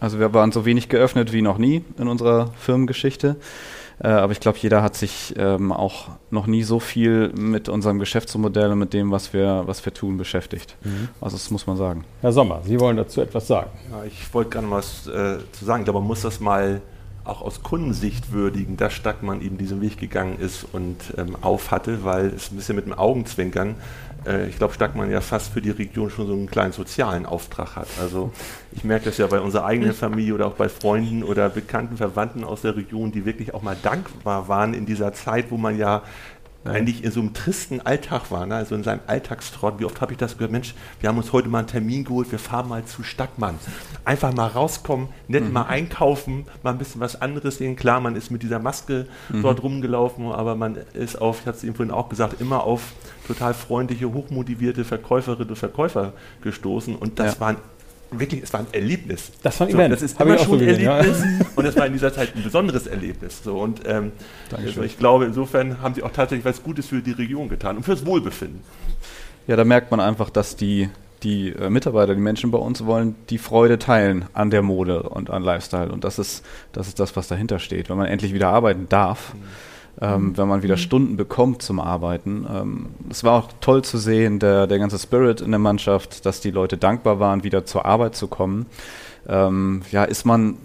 Also 0.00 0.20
wir 0.20 0.32
waren 0.34 0.52
so 0.52 0.64
wenig 0.64 0.88
geöffnet 0.88 1.32
wie 1.32 1.42
noch 1.42 1.58
nie 1.58 1.84
in 1.98 2.08
unserer 2.08 2.52
Firmengeschichte. 2.58 3.36
Äh, 4.00 4.08
aber 4.08 4.32
ich 4.32 4.40
glaube, 4.40 4.58
jeder 4.58 4.82
hat 4.82 4.94
sich 4.94 5.34
ähm, 5.36 5.72
auch 5.72 6.08
noch 6.30 6.46
nie 6.46 6.62
so 6.62 6.78
viel 6.80 7.32
mit 7.34 7.68
unserem 7.68 7.98
Geschäftsmodell 7.98 8.72
und 8.72 8.78
mit 8.78 8.92
dem, 8.92 9.10
was 9.10 9.32
wir, 9.32 9.64
was 9.66 9.84
wir 9.84 9.92
tun, 9.92 10.16
beschäftigt. 10.18 10.76
Also 11.20 11.36
das 11.36 11.50
muss 11.50 11.66
man 11.66 11.76
sagen. 11.76 12.04
Herr 12.20 12.32
Sommer, 12.32 12.60
Sie 12.64 12.78
wollen 12.78 12.96
dazu 12.96 13.20
etwas 13.20 13.46
sagen. 13.46 13.70
Ja, 13.90 14.04
ich 14.04 14.32
wollte 14.32 14.50
gerne 14.50 14.70
was 14.70 15.06
äh, 15.06 15.38
zu 15.52 15.64
sagen. 15.64 15.80
Ich 15.80 15.84
glaube, 15.86 16.00
man 16.00 16.08
muss 16.08 16.22
das 16.22 16.40
mal 16.40 16.80
auch 17.24 17.42
aus 17.42 17.62
Kundensicht 17.62 18.32
würdigen, 18.32 18.76
dass 18.76 18.94
Stackmann 18.94 19.42
eben 19.42 19.58
diesen 19.58 19.80
Weg 19.80 19.98
gegangen 19.98 20.38
ist 20.38 20.66
und 20.72 20.96
ähm, 21.18 21.36
auf 21.40 21.70
hatte, 21.70 22.04
weil 22.04 22.28
es 22.28 22.50
ein 22.50 22.56
bisschen 22.56 22.76
mit 22.76 22.86
dem 22.86 22.94
Augenzwinkern, 22.94 23.74
äh, 24.28 24.48
ich 24.48 24.58
glaube, 24.58 24.74
Stackmann 24.74 25.10
ja 25.10 25.20
fast 25.20 25.52
für 25.52 25.62
die 25.62 25.70
Region 25.70 26.10
schon 26.10 26.26
so 26.26 26.32
einen 26.32 26.50
kleinen 26.50 26.72
sozialen 26.72 27.26
Auftrag 27.26 27.76
hat. 27.76 27.88
Also 28.00 28.32
ich 28.72 28.84
merke 28.84 29.06
das 29.06 29.18
ja 29.18 29.26
bei 29.26 29.40
unserer 29.40 29.64
eigenen 29.64 29.94
Familie 29.94 30.34
oder 30.34 30.46
auch 30.46 30.54
bei 30.54 30.68
Freunden 30.68 31.22
oder 31.22 31.48
bekannten 31.48 31.96
Verwandten 31.96 32.44
aus 32.44 32.62
der 32.62 32.76
Region, 32.76 33.10
die 33.10 33.24
wirklich 33.24 33.54
auch 33.54 33.62
mal 33.62 33.76
dankbar 33.82 34.48
waren 34.48 34.74
in 34.74 34.86
dieser 34.86 35.12
Zeit, 35.12 35.50
wo 35.50 35.56
man 35.56 35.78
ja 35.78 36.02
eigentlich 36.64 37.02
in 37.04 37.10
so 37.10 37.20
einem 37.20 37.32
tristen 37.32 37.80
Alltag 37.80 38.30
war, 38.30 38.44
ne? 38.44 38.56
also 38.56 38.74
in 38.74 38.82
seinem 38.82 39.00
Alltagstrott. 39.06 39.78
Wie 39.78 39.84
oft 39.84 40.00
habe 40.00 40.12
ich 40.12 40.18
das 40.18 40.36
gehört? 40.36 40.52
Mensch, 40.52 40.74
wir 41.00 41.08
haben 41.08 41.16
uns 41.16 41.32
heute 41.32 41.48
mal 41.48 41.60
einen 41.60 41.68
Termin 41.68 42.04
geholt, 42.04 42.30
wir 42.30 42.38
fahren 42.38 42.68
mal 42.68 42.84
zu 42.84 43.02
Stackmann. 43.02 43.58
Einfach 44.04 44.34
mal 44.34 44.48
rauskommen, 44.48 45.08
nett 45.28 45.50
mal 45.52 45.62
einkaufen, 45.62 46.46
mal 46.62 46.72
ein 46.72 46.78
bisschen 46.78 47.00
was 47.00 47.20
anderes 47.20 47.58
sehen. 47.58 47.76
Klar, 47.76 48.00
man 48.00 48.16
ist 48.16 48.30
mit 48.30 48.42
dieser 48.42 48.58
Maske 48.58 49.06
dort 49.30 49.62
rumgelaufen, 49.62 50.26
aber 50.26 50.56
man 50.56 50.76
ist 50.94 51.20
auf, 51.20 51.40
ich 51.40 51.46
hatte 51.46 51.58
es 51.58 51.64
eben 51.64 51.74
vorhin 51.74 51.94
auch 51.94 52.08
gesagt, 52.08 52.40
immer 52.40 52.64
auf 52.64 52.92
total 53.26 53.54
freundliche, 53.54 54.12
hochmotivierte 54.12 54.84
Verkäuferinnen 54.84 55.48
und 55.50 55.56
Verkäufer 55.56 56.12
gestoßen. 56.42 56.96
Und 56.96 57.18
das 57.18 57.34
Ja. 57.34 57.40
war 57.40 57.48
ein, 57.48 57.56
wirklich, 58.10 58.42
es 58.42 58.52
war 58.52 58.60
ein 58.60 58.66
Erlebnis. 58.72 59.32
Das 59.42 59.58
war 59.60 59.66
ein 59.66 59.72
so, 59.72 59.78
Event. 59.78 59.94
Das 59.94 60.02
ist 60.02 60.18
Hab 60.18 60.26
immer 60.26 60.38
schon 60.38 60.58
ein 60.58 60.66
gesehen, 60.66 60.84
ja. 60.84 60.98
Erlebnis. 60.98 61.24
Und 61.56 61.64
es 61.64 61.76
war 61.76 61.86
in 61.86 61.92
dieser 61.92 62.12
Zeit 62.12 62.34
ein 62.34 62.42
besonderes 62.42 62.86
Erlebnis. 62.86 63.42
So, 63.42 63.58
und 63.58 63.82
ähm, 63.86 64.12
also 64.52 64.82
ich 64.82 64.98
glaube, 64.98 65.24
insofern 65.24 65.82
haben 65.82 65.94
sie 65.94 66.02
auch 66.02 66.12
tatsächlich 66.12 66.44
was 66.44 66.62
Gutes 66.62 66.86
für 66.86 67.02
die 67.02 67.12
Region 67.12 67.48
getan 67.48 67.76
und 67.76 67.82
fürs 67.82 68.06
Wohlbefinden. 68.06 68.60
Ja, 69.46 69.56
da 69.56 69.64
merkt 69.64 69.90
man 69.90 70.00
einfach, 70.00 70.30
dass 70.30 70.56
die, 70.56 70.88
die 71.22 71.50
äh, 71.50 71.70
Mitarbeiter, 71.70 72.14
die 72.14 72.20
Menschen 72.20 72.50
bei 72.50 72.58
uns 72.58 72.84
wollen, 72.84 73.16
die 73.30 73.38
Freude 73.38 73.78
teilen 73.78 74.26
an 74.34 74.50
der 74.50 74.62
Mode 74.62 75.02
und 75.02 75.30
an 75.30 75.42
Lifestyle. 75.42 75.90
Und 75.90 76.04
das 76.04 76.18
ist, 76.18 76.44
das 76.72 76.88
ist 76.88 77.00
das, 77.00 77.16
was 77.16 77.28
dahinter 77.28 77.58
steht. 77.58 77.88
Wenn 77.88 77.96
man 77.96 78.06
endlich 78.06 78.34
wieder 78.34 78.48
arbeiten 78.48 78.86
darf, 78.88 79.32
ähm, 80.00 80.36
wenn 80.36 80.48
man 80.48 80.62
wieder 80.62 80.76
Stunden 80.76 81.16
bekommt 81.16 81.62
zum 81.62 81.80
Arbeiten. 81.80 82.46
Ähm, 82.50 82.86
es 83.10 83.24
war 83.24 83.32
auch 83.32 83.48
toll 83.60 83.82
zu 83.82 83.98
sehen, 83.98 84.38
der, 84.38 84.66
der 84.66 84.78
ganze 84.78 84.98
Spirit 84.98 85.40
in 85.40 85.50
der 85.50 85.58
Mannschaft, 85.58 86.24
dass 86.26 86.40
die 86.40 86.50
Leute 86.50 86.76
dankbar 86.76 87.20
waren, 87.20 87.44
wieder 87.44 87.64
zur 87.64 87.84
Arbeit 87.84 88.14
zu 88.14 88.28
kommen. 88.28 88.66
Ähm, 89.28 89.82
ja, 89.90 90.04
ist 90.04 90.24
man 90.24 90.56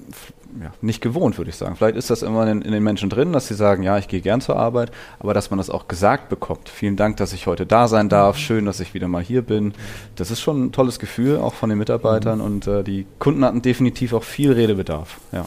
ja, 0.61 0.71
nicht 0.81 1.01
gewohnt, 1.01 1.37
würde 1.37 1.49
ich 1.49 1.55
sagen. 1.55 1.75
Vielleicht 1.75 1.95
ist 1.95 2.09
das 2.09 2.21
immer 2.21 2.49
in, 2.49 2.61
in 2.61 2.71
den 2.71 2.83
Menschen 2.83 3.09
drin, 3.09 3.33
dass 3.33 3.47
sie 3.47 3.55
sagen, 3.55 3.83
ja, 3.83 3.97
ich 3.97 4.07
gehe 4.07 4.21
gern 4.21 4.41
zur 4.41 4.55
Arbeit, 4.55 4.91
aber 5.19 5.33
dass 5.33 5.49
man 5.49 5.57
das 5.57 5.69
auch 5.69 5.87
gesagt 5.87 6.29
bekommt. 6.29 6.69
Vielen 6.69 6.95
Dank, 6.95 7.17
dass 7.17 7.33
ich 7.33 7.47
heute 7.47 7.65
da 7.65 7.87
sein 7.87 8.09
darf. 8.09 8.37
Schön, 8.37 8.65
dass 8.65 8.79
ich 8.79 8.93
wieder 8.93 9.07
mal 9.07 9.23
hier 9.23 9.41
bin. 9.41 9.73
Das 10.15 10.31
ist 10.31 10.41
schon 10.41 10.65
ein 10.65 10.71
tolles 10.71 10.99
Gefühl, 10.99 11.37
auch 11.37 11.53
von 11.53 11.69
den 11.69 11.79
Mitarbeitern. 11.79 12.41
Und 12.41 12.67
äh, 12.67 12.83
die 12.83 13.05
Kunden 13.19 13.43
hatten 13.43 13.61
definitiv 13.61 14.13
auch 14.13 14.23
viel 14.23 14.51
Redebedarf. 14.51 15.19
Ja. 15.31 15.45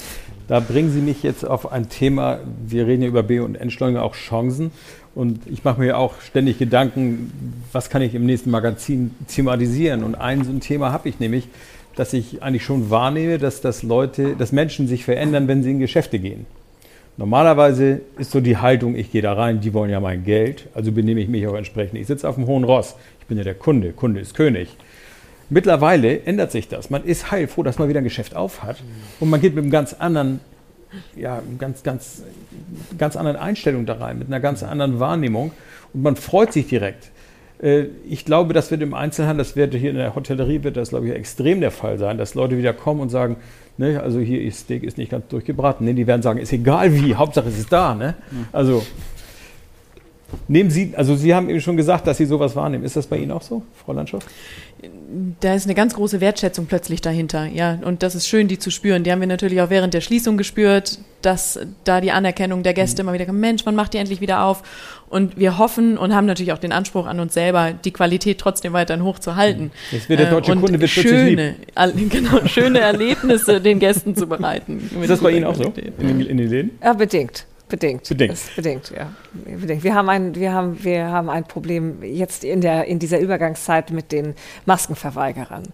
Da 0.48 0.60
bringen 0.60 0.90
Sie 0.90 1.00
mich 1.00 1.22
jetzt 1.22 1.44
auf 1.44 1.72
ein 1.72 1.88
Thema, 1.88 2.38
wir 2.66 2.86
reden 2.86 3.02
ja 3.02 3.08
über 3.08 3.24
B- 3.24 3.40
und 3.40 3.56
Entschleuniger, 3.56 4.04
auch 4.04 4.14
Chancen. 4.14 4.70
Und 5.14 5.40
ich 5.46 5.64
mache 5.64 5.80
mir 5.80 5.98
auch 5.98 6.20
ständig 6.20 6.58
Gedanken, 6.58 7.32
was 7.72 7.90
kann 7.90 8.02
ich 8.02 8.14
im 8.14 8.26
nächsten 8.26 8.50
Magazin 8.50 9.12
thematisieren. 9.28 10.04
Und 10.04 10.14
ein 10.14 10.44
so 10.44 10.50
ein 10.50 10.60
Thema 10.60 10.92
habe 10.92 11.08
ich 11.08 11.18
nämlich, 11.18 11.48
dass 11.96 12.12
ich 12.12 12.42
eigentlich 12.42 12.64
schon 12.64 12.90
wahrnehme, 12.90 13.38
dass 13.38 13.60
das 13.60 13.82
Leute, 13.82 14.36
dass 14.36 14.52
Menschen 14.52 14.86
sich 14.86 15.04
verändern, 15.04 15.48
wenn 15.48 15.62
sie 15.62 15.70
in 15.72 15.80
Geschäfte 15.80 16.18
gehen. 16.18 16.46
Normalerweise 17.16 18.02
ist 18.18 18.30
so 18.30 18.40
die 18.40 18.58
Haltung, 18.58 18.94
ich 18.94 19.10
gehe 19.10 19.22
da 19.22 19.32
rein, 19.32 19.62
die 19.62 19.72
wollen 19.72 19.90
ja 19.90 20.00
mein 20.00 20.22
Geld, 20.22 20.66
also 20.74 20.92
benehme 20.92 21.22
ich 21.22 21.28
mich 21.28 21.46
auch 21.46 21.54
entsprechend. 21.54 21.98
Ich 21.98 22.06
sitze 22.06 22.28
auf 22.28 22.34
dem 22.34 22.46
hohen 22.46 22.64
Ross, 22.64 22.94
ich 23.20 23.26
bin 23.26 23.38
ja 23.38 23.44
der 23.44 23.54
Kunde, 23.54 23.92
Kunde 23.92 24.20
ist 24.20 24.34
König. 24.34 24.68
Mittlerweile 25.48 26.22
ändert 26.22 26.50
sich 26.50 26.68
das. 26.68 26.90
Man 26.90 27.04
ist 27.04 27.30
heilfroh, 27.30 27.62
dass 27.62 27.78
man 27.78 27.88
wieder 27.88 28.00
ein 28.00 28.04
Geschäft 28.04 28.34
auf 28.34 28.62
hat 28.62 28.82
und 29.20 29.30
man 29.30 29.40
geht 29.40 29.54
mit 29.54 29.62
einem 29.62 29.70
ganz 29.70 29.94
anderen, 29.94 30.40
ja, 31.14 31.42
ganz, 31.58 31.82
ganz, 31.82 32.22
ganz 32.98 33.16
anderen 33.16 33.36
Einstellung 33.36 33.86
da 33.86 33.94
rein, 33.94 34.18
mit 34.18 34.28
einer 34.28 34.40
ganz 34.40 34.62
anderen 34.62 34.98
Wahrnehmung 34.98 35.52
und 35.92 36.02
man 36.02 36.16
freut 36.16 36.52
sich 36.52 36.66
direkt. 36.66 37.10
Äh, 37.62 37.84
Ich 38.08 38.24
glaube, 38.24 38.54
das 38.54 38.70
wird 38.70 38.82
im 38.82 38.94
Einzelhandel, 38.94 39.44
das 39.44 39.56
wird 39.56 39.74
hier 39.74 39.90
in 39.90 39.96
der 39.96 40.14
Hotellerie, 40.14 40.62
wird 40.62 40.76
das, 40.76 40.90
glaube 40.90 41.08
ich, 41.08 41.14
extrem 41.14 41.60
der 41.60 41.70
Fall 41.70 41.98
sein, 41.98 42.18
dass 42.18 42.34
Leute 42.34 42.58
wieder 42.58 42.72
kommen 42.72 43.00
und 43.00 43.10
sagen, 43.10 43.36
ne, 43.78 44.00
also 44.02 44.18
hier 44.18 44.42
ist 44.42 44.60
Steak 44.60 44.82
ist 44.82 44.98
nicht 44.98 45.10
ganz 45.10 45.28
durchgebraten. 45.28 45.86
Ne, 45.86 45.94
die 45.94 46.06
werden 46.06 46.22
sagen, 46.22 46.38
ist 46.38 46.52
egal 46.52 46.92
wie, 46.94 47.14
Hauptsache 47.14 47.48
es 47.48 47.58
ist 47.58 47.72
da. 47.72 47.94
Ne? 47.94 48.14
Also 48.52 48.84
nehmen 50.48 50.70
Sie, 50.70 50.92
also 50.96 51.14
Sie 51.16 51.34
haben 51.34 51.48
eben 51.50 51.60
schon 51.60 51.76
gesagt, 51.76 52.06
dass 52.06 52.18
Sie 52.18 52.26
sowas 52.26 52.54
wahrnehmen. 52.56 52.84
Ist 52.84 52.96
das 52.96 53.06
bei 53.06 53.16
Ihnen 53.18 53.30
auch 53.32 53.42
so, 53.42 53.62
Frau 53.84 53.92
Landschow? 53.92 54.22
da 55.40 55.54
ist 55.54 55.64
eine 55.64 55.74
ganz 55.74 55.94
große 55.94 56.20
Wertschätzung 56.20 56.66
plötzlich 56.66 57.00
dahinter, 57.00 57.46
ja. 57.46 57.78
Und 57.84 58.02
das 58.02 58.14
ist 58.14 58.26
schön, 58.28 58.48
die 58.48 58.58
zu 58.58 58.70
spüren. 58.70 59.04
Die 59.04 59.12
haben 59.12 59.20
wir 59.20 59.26
natürlich 59.26 59.60
auch 59.60 59.70
während 59.70 59.94
der 59.94 60.00
Schließung 60.00 60.36
gespürt, 60.36 60.98
dass 61.22 61.58
da 61.84 62.00
die 62.00 62.10
Anerkennung 62.10 62.62
der 62.62 62.74
Gäste 62.74 63.02
immer 63.02 63.12
wieder 63.12 63.24
kommt, 63.24 63.40
Mensch, 63.40 63.62
wann 63.64 63.74
macht 63.74 63.94
ihr 63.94 64.00
endlich 64.00 64.20
wieder 64.20 64.44
auf? 64.44 64.62
Und 65.08 65.38
wir 65.38 65.58
hoffen 65.58 65.96
und 65.96 66.14
haben 66.14 66.26
natürlich 66.26 66.52
auch 66.52 66.58
den 66.58 66.72
Anspruch 66.72 67.06
an 67.06 67.20
uns 67.20 67.34
selber, 67.34 67.72
die 67.72 67.92
Qualität 67.92 68.38
trotzdem 68.38 68.72
weiterhin 68.72 69.04
hochzuhalten. 69.04 69.70
Jetzt 69.92 70.08
wird 70.08 70.20
der 70.20 70.30
deutsche 70.30 70.50
Äh, 70.50 70.54
und 70.56 70.60
Kunde 70.62 70.80
wird 70.80 70.90
schöne, 70.90 71.54
all- 71.74 71.92
genau, 72.10 72.44
schöne 72.46 72.80
Erlebnisse 72.80 73.60
den 73.60 73.78
Gästen 73.78 74.14
zu 74.16 74.26
bereiten. 74.26 74.90
Ist 75.00 75.08
das 75.10 75.20
bei 75.20 75.30
Ihnen 75.30 75.44
auch 75.44 75.54
so? 75.54 75.72
In 75.98 76.08
den, 76.08 76.20
in 76.20 76.36
den 76.36 76.50
Läden? 76.50 76.70
Ja, 76.82 76.92
bedingt. 76.92 77.46
Bedingt. 77.68 78.08
Bedingt. 78.08 78.38
Bedingt, 78.54 78.92
ja. 78.96 79.12
Bedingt. 79.32 79.82
Wir 79.82 79.94
haben 79.94 80.08
ein, 80.08 80.34
wir 80.36 80.52
haben, 80.52 80.84
wir 80.84 81.08
haben 81.08 81.28
ein 81.28 81.44
Problem 81.44 82.02
jetzt 82.02 82.44
in 82.44 82.60
der, 82.60 82.84
in 82.84 83.00
dieser 83.00 83.18
Übergangszeit 83.18 83.90
mit 83.90 84.12
den 84.12 84.34
Maskenverweigerern. 84.66 85.64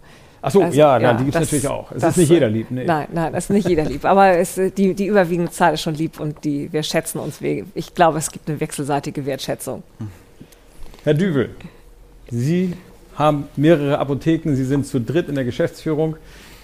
Ach 0.41 0.51
so, 0.51 0.63
Also, 0.63 0.77
ja, 0.77 0.99
ja, 0.99 1.13
die 1.13 1.25
gibt 1.25 1.37
es 1.37 1.41
natürlich 1.43 1.69
auch. 1.69 1.93
Es 1.93 2.01
das, 2.01 2.13
ist 2.13 2.17
nicht 2.17 2.31
jeder 2.31 2.49
lieb. 2.49 2.71
Nee. 2.71 2.85
Nein, 2.85 3.09
nein, 3.13 3.33
das 3.33 3.45
ist 3.45 3.51
nicht 3.51 3.69
jeder 3.69 3.85
lieb. 3.85 4.05
Aber 4.05 4.39
es, 4.39 4.55
die, 4.55 4.95
die 4.95 5.07
überwiegende 5.07 5.53
Zahl 5.53 5.75
ist 5.75 5.83
schon 5.83 5.95
lieb 5.95 6.19
und 6.19 6.45
die, 6.45 6.73
wir 6.73 6.83
schätzen 6.83 7.19
uns. 7.19 7.41
Ich 7.75 7.95
glaube, 7.95 8.19
es 8.19 8.31
gibt 8.31 8.49
eine 8.49 8.59
wechselseitige 8.59 9.25
Wertschätzung. 9.25 9.83
Herr 11.05 11.15
Düvel, 11.15 11.51
Sie 12.29 12.73
haben 13.17 13.49
mehrere 13.57 13.99
Apotheken, 13.99 14.55
Sie 14.57 14.65
sind 14.65 14.87
zu 14.87 15.01
dritt 15.01 15.29
in 15.29 15.35
der 15.35 15.45
Geschäftsführung 15.45 16.17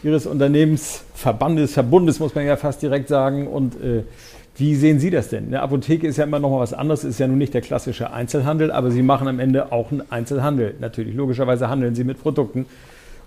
Ihres 0.02 0.26
Unternehmens, 0.26 1.02
Verbandes, 1.14 1.72
Verbundes, 1.72 2.20
muss 2.20 2.34
man 2.34 2.46
ja 2.46 2.56
fast 2.56 2.82
direkt 2.82 3.08
sagen. 3.08 3.46
Und 3.48 3.74
äh, 3.82 4.04
wie 4.59 4.75
sehen 4.75 4.99
Sie 4.99 5.11
das 5.11 5.29
denn? 5.29 5.47
Eine 5.47 5.62
Apotheke 5.62 6.07
ist 6.07 6.16
ja 6.16 6.25
immer 6.25 6.40
noch 6.40 6.51
mal 6.51 6.59
was 6.59 6.75
anderes, 6.75 7.05
ist 7.05 7.21
ja 7.21 7.29
nun 7.29 7.38
nicht 7.38 7.55
der 7.55 7.61
klassische 7.61 8.12
Einzelhandel, 8.12 8.73
aber 8.73 8.90
Sie 8.90 9.03
machen 9.03 9.29
am 9.29 9.38
Ende 9.38 9.71
auch 9.71 9.92
einen 9.92 10.03
Einzelhandel. 10.11 10.75
Natürlich, 10.81 11.14
logischerweise 11.14 11.68
handeln 11.68 11.94
Sie 11.94 12.03
mit 12.03 12.21
Produkten 12.21 12.66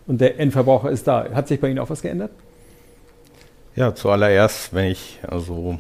und 0.07 0.19
der 0.19 0.39
Endverbraucher 0.39 0.91
ist 0.91 1.07
da. 1.07 1.25
Hat 1.33 1.47
sich 1.47 1.61
bei 1.61 1.69
Ihnen 1.69 1.79
auch 1.79 1.89
was 1.89 2.01
geändert? 2.01 2.31
Ja, 3.77 3.95
zuallererst, 3.95 4.73
wenn 4.73 4.91
ich 4.91 5.19
also 5.25 5.79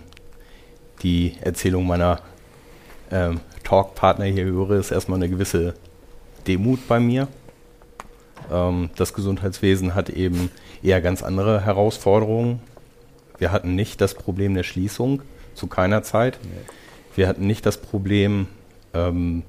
die 1.03 1.35
Erzählung 1.41 1.85
meiner 1.85 2.19
ähm, 3.11 3.41
Talkpartner 3.65 4.25
hier 4.25 4.45
höre, 4.45 4.71
ist 4.71 4.91
erstmal 4.91 5.19
eine 5.19 5.27
gewisse 5.27 5.73
Demut 6.47 6.87
bei 6.87 7.01
mir. 7.01 7.27
Ähm, 8.49 8.89
das 8.95 9.13
Gesundheitswesen 9.13 9.95
hat 9.95 10.09
eben 10.09 10.49
eher 10.81 11.01
ganz 11.01 11.21
andere 11.23 11.65
Herausforderungen. 11.65 12.61
Wir 13.37 13.51
hatten 13.51 13.75
nicht 13.75 13.99
das 13.99 14.13
Problem 14.13 14.53
der 14.53 14.63
Schließung, 14.63 15.21
zu 15.53 15.67
keiner 15.67 16.03
Zeit. 16.03 16.39
Wir 17.15 17.27
hatten 17.27 17.45
nicht 17.47 17.65
das 17.65 17.77
Problem, 17.77 18.47
ähm, 18.93 19.43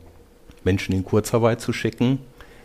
Menschen 0.65 0.95
in 0.95 1.05
Kurzarbeit 1.05 1.61
zu 1.61 1.73
schicken. 1.73 2.19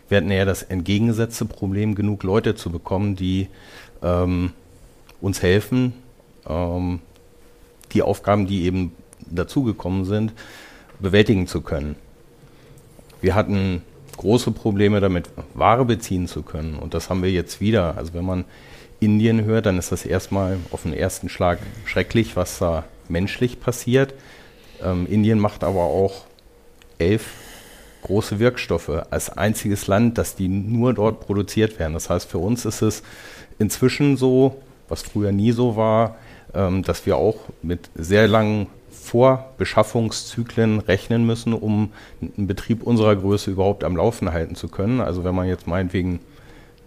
Wir 0.08 0.18
hatten 0.18 0.30
eher 0.30 0.46
das 0.46 0.62
entgegengesetzte 0.62 1.44
Problem, 1.44 1.94
genug 1.94 2.22
Leute 2.22 2.54
zu 2.54 2.70
bekommen, 2.70 3.16
die 3.16 3.48
ähm, 4.02 4.52
uns 5.20 5.42
helfen, 5.42 5.92
ähm, 6.46 7.00
die 7.92 8.02
Aufgaben, 8.02 8.46
die 8.46 8.64
eben 8.64 8.92
dazugekommen 9.26 10.04
sind, 10.04 10.32
bewältigen 11.00 11.46
zu 11.46 11.60
können. 11.60 11.96
Wir 13.20 13.34
hatten 13.34 13.82
große 14.16 14.50
Probleme 14.50 15.00
damit, 15.00 15.30
Ware 15.54 15.84
beziehen 15.84 16.26
zu 16.26 16.42
können. 16.42 16.76
Und 16.76 16.94
das 16.94 17.10
haben 17.10 17.22
wir 17.22 17.30
jetzt 17.30 17.60
wieder. 17.60 17.96
Also 17.96 18.14
wenn 18.14 18.24
man 18.24 18.44
Indien 19.00 19.44
hört, 19.44 19.66
dann 19.66 19.78
ist 19.78 19.92
das 19.92 20.04
erstmal 20.04 20.58
auf 20.70 20.82
den 20.82 20.92
ersten 20.92 21.28
Schlag 21.28 21.58
schrecklich, 21.84 22.36
was 22.36 22.58
da 22.58 22.84
menschlich 23.10 23.60
passiert. 23.60 24.14
Ähm, 24.82 25.06
Indien 25.06 25.38
macht 25.38 25.64
aber 25.64 25.82
auch 25.82 26.24
elf 26.98 27.30
große 28.02 28.38
Wirkstoffe 28.38 28.90
als 29.10 29.30
einziges 29.30 29.86
Land, 29.86 30.18
dass 30.18 30.34
die 30.34 30.48
nur 30.48 30.94
dort 30.94 31.20
produziert 31.20 31.78
werden. 31.78 31.94
Das 31.94 32.10
heißt, 32.10 32.28
für 32.30 32.38
uns 32.38 32.64
ist 32.64 32.82
es 32.82 33.02
inzwischen 33.58 34.16
so, 34.16 34.60
was 34.88 35.02
früher 35.02 35.32
nie 35.32 35.52
so 35.52 35.76
war, 35.76 36.16
ähm, 36.54 36.82
dass 36.82 37.06
wir 37.06 37.16
auch 37.16 37.36
mit 37.62 37.90
sehr 37.94 38.28
langen 38.28 38.68
Vorbeschaffungszyklen 38.90 40.80
rechnen 40.80 41.24
müssen, 41.24 41.52
um 41.52 41.92
einen 42.20 42.46
Betrieb 42.46 42.82
unserer 42.82 43.16
Größe 43.16 43.50
überhaupt 43.50 43.84
am 43.84 43.96
Laufen 43.96 44.32
halten 44.32 44.54
zu 44.54 44.68
können. 44.68 45.00
Also 45.00 45.24
wenn 45.24 45.34
man 45.34 45.48
jetzt 45.48 45.66
meinetwegen 45.66 46.20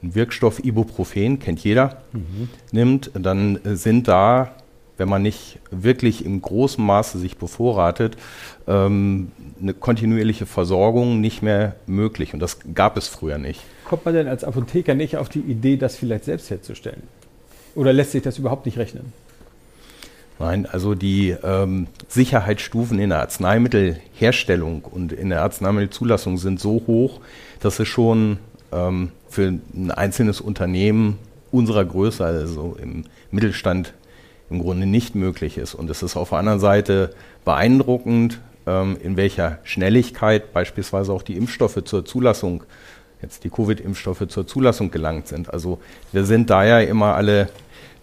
einen 0.01 0.15
Wirkstoff 0.15 0.63
Ibuprofen, 0.63 1.39
kennt 1.39 1.63
jeder, 1.63 2.01
mhm. 2.11 2.49
nimmt, 2.71 3.11
dann 3.13 3.59
sind 3.63 4.07
da, 4.07 4.55
wenn 5.01 5.09
man 5.09 5.23
nicht 5.23 5.57
wirklich 5.71 6.23
im 6.23 6.43
großen 6.43 6.85
Maße 6.85 7.17
sich 7.17 7.37
bevorratet, 7.37 8.17
ähm, 8.67 9.31
eine 9.59 9.73
kontinuierliche 9.73 10.45
Versorgung 10.45 11.19
nicht 11.19 11.41
mehr 11.41 11.75
möglich. 11.87 12.35
Und 12.35 12.39
das 12.39 12.59
gab 12.75 12.97
es 12.97 13.07
früher 13.07 13.39
nicht. 13.39 13.61
Kommt 13.85 14.05
man 14.05 14.13
denn 14.13 14.27
als 14.27 14.43
Apotheker 14.43 14.93
nicht 14.93 15.17
auf 15.17 15.27
die 15.27 15.39
Idee, 15.39 15.77
das 15.77 15.95
vielleicht 15.95 16.25
selbst 16.25 16.51
herzustellen? 16.51 17.01
Oder 17.73 17.93
lässt 17.93 18.11
sich 18.11 18.21
das 18.21 18.37
überhaupt 18.37 18.67
nicht 18.67 18.77
rechnen? 18.77 19.11
Nein, 20.37 20.67
also 20.67 20.93
die 20.93 21.35
ähm, 21.43 21.87
Sicherheitsstufen 22.07 22.99
in 22.99 23.09
der 23.09 23.21
Arzneimittelherstellung 23.21 24.83
und 24.83 25.13
in 25.13 25.29
der 25.29 25.41
Arzneimittelzulassung 25.41 26.37
sind 26.37 26.59
so 26.59 26.83
hoch, 26.85 27.21
dass 27.59 27.79
es 27.79 27.87
schon 27.87 28.37
ähm, 28.71 29.11
für 29.29 29.47
ein 29.47 29.89
einzelnes 29.89 30.41
Unternehmen 30.41 31.17
unserer 31.51 31.85
Größe, 31.85 32.23
also 32.23 32.77
im 32.79 33.05
Mittelstand, 33.31 33.93
im 34.51 34.59
Grunde 34.59 34.85
nicht 34.85 35.15
möglich 35.15 35.57
ist. 35.57 35.73
Und 35.73 35.89
es 35.89 36.03
ist 36.03 36.15
auf 36.15 36.29
der 36.29 36.39
anderen 36.39 36.59
Seite 36.59 37.11
beeindruckend, 37.45 38.39
ähm, 38.67 38.97
in 39.01 39.17
welcher 39.17 39.59
Schnelligkeit 39.63 40.53
beispielsweise 40.53 41.11
auch 41.13 41.23
die 41.23 41.37
Impfstoffe 41.37 41.83
zur 41.85 42.05
Zulassung, 42.05 42.63
jetzt 43.21 43.43
die 43.43 43.49
Covid-Impfstoffe 43.49 44.27
zur 44.27 44.45
Zulassung 44.45 44.91
gelangt 44.91 45.27
sind. 45.27 45.51
Also 45.51 45.79
wir 46.11 46.25
sind 46.25 46.49
da 46.49 46.65
ja 46.65 46.79
immer 46.79 47.15
alle 47.15 47.49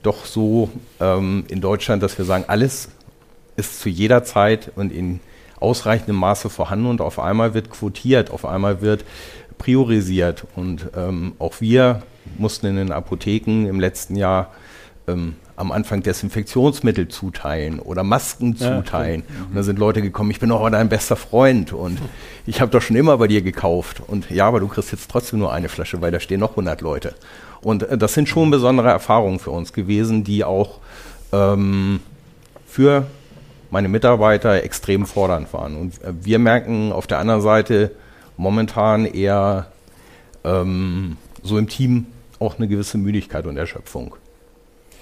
doch 0.03 0.25
so 0.25 0.71
ähm, 1.01 1.45
in 1.49 1.61
Deutschland, 1.61 2.03
dass 2.03 2.17
wir 2.19 2.25
sagen, 2.25 2.45
alles 2.47 2.89
ist 3.57 3.81
zu 3.81 3.89
jeder 3.89 4.25
Zeit 4.25 4.73
und 4.77 4.93
in 4.93 5.21
ausreichendem 5.61 6.17
Maße 6.17 6.51
vorhanden 6.51 6.87
und 6.87 7.01
auf 7.01 7.19
einmal 7.19 7.53
wird 7.53 7.71
quotiert, 7.71 8.31
auf 8.31 8.45
einmal 8.45 8.81
wird 8.81 9.05
priorisiert. 9.59 10.47
Und 10.55 10.89
ähm, 10.97 11.35
auch 11.39 11.61
wir 11.61 12.03
mussten 12.39 12.67
in 12.67 12.77
den 12.77 12.93
Apotheken 12.93 13.67
im 13.67 13.81
letzten 13.81 14.15
Jahr 14.17 14.53
am 15.59 15.73
Anfang 15.73 16.03
Desinfektionsmittel 16.03 17.09
zuteilen 17.09 17.81
oder 17.81 18.05
Masken 18.05 18.57
zuteilen. 18.57 19.25
Ja, 19.27 19.45
und 19.47 19.57
da 19.57 19.63
sind 19.65 19.79
Leute 19.79 20.03
gekommen, 20.03 20.31
ich 20.31 20.39
bin 20.39 20.51
doch 20.51 20.71
dein 20.71 20.89
bester 20.89 21.17
Freund 21.17 21.73
und 21.73 21.99
ich 22.47 22.61
habe 22.61 22.71
doch 22.71 22.81
schon 22.81 22.97
immer 22.97 23.19
bei 23.19 23.27
dir 23.27 23.43
gekauft. 23.43 24.01
Und 24.07 24.31
ja, 24.31 24.47
aber 24.47 24.61
du 24.61 24.69
kriegst 24.69 24.93
jetzt 24.93 25.11
trotzdem 25.11 25.41
nur 25.41 25.53
eine 25.53 25.69
Flasche, 25.69 26.01
weil 26.01 26.13
da 26.13 26.21
stehen 26.21 26.41
noch 26.41 26.51
100 26.51 26.81
Leute. 26.81 27.15
Und 27.61 27.83
äh, 27.83 27.99
das 27.99 28.15
sind 28.15 28.29
schon 28.29 28.51
besondere 28.51 28.89
Erfahrungen 28.89 29.41
für 29.41 29.51
uns 29.51 29.73
gewesen, 29.73 30.23
die 30.23 30.45
auch 30.45 30.79
ähm, 31.33 32.01
für 32.67 33.07
meine 33.71 33.89
Mitarbeiter 33.89 34.63
extrem 34.63 35.07
fordernd 35.07 35.53
waren. 35.53 35.77
Und 35.77 36.01
äh, 36.05 36.13
wir 36.23 36.39
merken 36.39 36.93
auf 36.93 37.09
der 37.09 37.19
anderen 37.19 37.41
Seite 37.41 37.91
momentan 38.37 39.07
eher 39.07 39.67
ähm, 40.45 41.17
so 41.43 41.59
im 41.59 41.69
Team 41.69 42.07
auch 42.39 42.59
eine 42.59 42.69
gewisse 42.69 42.97
Müdigkeit 42.97 43.45
und 43.47 43.57
Erschöpfung. 43.57 44.15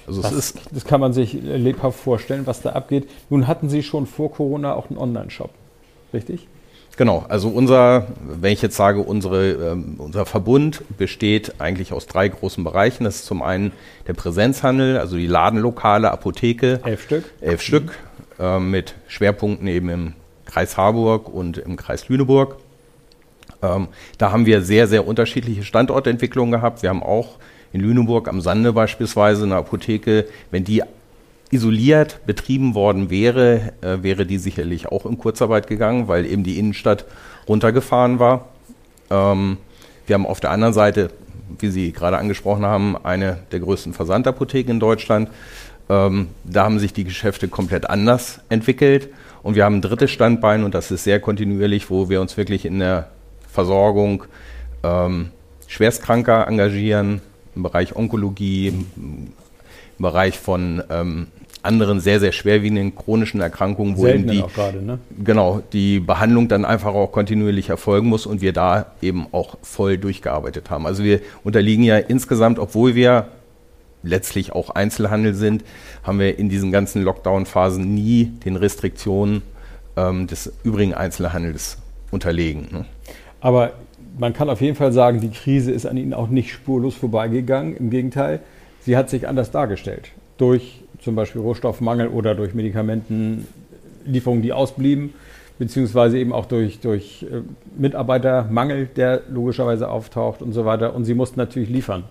Also 0.07 0.23
das, 0.23 0.33
ist 0.33 0.61
das 0.73 0.85
kann 0.85 1.01
man 1.01 1.13
sich 1.13 1.33
lebhaft 1.33 1.99
vorstellen, 1.99 2.47
was 2.47 2.63
da 2.63 2.71
abgeht. 2.71 3.09
Nun 3.29 3.47
hatten 3.47 3.69
Sie 3.69 3.83
schon 3.83 4.07
vor 4.07 4.31
Corona 4.33 4.75
auch 4.75 4.89
einen 4.89 4.99
Online-Shop, 4.99 5.51
richtig? 6.13 6.47
Genau, 6.97 7.27
also 7.29 7.49
unser, 7.49 8.07
wenn 8.23 8.53
ich 8.53 8.63
jetzt 8.63 8.77
sage, 8.77 9.01
unsere, 9.01 9.51
ähm, 9.51 9.97
unser 9.99 10.25
Verbund 10.25 10.83
besteht 10.97 11.61
eigentlich 11.61 11.93
aus 11.93 12.07
drei 12.07 12.29
großen 12.29 12.65
Bereichen. 12.65 13.05
Das 13.05 13.17
ist 13.17 13.27
zum 13.27 13.43
einen 13.43 13.73
der 14.07 14.15
Präsenzhandel, 14.15 14.99
also 14.99 15.17
die 15.17 15.27
Ladenlokale, 15.27 16.11
Apotheke. 16.11 16.81
Elf 16.85 17.03
Stück. 17.03 17.25
Elf 17.43 17.61
mhm. 17.61 17.63
Stück 17.63 17.99
äh, 18.39 18.59
mit 18.59 18.95
Schwerpunkten 19.09 19.69
eben 19.69 19.91
im 19.91 20.13
Kreis 20.47 20.79
Harburg 20.79 21.29
und 21.29 21.59
im 21.59 21.77
Kreis 21.77 22.09
Lüneburg. 22.09 22.57
Ähm, 23.63 23.89
da 24.17 24.33
haben 24.33 24.47
wir 24.47 24.63
sehr, 24.63 24.87
sehr 24.87 25.07
unterschiedliche 25.07 25.65
Standortentwicklungen 25.65 26.53
gehabt. 26.53 26.83
Wir 26.83 26.89
haben 26.89 27.03
auch 27.03 27.37
in 27.73 27.81
Lüneburg 27.81 28.29
am 28.29 28.41
Sande 28.41 28.73
beispielsweise 28.73 29.45
eine 29.45 29.57
Apotheke, 29.57 30.27
wenn 30.51 30.65
die 30.65 30.83
isoliert 31.51 32.21
betrieben 32.27 32.75
worden 32.75 33.11
wäre, 33.11 33.73
äh, 33.81 34.03
wäre 34.03 34.27
die 34.27 34.39
sicherlich 34.39 34.89
auch 34.89 35.07
in 35.07 35.19
Kurzarbeit 35.19 35.67
gegangen, 35.67 36.09
weil 36.09 36.27
eben 36.27 36.43
die 36.43 36.59
Innenstadt 36.59 37.05
runtergefahren 37.49 38.19
war. 38.19 38.49
Ähm, 39.11 39.59
wir 40.07 40.15
haben 40.15 40.27
auf 40.27 40.41
der 40.41 40.51
anderen 40.51 40.75
Seite, 40.75 41.11
wie 41.59 41.69
Sie 41.69 41.93
gerade 41.93 42.19
angesprochen 42.19 42.65
haben, 42.65 42.97
eine 42.97 43.39
der 43.53 43.61
größten 43.61 43.93
Versandapotheken 43.93 44.71
in 44.71 44.81
Deutschland. 44.81 45.31
Ähm, 45.89 46.29
da 46.45 46.65
haben 46.65 46.79
sich 46.79 46.93
die 46.93 47.05
Geschäfte 47.05 47.49
komplett 47.49 47.89
anders 47.89 48.41
entwickelt. 48.49 49.09
Und 49.43 49.55
wir 49.55 49.65
haben 49.65 49.77
ein 49.77 49.83
drittes 49.83 50.11
Standbein 50.11 50.65
und 50.65 50.75
das 50.75 50.91
ist 50.91 51.05
sehr 51.05 51.21
kontinuierlich, 51.21 51.89
wo 51.89 52.09
wir 52.09 52.21
uns 52.21 52.37
wirklich 52.37 52.65
in 52.65 52.81
der 52.81 53.11
Versorgung 53.49 54.25
ähm, 54.83 55.31
Schwerstkranker 55.69 56.49
engagieren, 56.49 57.21
im 57.57 57.63
Bereich 57.63 57.97
Onkologie, 57.97 58.69
im 58.69 59.33
Bereich 59.99 60.39
von 60.39 60.83
ähm, 60.91 61.29
anderen 61.63 62.01
sehr, 62.01 62.21
sehr 62.21 62.33
schwerwiegenden 62.33 62.95
chronischen 62.95 63.41
Erkrankungen, 63.41 63.97
wo 63.97 64.07
eben 64.07 64.29
die, 64.29 64.43
grade, 64.55 64.83
ne? 64.83 64.99
genau, 65.23 65.63
die 65.73 65.99
Behandlung 66.01 66.49
dann 66.49 66.65
einfach 66.65 66.95
auch 66.95 67.11
kontinuierlich 67.11 67.69
erfolgen 67.69 68.09
muss 68.09 68.25
und 68.25 68.41
wir 68.41 68.53
da 68.53 68.93
eben 69.03 69.27
auch 69.33 69.57
voll 69.63 69.99
durchgearbeitet 69.99 70.71
haben. 70.71 70.87
Also 70.87 71.03
wir 71.03 71.21
unterliegen 71.43 71.83
ja 71.83 71.99
insgesamt, 71.99 72.59
obwohl 72.59 72.95
wir 72.95 73.29
letztlich 74.03 74.53
auch 74.53 74.71
Einzelhandel 74.71 75.35
sind, 75.35 75.65
haben 76.05 76.21
wir 76.21 76.39
in 76.39 76.49
diesen 76.49 76.71
ganzen 76.71 77.03
Lockdown-Phasen 77.03 77.93
nie 77.93 78.27
den 78.45 78.57
Restriktionen 78.57 79.43
ähm, 79.97 80.29
des 80.29 80.53
übrigen 80.63 80.95
Einzelhandels 80.95 81.79
unterlegen. 82.13 82.69
Ne? 82.71 82.85
Aber 83.41 83.73
man 84.19 84.33
kann 84.33 84.49
auf 84.49 84.61
jeden 84.61 84.77
Fall 84.77 84.93
sagen, 84.93 85.21
die 85.21 85.31
Krise 85.31 85.73
ist 85.73 85.87
an 85.87 85.97
Ihnen 85.97 86.15
auch 86.15 86.29
nicht 86.29 86.53
spurlos 86.53 86.95
vorbeigegangen. 86.95 87.77
Im 87.77 87.91
Gegenteil, 87.91 88.41
sie 88.81 88.97
hat 88.97 89.11
sich 89.11 89.29
anders 89.29 89.51
dargestellt. 89.51 90.11
Durch 90.39 90.81
zum 91.01 91.15
Beispiel 91.15 91.41
Rohstoffmangel 91.41 92.09
oder 92.09 92.35
durch 92.35 92.55
Medikamentenlieferungen, 92.55 94.43
die 94.43 94.53
ausblieben, 94.53 95.15
beziehungsweise 95.59 96.19
eben 96.19 96.33
auch 96.33 96.47
durch, 96.47 96.81
durch 96.81 97.25
äh, 97.31 97.43
Mitarbeitermangel, 97.79 98.87
der 98.87 99.23
logischerweise 99.31 99.89
auftaucht 99.89 100.43
und 100.43 100.53
so 100.53 100.65
weiter. 100.65 100.95
Und 100.95 101.05
sie 101.05 101.15
mussten 101.15 101.39
natürlich 101.39 101.69
liefern. 101.69 102.05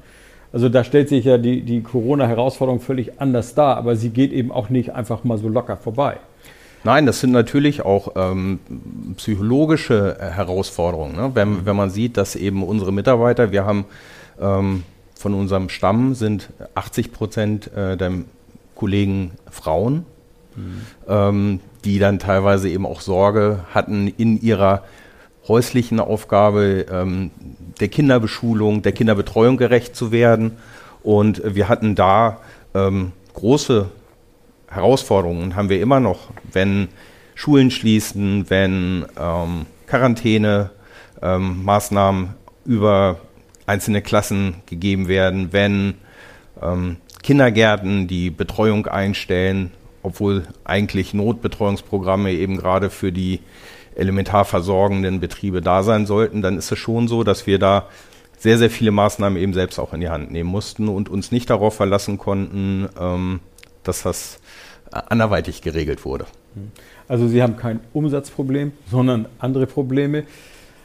Also 0.54 0.70
da 0.70 0.84
stellt 0.84 1.10
sich 1.10 1.26
ja 1.26 1.38
die, 1.38 1.64
die 1.64 1.82
Corona-Herausforderung 1.82 2.80
völlig 2.80 3.20
anders 3.20 3.56
dar, 3.56 3.78
aber 3.78 3.96
sie 3.96 4.10
geht 4.10 4.32
eben 4.32 4.52
auch 4.52 4.70
nicht 4.70 4.94
einfach 4.94 5.24
mal 5.24 5.38
so 5.38 5.50
locker 5.50 5.76
vorbei. 5.76 6.18
Nein, 6.86 7.08
das 7.08 7.20
sind 7.20 7.32
natürlich 7.32 7.84
auch 7.84 8.12
ähm, 8.16 8.60
psychologische 9.18 10.18
äh, 10.20 10.30
Herausforderungen. 10.30 11.16
Ne? 11.16 11.32
Wenn, 11.34 11.66
wenn 11.66 11.76
man 11.76 11.90
sieht, 11.90 12.16
dass 12.16 12.36
eben 12.36 12.62
unsere 12.62 12.94
Mitarbeiter, 12.94 13.52
wir 13.52 13.66
haben 13.66 13.86
ähm, 14.40 14.84
von 15.16 15.34
unserem 15.34 15.70
Stamm 15.70 16.14
sind 16.14 16.52
80 16.76 17.12
Prozent 17.12 17.74
äh, 17.74 17.98
der 17.98 18.12
Kollegen 18.76 19.32
Frauen, 19.50 20.06
mhm. 20.56 20.82
ähm, 21.08 21.60
die 21.86 21.98
dann 21.98 22.20
teilweise 22.20 22.70
eben 22.70 22.86
auch 22.86 23.02
Sorge 23.02 23.62
hatten 23.74 24.08
in 24.08 24.40
ihrer 24.40 24.84
häuslichen 25.48 26.00
Aufgabe 26.00 26.86
ähm, 26.92 27.32
der 27.80 27.88
Kinderbeschulung, 27.88 28.84
der 28.84 28.92
Kinderbetreuung 28.92 29.58
gerecht 29.58 29.96
zu 29.96 30.12
werden. 30.12 30.52
Und 31.02 31.42
wir 31.44 31.68
hatten 31.68 31.96
da 31.96 32.42
ähm, 32.76 33.12
große 33.34 33.90
Herausforderungen, 34.76 35.56
haben 35.56 35.70
wir 35.70 35.82
immer 35.82 36.00
noch, 36.00 36.30
wenn 36.52 36.90
Schulen 37.34 37.72
schließen, 37.72 38.50
wenn 38.50 39.06
ähm, 39.20 39.66
Quarantäne, 39.88 40.72
ähm, 41.22 41.68
über 42.66 43.20
einzelne 43.66 44.02
Klassen 44.02 44.56
gegeben 44.66 45.08
werden, 45.08 45.52
wenn 45.52 45.96
ähm, 46.62 46.98
Kindergärten 47.24 48.08
die 48.08 48.30
Betreuung 48.30 48.88
einstellen, 48.88 49.72
obwohl 50.04 50.44
eigentlich 50.64 51.14
Notbetreuungsprogramme 51.14 52.32
eben 52.32 52.58
gerade 52.58 52.90
für 52.90 53.12
die 53.12 53.40
elementar 53.96 54.46
versorgenden 54.46 55.20
Betriebe 55.20 55.62
da 55.62 55.82
sein 55.84 56.06
sollten, 56.06 56.42
dann 56.42 56.58
ist 56.58 56.72
es 56.72 56.78
schon 56.78 57.08
so, 57.08 57.24
dass 57.24 57.48
wir 57.48 57.60
da 57.60 57.88
sehr, 58.38 58.58
sehr 58.58 58.70
viele 58.70 58.92
Maßnahmen 58.92 59.42
eben 59.42 59.54
selbst 59.54 59.80
auch 59.80 59.94
in 59.94 60.02
die 60.02 60.10
Hand 60.10 60.32
nehmen 60.32 60.50
mussten 60.50 60.88
und 60.88 61.10
uns 61.10 61.32
nicht 61.32 61.50
darauf 61.50 61.76
verlassen 61.76 62.18
konnten, 62.18 62.88
ähm, 63.00 63.40
dass 63.84 64.04
das 64.04 64.40
anderweitig 64.96 65.62
geregelt 65.62 66.06
wurde. 66.06 66.26
Also 67.08 67.28
Sie 67.28 67.42
haben 67.44 67.58
kein 67.58 67.80
Umsatzproblem, 67.94 68.72
sondern 68.90 69.26
andere 69.40 69.68
Probleme. 69.68 70.24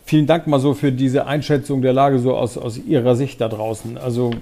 Vielen 0.05 0.27
Dank 0.27 0.47
mal 0.47 0.59
so 0.59 0.75
für 0.75 0.91
diese 0.91 1.27
Einschätzung 1.27 1.83
der 1.83 1.93
Lage 1.93 2.19
so 2.19 2.35
aus, 2.35 2.59
aus 2.59 2.79
Ihrer 2.79 3.15
Sicht 3.15 3.41
da 3.41 3.49
draußen. 3.49 3.97
Also 3.97 4.33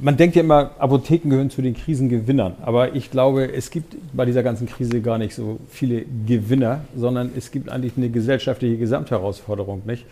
man 0.00 0.16
denkt 0.16 0.36
ja 0.36 0.42
immer, 0.42 0.70
Apotheken 0.78 1.30
gehören 1.30 1.50
zu 1.50 1.62
den 1.62 1.74
Krisengewinnern. 1.74 2.54
Aber 2.62 2.94
ich 2.94 3.10
glaube, 3.10 3.52
es 3.52 3.70
gibt 3.70 3.96
bei 4.12 4.24
dieser 4.24 4.42
ganzen 4.42 4.66
Krise 4.66 5.00
gar 5.00 5.18
nicht 5.18 5.34
so 5.34 5.58
viele 5.68 6.04
Gewinner, 6.26 6.82
sondern 6.96 7.30
es 7.36 7.50
gibt 7.50 7.68
eigentlich 7.68 7.94
eine 7.96 8.10
gesellschaftliche 8.10 8.76
Gesamtherausforderung. 8.76 9.82
Nicht? 9.86 10.06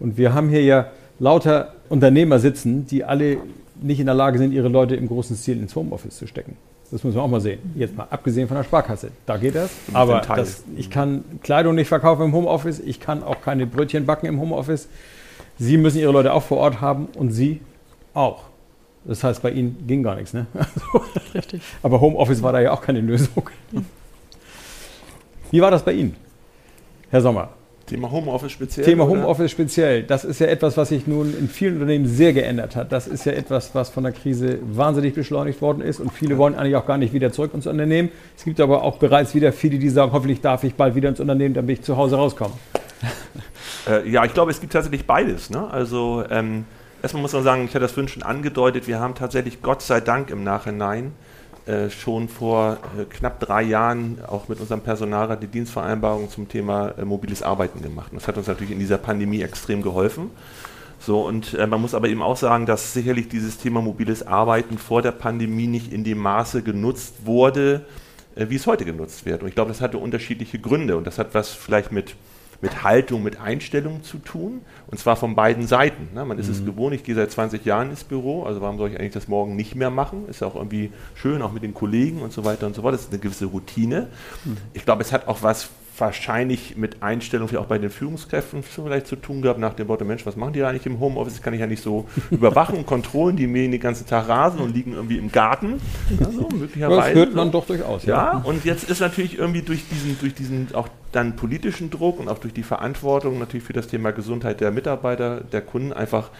Und 0.00 0.16
wir 0.16 0.34
haben 0.34 0.48
hier 0.48 0.62
ja 0.62 0.86
lauter 1.18 1.74
Unternehmer 1.88 2.38
sitzen, 2.38 2.86
die 2.86 3.04
alle 3.04 3.38
nicht 3.80 4.00
in 4.00 4.06
der 4.06 4.14
Lage 4.14 4.38
sind, 4.38 4.52
ihre 4.52 4.68
Leute 4.68 4.96
im 4.96 5.08
großen 5.08 5.36
Stil 5.36 5.58
ins 5.58 5.74
Homeoffice 5.74 6.16
zu 6.16 6.26
stecken. 6.26 6.56
Das 6.90 7.02
muss 7.02 7.14
man 7.14 7.24
auch 7.24 7.28
mal 7.28 7.40
sehen. 7.40 7.58
Jetzt 7.74 7.96
mal 7.96 8.06
abgesehen 8.10 8.46
von 8.46 8.56
der 8.56 8.64
Sparkasse. 8.64 9.10
Da 9.26 9.36
geht 9.36 9.54
das. 9.54 9.70
Aber 9.92 10.20
das, 10.20 10.62
ich 10.76 10.90
kann 10.90 11.24
Kleidung 11.42 11.74
nicht 11.74 11.88
verkaufen 11.88 12.26
im 12.26 12.32
Homeoffice. 12.32 12.78
Ich 12.80 13.00
kann 13.00 13.22
auch 13.22 13.40
keine 13.40 13.66
Brötchen 13.66 14.06
backen 14.06 14.26
im 14.26 14.40
Homeoffice. 14.40 14.88
Sie 15.58 15.76
müssen 15.76 15.98
Ihre 15.98 16.12
Leute 16.12 16.32
auch 16.32 16.42
vor 16.42 16.58
Ort 16.58 16.80
haben 16.80 17.08
und 17.16 17.30
Sie 17.30 17.60
auch. 18.12 18.44
Das 19.04 19.22
heißt, 19.22 19.42
bei 19.42 19.50
Ihnen 19.50 19.86
ging 19.86 20.02
gar 20.02 20.14
nichts, 20.16 20.32
ne? 20.32 20.46
Also, 20.54 21.04
Richtig. 21.34 21.62
Aber 21.82 22.00
Homeoffice 22.00 22.42
war 22.42 22.52
da 22.52 22.60
ja 22.60 22.72
auch 22.72 22.80
keine 22.80 23.00
Lösung. 23.00 23.50
Wie 25.50 25.60
war 25.60 25.70
das 25.70 25.84
bei 25.84 25.92
Ihnen, 25.92 26.16
Herr 27.10 27.20
Sommer? 27.20 27.50
Thema 27.86 28.10
Homeoffice 28.10 28.52
speziell. 28.52 28.86
Thema 28.86 29.06
Homeoffice 29.06 29.50
speziell. 29.50 30.04
Das 30.04 30.24
ist 30.24 30.40
ja 30.40 30.46
etwas, 30.46 30.76
was 30.76 30.88
sich 30.88 31.06
nun 31.06 31.36
in 31.38 31.48
vielen 31.48 31.74
Unternehmen 31.74 32.06
sehr 32.06 32.32
geändert 32.32 32.76
hat. 32.76 32.92
Das 32.92 33.06
ist 33.06 33.26
ja 33.26 33.32
etwas, 33.32 33.74
was 33.74 33.90
von 33.90 34.04
der 34.04 34.12
Krise 34.12 34.58
wahnsinnig 34.62 35.14
beschleunigt 35.14 35.60
worden 35.60 35.82
ist. 35.82 36.00
Und 36.00 36.12
viele 36.12 36.38
wollen 36.38 36.54
eigentlich 36.54 36.76
auch 36.76 36.86
gar 36.86 36.96
nicht 36.96 37.12
wieder 37.12 37.30
zurück 37.30 37.52
ins 37.52 37.66
Unternehmen. 37.66 38.10
Es 38.36 38.44
gibt 38.44 38.60
aber 38.60 38.82
auch 38.82 38.98
bereits 38.98 39.34
wieder 39.34 39.52
viele, 39.52 39.78
die 39.78 39.90
sagen, 39.90 40.12
hoffentlich 40.12 40.40
darf 40.40 40.64
ich 40.64 40.74
bald 40.74 40.94
wieder 40.94 41.10
ins 41.10 41.20
Unternehmen, 41.20 41.54
damit 41.54 41.80
ich 41.80 41.84
zu 41.84 41.96
Hause 41.96 42.16
rauskomme. 42.16 42.54
Äh, 43.86 44.08
ja, 44.08 44.24
ich 44.24 44.32
glaube, 44.32 44.50
es 44.50 44.62
gibt 44.62 44.72
tatsächlich 44.72 45.06
beides. 45.06 45.50
Ne? 45.50 45.70
Also 45.70 46.24
ähm, 46.30 46.64
erstmal 47.02 47.20
muss 47.20 47.34
man 47.34 47.42
sagen, 47.42 47.64
ich 47.64 47.70
hatte 47.70 47.80
das 47.80 47.92
vorhin 47.92 48.08
schon 48.08 48.22
angedeutet, 48.22 48.88
wir 48.88 48.98
haben 48.98 49.14
tatsächlich 49.14 49.60
Gott 49.60 49.82
sei 49.82 50.00
Dank 50.00 50.30
im 50.30 50.42
Nachhinein 50.42 51.12
äh, 51.66 51.88
schon 51.88 52.28
vor 52.28 52.78
äh, 52.98 53.04
knapp 53.04 53.40
drei 53.40 53.62
Jahren 53.62 54.18
auch 54.26 54.48
mit 54.48 54.60
unserem 54.60 54.82
Personalrat 54.82 55.42
die 55.42 55.46
Dienstvereinbarung 55.46 56.28
zum 56.28 56.46
Thema 56.46 56.90
äh, 56.98 57.04
mobiles 57.04 57.42
Arbeiten 57.42 57.80
gemacht. 57.80 58.12
Und 58.12 58.20
das 58.20 58.28
hat 58.28 58.36
uns 58.36 58.46
natürlich 58.46 58.72
in 58.72 58.78
dieser 58.78 58.98
Pandemie 58.98 59.40
extrem 59.40 59.80
geholfen. 59.80 60.30
So, 60.98 61.22
und 61.22 61.54
äh, 61.54 61.66
man 61.66 61.80
muss 61.80 61.94
aber 61.94 62.08
eben 62.08 62.22
auch 62.22 62.36
sagen, 62.36 62.66
dass 62.66 62.92
sicherlich 62.92 63.28
dieses 63.28 63.58
Thema 63.58 63.80
mobiles 63.80 64.26
Arbeiten 64.26 64.78
vor 64.78 65.02
der 65.02 65.12
Pandemie 65.12 65.66
nicht 65.66 65.92
in 65.92 66.04
dem 66.04 66.18
Maße 66.18 66.62
genutzt 66.62 67.14
wurde, 67.24 67.86
äh, 68.36 68.46
wie 68.48 68.56
es 68.56 68.66
heute 68.66 68.84
genutzt 68.84 69.24
wird. 69.24 69.42
Und 69.42 69.48
ich 69.48 69.54
glaube, 69.54 69.70
das 69.70 69.80
hatte 69.80 69.98
unterschiedliche 69.98 70.58
Gründe 70.58 70.96
und 70.96 71.06
das 71.06 71.18
hat 71.18 71.34
was 71.34 71.50
vielleicht 71.50 71.92
mit 71.92 72.14
mit 72.60 72.82
Haltung, 72.82 73.22
mit 73.22 73.40
Einstellung 73.40 74.02
zu 74.02 74.18
tun. 74.18 74.62
Und 74.86 74.98
zwar 74.98 75.16
von 75.16 75.34
beiden 75.34 75.66
Seiten. 75.66 76.08
Ne? 76.14 76.24
Man 76.24 76.38
ist 76.38 76.46
mhm. 76.46 76.52
es 76.52 76.64
gewohnt, 76.64 76.94
ich 76.94 77.04
gehe 77.04 77.14
seit 77.14 77.30
20 77.30 77.64
Jahren 77.64 77.90
ins 77.90 78.04
Büro, 78.04 78.44
also 78.44 78.60
warum 78.60 78.78
soll 78.78 78.90
ich 78.90 78.98
eigentlich 78.98 79.12
das 79.12 79.28
morgen 79.28 79.56
nicht 79.56 79.74
mehr 79.74 79.90
machen? 79.90 80.28
Ist 80.28 80.40
ja 80.40 80.46
auch 80.46 80.56
irgendwie 80.56 80.90
schön, 81.14 81.42
auch 81.42 81.52
mit 81.52 81.62
den 81.62 81.74
Kollegen 81.74 82.22
und 82.22 82.32
so 82.32 82.44
weiter 82.44 82.66
und 82.66 82.74
so 82.74 82.82
fort. 82.82 82.94
Das 82.94 83.02
ist 83.02 83.10
eine 83.10 83.20
gewisse 83.20 83.46
Routine. 83.46 84.08
Mhm. 84.44 84.56
Ich 84.72 84.84
glaube, 84.84 85.02
es 85.02 85.12
hat 85.12 85.28
auch 85.28 85.42
was 85.42 85.70
wahrscheinlich 85.98 86.76
mit 86.76 87.02
Einstellung 87.02 87.54
auch 87.56 87.66
bei 87.66 87.78
den 87.78 87.90
Führungskräften 87.90 88.62
vielleicht 88.62 89.06
zu 89.06 89.16
tun 89.16 89.42
gehabt, 89.42 89.60
nach 89.60 89.74
dem 89.74 89.86
Motto, 89.86 90.04
Mensch, 90.04 90.26
was 90.26 90.36
machen 90.36 90.52
die 90.52 90.60
da 90.60 90.68
eigentlich 90.68 90.86
im 90.86 90.98
Homeoffice? 90.98 91.34
Das 91.34 91.42
kann 91.42 91.54
ich 91.54 91.60
ja 91.60 91.66
nicht 91.66 91.82
so 91.82 92.06
überwachen 92.30 92.78
und 92.78 92.86
kontrollen, 92.86 93.36
die 93.36 93.46
mähen 93.46 93.70
den 93.70 93.80
ganzen 93.80 94.06
Tag 94.06 94.28
Rasen 94.28 94.60
und 94.60 94.74
liegen 94.74 94.92
irgendwie 94.92 95.18
im 95.18 95.30
Garten. 95.30 95.80
Also, 96.24 96.48
möglicherweise. 96.54 97.00
Das 97.00 97.14
hört 97.14 97.34
man 97.34 97.52
doch 97.52 97.66
durchaus. 97.66 98.04
Ja. 98.04 98.32
ja, 98.32 98.42
und 98.44 98.64
jetzt 98.64 98.90
ist 98.90 99.00
natürlich 99.00 99.38
irgendwie 99.38 99.62
durch 99.62 99.84
diesen, 99.88 100.18
durch 100.18 100.34
diesen 100.34 100.74
auch 100.74 100.88
dann 101.14 101.36
politischen 101.36 101.90
Druck 101.90 102.20
und 102.20 102.28
auch 102.28 102.38
durch 102.38 102.54
die 102.54 102.62
Verantwortung 102.62 103.38
natürlich 103.38 103.64
für 103.64 103.72
das 103.72 103.88
Thema 103.88 104.12
Gesundheit 104.12 104.60
der 104.60 104.70
Mitarbeiter, 104.70 105.40
der 105.40 105.60
Kunden 105.62 105.92
einfach 105.92 106.30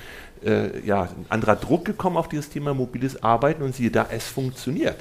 äh, 0.45 0.81
ja, 0.87 1.03
ein 1.03 1.27
anderer 1.29 1.57
Druck 1.57 1.85
gekommen 1.85 2.17
auf 2.17 2.29
dieses 2.29 2.51
Thema 2.51 2.75
mobiles 2.75 3.23
Arbeiten 3.23 3.63
und 3.63 3.75
siehe 3.75 3.91
da, 3.91 4.07
es 4.11 4.27
funktioniert. 4.27 4.97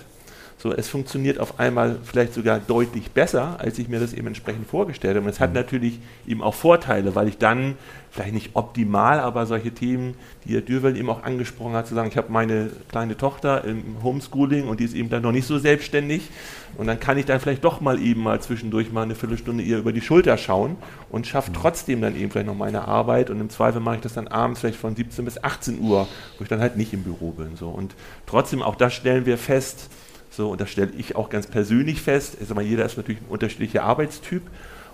So, 0.63 0.71
es 0.71 0.87
funktioniert 0.87 1.41
auf 1.41 1.59
einmal 1.59 1.97
vielleicht 2.05 2.33
sogar 2.33 2.57
deutlich 2.57 3.11
besser, 3.11 3.57
als 3.59 3.77
ich 3.79 3.89
mir 3.89 3.99
das 3.99 4.13
eben 4.13 4.27
entsprechend 4.27 4.65
vorgestellt 4.65 5.17
habe. 5.17 5.25
Und 5.25 5.33
es 5.33 5.41
hat 5.41 5.49
mhm. 5.49 5.57
natürlich 5.57 5.99
eben 6.25 6.41
auch 6.41 6.53
Vorteile, 6.53 7.15
weil 7.15 7.27
ich 7.27 7.37
dann 7.37 7.75
vielleicht 8.11 8.33
nicht 8.33 8.51
optimal, 8.53 9.19
aber 9.19 9.45
solche 9.45 9.71
Themen, 9.71 10.15
die 10.45 10.53
Herr 10.53 10.61
Dürwell 10.61 10.95
eben 10.95 11.09
auch 11.09 11.23
angesprochen 11.23 11.73
hat, 11.73 11.87
zu 11.87 11.95
sagen, 11.95 12.07
ich 12.07 12.15
habe 12.15 12.31
meine 12.31 12.69
kleine 12.87 13.17
Tochter 13.17 13.65
im 13.65 14.01
Homeschooling 14.03 14.69
und 14.69 14.79
die 14.79 14.85
ist 14.85 14.93
eben 14.93 15.09
dann 15.09 15.23
noch 15.23 15.33
nicht 15.33 15.47
so 15.47 15.57
selbstständig 15.57 16.29
und 16.77 16.87
dann 16.87 16.99
kann 16.99 17.17
ich 17.17 17.25
dann 17.25 17.39
vielleicht 17.39 17.63
doch 17.63 17.81
mal 17.81 17.99
eben 17.99 18.21
mal 18.21 18.39
zwischendurch 18.39 18.91
mal 18.91 19.01
eine 19.01 19.15
Viertelstunde 19.15 19.63
ihr 19.63 19.79
über 19.79 19.91
die 19.91 20.01
Schulter 20.01 20.37
schauen 20.37 20.77
und 21.09 21.27
schaffe 21.27 21.49
mhm. 21.49 21.55
trotzdem 21.55 22.01
dann 22.01 22.15
eben 22.15 22.29
vielleicht 22.31 22.47
noch 22.47 22.55
meine 22.55 22.87
Arbeit 22.87 23.31
und 23.31 23.41
im 23.41 23.49
Zweifel 23.49 23.81
mache 23.81 23.95
ich 23.95 24.01
das 24.01 24.13
dann 24.13 24.27
abends 24.27 24.59
vielleicht 24.59 24.79
von 24.79 24.95
17 24.95 25.25
bis 25.25 25.43
18 25.43 25.81
Uhr, 25.81 26.07
wo 26.37 26.43
ich 26.43 26.49
dann 26.49 26.61
halt 26.61 26.77
nicht 26.77 26.93
im 26.93 27.01
Büro 27.01 27.31
bin. 27.31 27.55
So. 27.55 27.69
Und 27.69 27.95
trotzdem, 28.27 28.61
auch 28.61 28.75
das 28.75 28.93
stellen 28.93 29.25
wir 29.25 29.39
fest, 29.39 29.89
so, 30.35 30.49
und 30.49 30.59
das 30.59 30.69
stelle 30.71 30.91
ich 30.97 31.15
auch 31.15 31.29
ganz 31.29 31.45
persönlich 31.45 32.01
fest. 32.01 32.37
Mal, 32.53 32.63
jeder 32.63 32.85
ist 32.85 32.97
natürlich 32.97 33.21
ein 33.21 33.29
unterschiedlicher 33.29 33.83
Arbeitstyp. 33.83 34.41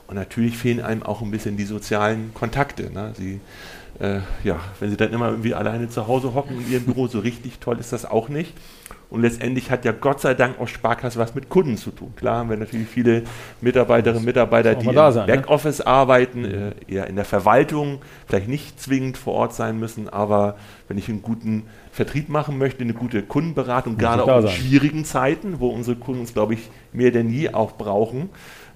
Und 0.07 0.15
natürlich 0.15 0.57
fehlen 0.57 0.81
einem 0.81 1.03
auch 1.03 1.21
ein 1.21 1.29
bisschen 1.29 1.55
die 1.55 1.65
sozialen 1.65 2.33
Kontakte. 2.33 2.91
Ne? 2.91 3.13
Sie, 3.15 3.39
äh, 3.99 4.21
ja, 4.43 4.59
wenn 4.79 4.89
sie 4.89 4.97
dann 4.97 5.13
immer 5.13 5.29
irgendwie 5.29 5.53
alleine 5.53 5.87
zu 5.87 6.07
Hause 6.07 6.33
hocken 6.33 6.59
in 6.59 6.71
ihrem 6.71 6.85
Büro, 6.85 7.07
so 7.07 7.19
richtig 7.19 7.59
toll 7.59 7.79
ist 7.79 7.93
das 7.93 8.05
auch 8.05 8.27
nicht. 8.27 8.53
Und 9.11 9.21
letztendlich 9.21 9.71
hat 9.71 9.85
ja 9.85 9.91
Gott 9.91 10.19
sei 10.19 10.33
Dank 10.33 10.59
auch 10.59 10.67
Sparkasse 10.67 11.19
was 11.19 11.35
mit 11.35 11.49
Kunden 11.49 11.77
zu 11.77 11.91
tun. 11.91 12.13
Klar 12.15 12.39
haben 12.39 12.49
wir 12.49 12.57
natürlich 12.57 12.87
viele 12.87 13.23
Mitarbeiterinnen 13.61 14.19
und 14.19 14.25
Mitarbeiter, 14.25 14.75
die 14.75 14.87
im 14.87 14.93
sein, 14.95 15.27
ne? 15.27 15.35
Backoffice 15.35 15.79
ne? 15.79 15.87
arbeiten, 15.87 16.45
äh, 16.45 16.71
eher 16.87 17.07
in 17.07 17.15
der 17.15 17.25
Verwaltung, 17.25 18.01
vielleicht 18.27 18.47
nicht 18.47 18.81
zwingend 18.81 19.17
vor 19.17 19.35
Ort 19.35 19.53
sein 19.53 19.79
müssen, 19.79 20.09
aber 20.09 20.57
wenn 20.87 20.97
ich 20.97 21.07
einen 21.07 21.21
guten 21.21 21.65
Vertrieb 21.99 22.29
machen 22.29 22.57
möchte, 22.57 22.81
eine 22.81 22.93
gute 22.93 23.21
Kundenberatung, 23.21 23.97
gerade 23.97 24.23
auch 24.23 24.37
in 24.37 24.43
sein. 24.43 24.51
schwierigen 24.51 25.03
Zeiten, 25.03 25.59
wo 25.59 25.67
unsere 25.67 25.97
Kunden 25.97 26.21
uns, 26.21 26.33
glaube 26.33 26.53
ich, 26.53 26.69
mehr 26.93 27.11
denn 27.11 27.29
je 27.29 27.49
auch 27.49 27.73
brauchen, 27.73 28.29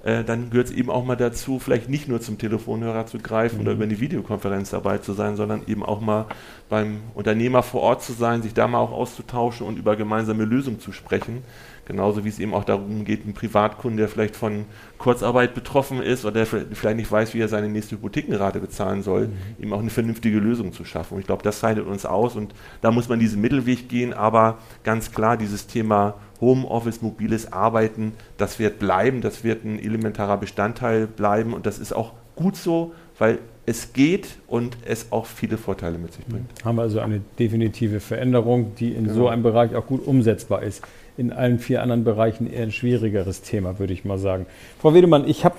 äh, 0.04 0.26
dann 0.26 0.50
gehört 0.50 0.68
es 0.68 0.74
eben 0.74 0.90
auch 0.90 1.06
mal 1.06 1.16
dazu, 1.16 1.58
vielleicht 1.58 1.88
nicht 1.88 2.10
nur 2.10 2.20
zum 2.20 2.38
Telefonhörer 2.38 3.06
zu 3.06 3.20
greifen 3.20 3.56
mhm. 3.56 3.62
oder 3.62 3.72
über 3.72 3.86
eine 3.86 3.98
Videokonferenz 4.02 4.72
dabei 4.72 4.98
zu 4.98 5.14
sein, 5.14 5.38
sondern 5.38 5.62
eben 5.68 5.84
auch 5.84 6.02
mal 6.02 6.26
beim 6.68 7.00
Unternehmer 7.16 7.64
vor 7.64 7.80
Ort 7.80 8.04
zu 8.04 8.12
sein, 8.12 8.42
sich 8.42 8.54
da 8.54 8.68
mal 8.68 8.80
auch 8.80 8.92
auszutauschen 8.92 9.66
und 9.66 9.80
über 9.80 9.96
gemeinsame 9.96 10.44
Lösungen 10.44 10.82
zu 10.82 10.92
sprechen. 10.92 11.44
Genauso 11.86 12.24
wie 12.24 12.30
es 12.30 12.40
eben 12.40 12.54
auch 12.54 12.64
darum 12.64 13.04
geht, 13.04 13.26
ein 13.26 13.34
Privatkunde, 13.34 13.98
der 13.98 14.08
vielleicht 14.08 14.36
von 14.38 14.66
Kurzarbeit 14.98 15.54
betroffen 15.54 16.02
ist 16.02 16.24
oder 16.24 16.34
der 16.34 16.46
vielleicht 16.46 16.96
nicht 16.96 17.12
weiß, 17.12 17.34
wie 17.34 17.42
er 17.42 17.50
seine 17.50 17.68
nächste 17.68 17.96
Hypothekenrate 17.96 18.60
bezahlen 18.60 19.04
soll, 19.04 19.28
mhm. 19.28 19.34
ihm 19.60 19.74
auch 19.74 19.80
eine 19.80 19.90
vernünftige 19.90 20.40
Lösung 20.40 20.72
zu 20.72 20.86
schaffen. 20.86 21.16
Und 21.16 21.20
ich 21.22 21.28
glaube, 21.28 21.44
das 21.44 21.60
zeichnet 21.60 21.86
uns 21.86 22.06
aus 22.06 22.36
und 22.36 22.54
da 22.82 22.92
muss 22.92 23.10
man 23.10 23.20
diesen 23.20 23.42
Mittelweg 23.42 23.90
gehen, 23.90 24.14
aber 24.14 24.60
ganz 24.84 25.12
klar, 25.12 25.36
dieses 25.36 25.68
Thema 25.68 26.16
Homeoffice, 26.40 27.02
mobiles 27.02 27.52
Arbeiten, 27.52 28.14
das 28.38 28.60
wird 28.60 28.80
bleiben, 28.80 29.20
das 29.22 29.44
wird 29.44 29.66
ein 29.66 29.78
elementarer 29.78 30.38
Bestandteil 30.38 31.08
bleiben 31.08 31.54
und 31.54 31.66
das 31.66 31.80
ist 31.80 31.94
auch 31.94 32.14
gut 32.36 32.56
so, 32.56 32.94
weil 33.20 33.40
es 33.66 33.94
geht 33.94 34.38
und 34.48 34.78
es 34.86 35.12
auch 35.12 35.26
viele 35.26 35.58
Vorteile 35.58 35.98
mit 35.98 36.14
sich 36.14 36.26
bringt. 36.26 36.50
Haben 36.66 36.78
wir 36.78 36.82
also 36.82 37.00
eine 37.00 37.22
definitive 37.40 38.00
Veränderung, 38.00 38.76
die 38.76 38.94
in 38.94 39.06
genau. 39.06 39.16
so 39.16 39.28
einem 39.30 39.44
Bereich 39.44 39.76
auch 39.76 39.86
gut 39.86 40.06
umsetzbar 40.06 40.64
ist 40.64 40.84
in 41.18 41.32
allen 41.32 41.60
vier 41.60 41.82
anderen 41.82 42.04
Bereichen 42.04 42.52
eher 42.52 42.64
ein 42.64 42.72
schwierigeres 42.72 43.42
Thema, 43.42 43.80
würde 43.80 43.94
ich 43.94 44.06
mal 44.06 44.18
sagen. 44.18 44.46
Frau 44.80 44.94
Wedemann, 44.94 45.28
ich 45.28 45.46
habe 45.46 45.56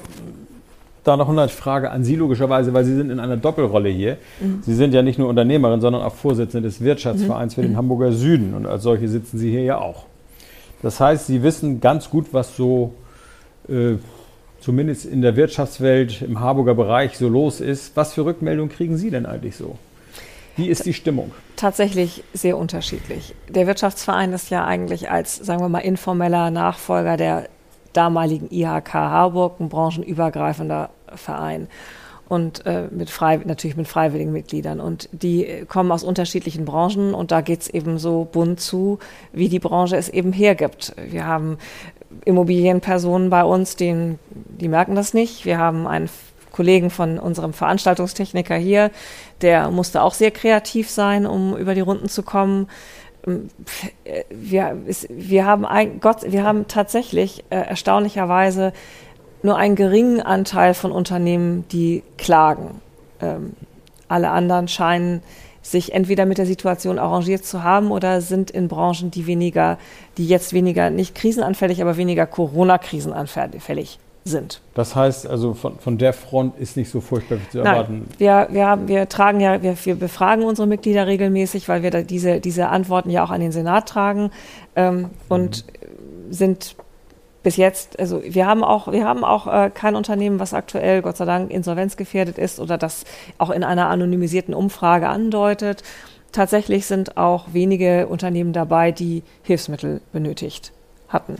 da 1.04 1.16
noch 1.16 1.28
eine 1.28 1.48
Frage 1.48 1.90
an 1.90 2.02
Sie 2.02 2.16
logischerweise, 2.16 2.72
weil 2.72 2.84
Sie 2.84 2.96
sind 2.96 3.10
in 3.10 3.20
einer 3.20 3.36
Doppelrolle 3.36 3.90
hier. 3.90 4.16
Mhm. 4.40 4.62
Sie 4.62 4.74
sind 4.74 4.94
ja 4.94 5.02
nicht 5.02 5.18
nur 5.18 5.28
Unternehmerin, 5.28 5.80
sondern 5.80 6.02
auch 6.02 6.14
Vorsitzende 6.14 6.66
des 6.66 6.80
Wirtschaftsvereins 6.80 7.56
mhm. 7.56 7.60
für 7.60 7.66
den 7.68 7.76
Hamburger 7.76 8.12
Süden 8.12 8.54
und 8.54 8.66
als 8.66 8.82
solche 8.82 9.08
sitzen 9.08 9.38
Sie 9.38 9.50
hier 9.50 9.62
ja 9.62 9.78
auch. 9.78 10.06
Das 10.82 11.00
heißt, 11.00 11.26
Sie 11.26 11.42
wissen 11.42 11.80
ganz 11.80 12.10
gut, 12.10 12.28
was 12.32 12.56
so 12.56 12.94
äh, 13.68 13.94
zumindest 14.60 15.04
in 15.04 15.22
der 15.22 15.36
Wirtschaftswelt 15.36 16.22
im 16.22 16.40
Harburger 16.40 16.74
Bereich 16.74 17.18
so 17.18 17.28
los 17.28 17.60
ist. 17.60 17.96
Was 17.96 18.14
für 18.14 18.24
Rückmeldungen 18.24 18.70
kriegen 18.70 18.96
Sie 18.96 19.10
denn 19.10 19.26
eigentlich 19.26 19.56
so? 19.56 19.76
Wie 20.56 20.68
ist 20.68 20.86
die 20.86 20.94
Stimmung? 20.94 21.32
Tatsächlich 21.56 22.22
sehr 22.32 22.56
unterschiedlich. 22.56 23.34
Der 23.48 23.66
Wirtschaftsverein 23.66 24.32
ist 24.32 24.50
ja 24.50 24.64
eigentlich 24.64 25.10
als, 25.10 25.36
sagen 25.36 25.60
wir 25.60 25.68
mal, 25.68 25.80
informeller 25.80 26.50
Nachfolger 26.50 27.16
der 27.16 27.48
damaligen 27.92 28.48
IHK 28.50 28.94
Harburg, 28.94 29.60
ein 29.60 29.68
branchenübergreifender 29.68 30.90
Verein 31.14 31.68
und 32.28 32.64
äh, 32.66 32.88
mit 32.90 33.10
frei, 33.10 33.40
natürlich 33.44 33.76
mit 33.76 33.88
freiwilligen 33.88 34.32
Mitgliedern. 34.32 34.80
Und 34.80 35.08
die 35.12 35.64
kommen 35.68 35.92
aus 35.92 36.04
unterschiedlichen 36.04 36.64
Branchen 36.64 37.14
und 37.14 37.30
da 37.30 37.40
geht 37.40 37.62
es 37.62 37.68
eben 37.68 37.98
so 37.98 38.26
bunt 38.30 38.60
zu, 38.60 38.98
wie 39.32 39.48
die 39.48 39.58
Branche 39.58 39.96
es 39.96 40.08
eben 40.08 40.32
hergibt. 40.32 40.94
Wir 40.96 41.26
haben 41.26 41.58
Immobilienpersonen 42.24 43.30
bei 43.30 43.44
uns, 43.44 43.76
die, 43.76 44.16
die 44.30 44.68
merken 44.68 44.94
das 44.94 45.14
nicht. 45.14 45.44
Wir 45.44 45.58
haben 45.58 45.86
einen 45.86 46.08
Kollegen 46.54 46.88
von 46.88 47.18
unserem 47.18 47.52
Veranstaltungstechniker 47.52 48.54
hier, 48.54 48.92
der 49.40 49.72
musste 49.72 50.02
auch 50.02 50.14
sehr 50.14 50.30
kreativ 50.30 50.88
sein, 50.88 51.26
um 51.26 51.56
über 51.56 51.74
die 51.74 51.80
Runden 51.80 52.08
zu 52.08 52.22
kommen. 52.22 52.68
Ähm, 53.26 53.50
wir, 54.30 54.78
wir, 55.08 55.46
haben, 55.46 55.66
ein, 55.66 55.98
Gott, 55.98 56.18
wir 56.30 56.44
haben 56.44 56.68
tatsächlich 56.68 57.42
äh, 57.50 57.56
erstaunlicherweise 57.56 58.72
nur 59.42 59.56
einen 59.56 59.74
geringen 59.74 60.20
Anteil 60.20 60.74
von 60.74 60.92
Unternehmen, 60.92 61.66
die 61.72 62.04
klagen. 62.18 62.80
Ähm, 63.20 63.54
alle 64.06 64.30
anderen 64.30 64.68
scheinen 64.68 65.24
sich 65.60 65.92
entweder 65.92 66.24
mit 66.24 66.38
der 66.38 66.46
Situation 66.46 67.00
arrangiert 67.00 67.44
zu 67.44 67.64
haben 67.64 67.90
oder 67.90 68.20
sind 68.20 68.52
in 68.52 68.68
Branchen, 68.68 69.10
die 69.10 69.26
weniger, 69.26 69.76
die 70.18 70.28
jetzt 70.28 70.52
weniger, 70.52 70.90
nicht 70.90 71.16
krisenanfällig, 71.16 71.82
aber 71.82 71.96
weniger 71.96 72.26
Corona-krisenanfällig 72.26 73.98
sind. 74.24 74.60
Das 74.74 74.96
heißt 74.96 75.26
also, 75.26 75.54
von, 75.54 75.78
von 75.78 75.98
der 75.98 76.14
Front 76.14 76.58
ist 76.58 76.76
nicht 76.76 76.90
so 76.90 77.00
furchtbar 77.00 77.38
zu 77.50 77.58
erwarten. 77.58 78.06
Nein, 78.08 78.18
wir, 78.18 78.48
wir, 78.50 78.66
haben, 78.66 78.88
wir 78.88 79.08
tragen 79.08 79.40
ja, 79.40 79.62
wir, 79.62 79.76
wir 79.84 79.94
befragen 79.96 80.44
unsere 80.44 80.66
Mitglieder 80.66 81.06
regelmäßig, 81.06 81.68
weil 81.68 81.82
wir 81.82 81.90
da 81.90 82.02
diese, 82.02 82.40
diese 82.40 82.68
Antworten 82.68 83.10
ja 83.10 83.22
auch 83.22 83.30
an 83.30 83.40
den 83.40 83.52
Senat 83.52 83.88
tragen 83.88 84.30
ähm, 84.76 85.10
und 85.28 85.64
mhm. 85.66 86.32
sind 86.32 86.76
bis 87.42 87.58
jetzt, 87.58 87.98
also 88.00 88.22
wir 88.24 88.46
haben 88.46 88.64
auch, 88.64 88.90
wir 88.90 89.04
haben 89.04 89.22
auch 89.22 89.46
äh, 89.46 89.70
kein 89.72 89.94
Unternehmen, 89.94 90.40
was 90.40 90.54
aktuell 90.54 91.02
Gott 91.02 91.18
sei 91.18 91.26
Dank 91.26 91.50
insolvenzgefährdet 91.50 92.38
ist 92.38 92.58
oder 92.58 92.78
das 92.78 93.04
auch 93.36 93.50
in 93.50 93.62
einer 93.62 93.88
anonymisierten 93.90 94.54
Umfrage 94.54 95.08
andeutet. 95.08 95.82
Tatsächlich 96.32 96.86
sind 96.86 97.18
auch 97.18 97.52
wenige 97.52 98.06
Unternehmen 98.06 98.54
dabei, 98.54 98.90
die 98.90 99.22
Hilfsmittel 99.42 100.00
benötigt 100.12 100.72
hatten. 101.08 101.36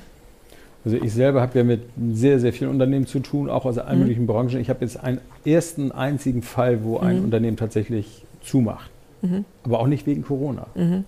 Also 0.85 0.99
ich 0.99 1.12
selber 1.12 1.41
habe 1.41 1.59
ja 1.59 1.64
mit 1.64 1.82
sehr, 2.12 2.39
sehr 2.39 2.53
vielen 2.53 2.70
Unternehmen 2.70 3.07
zu 3.07 3.20
tun, 3.20 3.49
auch 3.49 3.64
aus 3.64 3.78
allen 3.78 3.97
mhm. 3.97 4.03
möglichen 4.03 4.26
Branchen. 4.26 4.61
Ich 4.61 4.68
habe 4.68 4.85
jetzt 4.85 5.03
einen 5.03 5.20
ersten 5.45 5.93
einzigen 5.93 6.43
Fall, 6.43 6.85
wo 6.85 6.99
ein 6.99 7.18
mhm. 7.18 7.24
Unternehmen 7.24 7.57
tatsächlich 7.57 8.24
zumacht. 8.43 8.91
Mhm. 9.22 9.45
Aber 9.64 9.80
auch 9.80 9.87
nicht 9.87 10.07
wegen 10.07 10.22
Corona. 10.22 10.66
Mhm. 10.74 11.05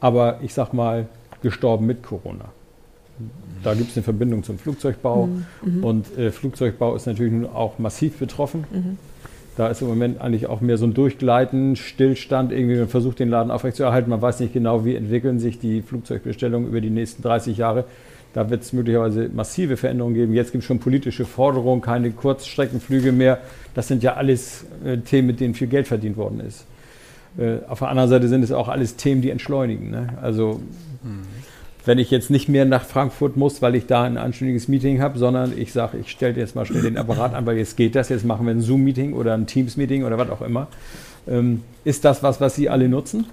Aber 0.00 0.40
ich 0.42 0.52
sag 0.52 0.74
mal, 0.74 1.06
gestorben 1.42 1.86
mit 1.86 2.02
Corona. 2.02 2.46
Da 3.62 3.74
gibt 3.74 3.90
es 3.90 3.96
eine 3.96 4.04
Verbindung 4.04 4.42
zum 4.44 4.58
Flugzeugbau. 4.58 5.26
Mhm. 5.26 5.44
Mhm. 5.62 5.84
Und 5.84 6.18
äh, 6.18 6.30
Flugzeugbau 6.30 6.94
ist 6.94 7.06
natürlich 7.06 7.32
nun 7.32 7.46
auch 7.46 7.78
massiv 7.78 8.18
betroffen. 8.18 8.64
Da 9.56 9.68
ist 9.68 9.82
im 9.82 9.88
Moment 9.88 10.20
eigentlich 10.20 10.46
auch 10.46 10.60
mehr 10.60 10.78
so 10.78 10.86
ein 10.86 10.94
Durchgleiten, 10.94 11.76
Stillstand. 11.76 12.52
Irgendwie 12.52 12.76
man 12.76 12.88
versucht, 12.88 13.18
den 13.18 13.28
Laden 13.28 13.50
aufrechtzuerhalten. 13.50 14.10
Man 14.10 14.22
weiß 14.22 14.40
nicht 14.40 14.52
genau, 14.52 14.84
wie 14.84 14.94
entwickeln 14.94 15.38
sich 15.38 15.58
die 15.58 15.82
Flugzeugbestellungen 15.82 16.68
über 16.68 16.80
die 16.80 16.90
nächsten 16.90 17.22
30 17.22 17.56
Jahre. 17.56 17.84
Da 18.32 18.48
wird 18.48 18.62
es 18.62 18.72
möglicherweise 18.72 19.28
massive 19.32 19.76
Veränderungen 19.76 20.14
geben. 20.14 20.34
Jetzt 20.34 20.52
gibt 20.52 20.62
es 20.62 20.66
schon 20.66 20.78
politische 20.78 21.24
Forderungen, 21.24 21.80
keine 21.80 22.10
Kurzstreckenflüge 22.12 23.10
mehr. 23.12 23.38
Das 23.74 23.88
sind 23.88 24.02
ja 24.02 24.14
alles 24.14 24.66
äh, 24.84 24.98
Themen, 24.98 25.26
mit 25.26 25.40
denen 25.40 25.54
viel 25.54 25.66
Geld 25.66 25.88
verdient 25.88 26.16
worden 26.16 26.40
ist. 26.40 26.64
Äh, 27.38 27.58
auf 27.68 27.80
der 27.80 27.88
anderen 27.88 28.08
Seite 28.08 28.28
sind 28.28 28.42
es 28.42 28.52
auch 28.52 28.68
alles 28.68 28.96
Themen, 28.96 29.20
die 29.20 29.30
entschleunigen. 29.30 29.90
Ne? 29.90 30.10
Also 30.22 30.60
mhm. 31.02 31.22
wenn 31.84 31.98
ich 31.98 32.12
jetzt 32.12 32.30
nicht 32.30 32.48
mehr 32.48 32.64
nach 32.64 32.84
Frankfurt 32.84 33.36
muss, 33.36 33.62
weil 33.62 33.74
ich 33.74 33.86
da 33.86 34.04
ein 34.04 34.16
anständiges 34.16 34.68
Meeting 34.68 35.00
habe, 35.00 35.18
sondern 35.18 35.56
ich 35.56 35.72
sage, 35.72 35.98
ich 35.98 36.10
stelle 36.10 36.38
jetzt 36.38 36.54
mal 36.54 36.66
schnell 36.66 36.82
den 36.82 36.98
Apparat 36.98 37.34
an, 37.34 37.46
weil 37.46 37.56
jetzt 37.56 37.76
geht 37.76 37.96
das, 37.96 38.10
jetzt 38.10 38.24
machen 38.24 38.46
wir 38.46 38.52
ein 38.52 38.60
Zoom-Meeting 38.60 39.12
oder 39.12 39.34
ein 39.34 39.46
Teams-Meeting 39.46 40.04
oder 40.04 40.18
was 40.18 40.30
auch 40.30 40.42
immer. 40.42 40.68
Ähm, 41.28 41.62
ist 41.84 42.04
das 42.04 42.22
was, 42.22 42.40
was 42.40 42.54
Sie 42.54 42.68
alle 42.68 42.88
nutzen? 42.88 43.26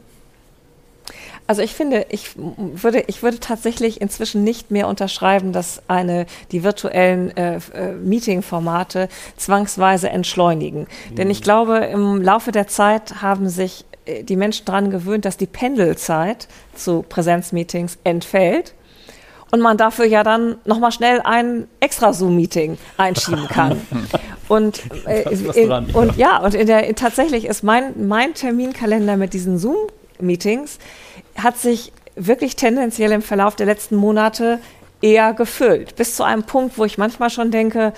Also 1.47 1.61
ich 1.61 1.73
finde, 1.73 2.05
ich 2.09 2.31
würde, 2.35 3.05
ich 3.07 3.23
würde 3.23 3.39
tatsächlich 3.39 4.01
inzwischen 4.01 4.43
nicht 4.43 4.69
mehr 4.69 4.87
unterschreiben, 4.87 5.53
dass 5.53 5.81
eine 5.87 6.25
die 6.51 6.63
virtuellen 6.63 7.35
äh, 7.37 7.57
äh, 7.73 7.93
Meeting-Formate 7.93 9.07
zwangsweise 9.37 10.09
entschleunigen. 10.09 10.87
Mhm. 11.09 11.15
Denn 11.15 11.29
ich 11.29 11.41
glaube, 11.41 11.77
im 11.77 12.21
Laufe 12.21 12.51
der 12.51 12.67
Zeit 12.67 13.21
haben 13.21 13.47
sich 13.47 13.85
äh, 14.05 14.23
die 14.23 14.35
Menschen 14.35 14.65
daran 14.65 14.91
gewöhnt, 14.91 15.23
dass 15.23 15.37
die 15.37 15.45
Pendelzeit 15.45 16.49
zu 16.75 17.03
Präsenzmeetings 17.07 17.97
entfällt 18.03 18.73
und 19.51 19.61
man 19.61 19.77
dafür 19.77 20.05
ja 20.05 20.23
dann 20.23 20.57
nochmal 20.65 20.91
schnell 20.91 21.21
ein 21.21 21.67
extra 21.79 22.13
Zoom-Meeting 22.13 22.77
einschieben 22.97 23.47
kann. 23.49 23.79
Und, 24.47 24.81
äh, 25.05 25.33
in, 25.33 25.69
dran, 25.69 25.89
und 25.91 26.17
ja, 26.17 26.39
und 26.39 26.53
in 26.53 26.67
der, 26.67 26.93
tatsächlich 26.95 27.45
ist 27.45 27.63
mein, 27.63 28.07
mein 28.07 28.33
Terminkalender 28.33 29.17
mit 29.17 29.33
diesen 29.33 29.57
Zoom-Meetings 29.57 30.79
hat 31.37 31.57
sich 31.57 31.91
wirklich 32.15 32.55
tendenziell 32.55 33.11
im 33.11 33.21
Verlauf 33.21 33.55
der 33.55 33.65
letzten 33.65 33.95
Monate 33.95 34.59
eher 35.01 35.33
gefüllt. 35.33 35.95
Bis 35.95 36.15
zu 36.15 36.23
einem 36.23 36.43
Punkt, 36.43 36.77
wo 36.77 36.85
ich 36.85 36.97
manchmal 36.97 37.29
schon 37.29 37.51
denke, 37.51 37.93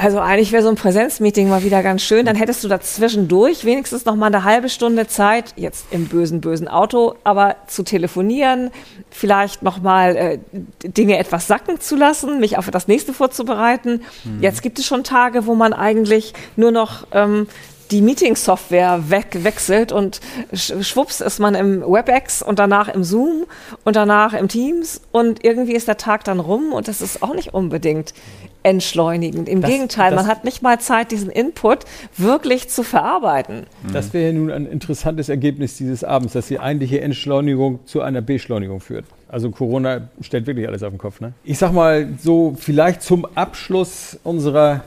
also 0.00 0.18
eigentlich 0.18 0.50
wäre 0.50 0.62
so 0.62 0.70
ein 0.70 0.76
Präsenzmeeting 0.76 1.50
mal 1.50 1.62
wieder 1.62 1.82
ganz 1.82 2.00
schön. 2.00 2.24
Dann 2.24 2.34
hättest 2.34 2.64
du 2.64 2.68
dazwischendurch 2.68 3.66
wenigstens 3.66 4.06
noch 4.06 4.16
mal 4.16 4.28
eine 4.28 4.44
halbe 4.44 4.70
Stunde 4.70 5.06
Zeit, 5.06 5.52
jetzt 5.56 5.84
im 5.90 6.06
bösen, 6.06 6.40
bösen 6.40 6.68
Auto, 6.68 7.16
aber 7.22 7.56
zu 7.66 7.82
telefonieren, 7.82 8.70
vielleicht 9.10 9.62
noch 9.62 9.82
mal 9.82 10.16
äh, 10.16 10.38
Dinge 10.82 11.18
etwas 11.18 11.46
sacken 11.46 11.80
zu 11.80 11.96
lassen, 11.96 12.40
mich 12.40 12.56
auf 12.56 12.70
das 12.70 12.88
nächste 12.88 13.12
vorzubereiten. 13.12 14.02
Mhm. 14.24 14.40
Jetzt 14.42 14.62
gibt 14.62 14.78
es 14.78 14.86
schon 14.86 15.04
Tage, 15.04 15.44
wo 15.44 15.54
man 15.54 15.74
eigentlich 15.74 16.32
nur 16.56 16.70
noch 16.70 17.06
ähm, 17.12 17.46
die 17.90 18.02
Meeting-Software 18.02 19.10
wegwechselt 19.10 19.92
und 19.92 20.20
schwupps 20.52 21.20
ist 21.20 21.38
man 21.38 21.54
im 21.54 21.82
WebEx 21.82 22.42
und 22.42 22.58
danach 22.58 22.88
im 22.88 23.04
Zoom 23.04 23.46
und 23.84 23.96
danach 23.96 24.32
im 24.32 24.48
Teams 24.48 25.00
und 25.12 25.44
irgendwie 25.44 25.74
ist 25.74 25.88
der 25.88 25.96
Tag 25.96 26.24
dann 26.24 26.40
rum 26.40 26.72
und 26.72 26.88
das 26.88 27.00
ist 27.00 27.22
auch 27.22 27.34
nicht 27.34 27.52
unbedingt 27.54 28.14
entschleunigend. 28.62 29.48
Im 29.48 29.62
das, 29.62 29.70
Gegenteil, 29.70 30.10
das, 30.10 30.22
man 30.22 30.30
hat 30.30 30.44
nicht 30.44 30.62
mal 30.62 30.78
Zeit, 30.80 31.10
diesen 31.10 31.30
Input 31.30 31.84
wirklich 32.16 32.68
zu 32.68 32.82
verarbeiten. 32.82 33.66
Das 33.92 34.12
wäre 34.12 34.32
nun 34.32 34.50
ein 34.50 34.66
interessantes 34.66 35.28
Ergebnis 35.28 35.76
dieses 35.76 36.04
Abends, 36.04 36.34
dass 36.34 36.48
die 36.48 36.60
eigentliche 36.60 37.00
Entschleunigung 37.00 37.80
zu 37.86 38.02
einer 38.02 38.20
Beschleunigung 38.20 38.80
führt. 38.80 39.06
Also 39.28 39.50
Corona 39.50 40.08
stellt 40.20 40.46
wirklich 40.46 40.66
alles 40.66 40.82
auf 40.82 40.90
den 40.90 40.98
Kopf. 40.98 41.20
Ne? 41.20 41.32
Ich 41.44 41.58
sag 41.58 41.72
mal 41.72 42.08
so, 42.22 42.56
vielleicht 42.58 43.02
zum 43.02 43.26
Abschluss 43.34 44.18
unserer 44.24 44.82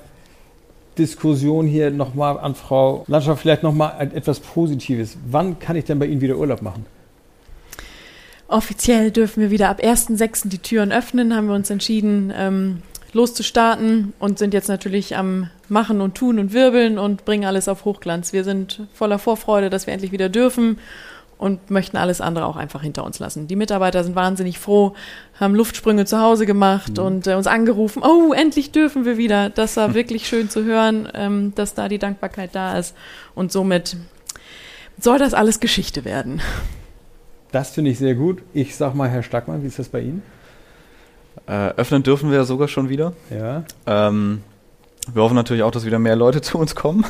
Diskussion 0.97 1.65
hier 1.67 1.91
nochmal 1.91 2.37
an 2.39 2.55
Frau 2.55 3.03
Landschaft, 3.07 3.41
vielleicht 3.41 3.63
nochmal 3.63 4.11
etwas 4.13 4.39
Positives. 4.39 5.17
Wann 5.29 5.59
kann 5.59 5.75
ich 5.75 5.85
denn 5.85 5.99
bei 5.99 6.05
Ihnen 6.05 6.21
wieder 6.21 6.37
Urlaub 6.37 6.61
machen? 6.61 6.85
Offiziell 8.47 9.11
dürfen 9.11 9.41
wir 9.41 9.51
wieder 9.51 9.69
ab 9.69 9.79
1.6. 9.79 10.49
die 10.49 10.59
Türen 10.59 10.91
öffnen, 10.91 11.35
haben 11.35 11.47
wir 11.47 11.55
uns 11.55 11.69
entschieden, 11.69 12.31
ähm, 12.35 12.83
loszustarten 13.13 14.13
und 14.19 14.37
sind 14.37 14.53
jetzt 14.53 14.67
natürlich 14.67 15.15
am 15.15 15.49
Machen 15.69 16.01
und 16.01 16.15
Tun 16.15 16.39
und 16.39 16.53
Wirbeln 16.53 16.97
und 16.97 17.25
bringen 17.25 17.45
alles 17.45 17.67
auf 17.67 17.85
Hochglanz. 17.85 18.33
Wir 18.33 18.43
sind 18.43 18.81
voller 18.93 19.19
Vorfreude, 19.19 19.69
dass 19.69 19.87
wir 19.87 19.93
endlich 19.93 20.11
wieder 20.11 20.29
dürfen 20.29 20.77
und 21.37 21.69
möchten 21.69 21.97
alles 21.97 22.21
andere 22.21 22.45
auch 22.45 22.55
einfach 22.55 22.81
hinter 22.81 23.03
uns 23.03 23.19
lassen. 23.19 23.47
Die 23.47 23.55
Mitarbeiter 23.55 24.03
sind 24.03 24.15
wahnsinnig 24.15 24.59
froh, 24.59 24.93
haben 25.39 25.55
Luftsprünge 25.55 26.05
zu 26.05 26.19
Hause 26.19 26.45
gemacht 26.45 26.97
mhm. 26.97 27.03
und 27.03 27.27
äh, 27.27 27.35
uns 27.35 27.47
angerufen, 27.47 28.03
oh, 28.03 28.33
endlich 28.33 28.71
dürfen 28.71 29.05
wir 29.05 29.17
wieder. 29.17 29.49
Das 29.49 29.77
war 29.77 29.93
wirklich 29.93 30.27
schön 30.27 30.49
zu 30.49 30.63
hören, 30.63 31.07
ähm, 31.13 31.53
dass 31.55 31.73
da 31.73 31.89
die 31.89 31.99
Dankbarkeit 31.99 32.51
da 32.53 32.77
ist. 32.77 32.95
Und 33.35 33.51
somit 33.51 33.97
soll 34.99 35.19
das 35.19 35.33
alles 35.33 35.59
Geschichte 35.59 36.05
werden. 36.05 36.41
Das 37.51 37.71
finde 37.71 37.91
ich 37.91 37.99
sehr 37.99 38.15
gut. 38.15 38.41
Ich 38.53 38.75
sag 38.75 38.95
mal, 38.95 39.09
Herr 39.09 39.23
Stackmann, 39.23 39.63
wie 39.63 39.67
ist 39.67 39.79
das 39.79 39.89
bei 39.89 40.01
Ihnen? 40.01 40.23
Äh, 41.45 41.69
öffnen 41.75 42.03
dürfen 42.03 42.29
wir 42.29 42.37
ja 42.37 42.43
sogar 42.45 42.67
schon 42.67 42.89
wieder. 42.89 43.13
Ja. 43.29 43.63
Ähm, 43.85 44.41
wir 45.11 45.21
hoffen 45.21 45.35
natürlich 45.35 45.63
auch, 45.63 45.71
dass 45.71 45.85
wieder 45.85 45.99
mehr 45.99 46.15
Leute 46.15 46.41
zu 46.41 46.57
uns 46.57 46.75
kommen 46.75 47.05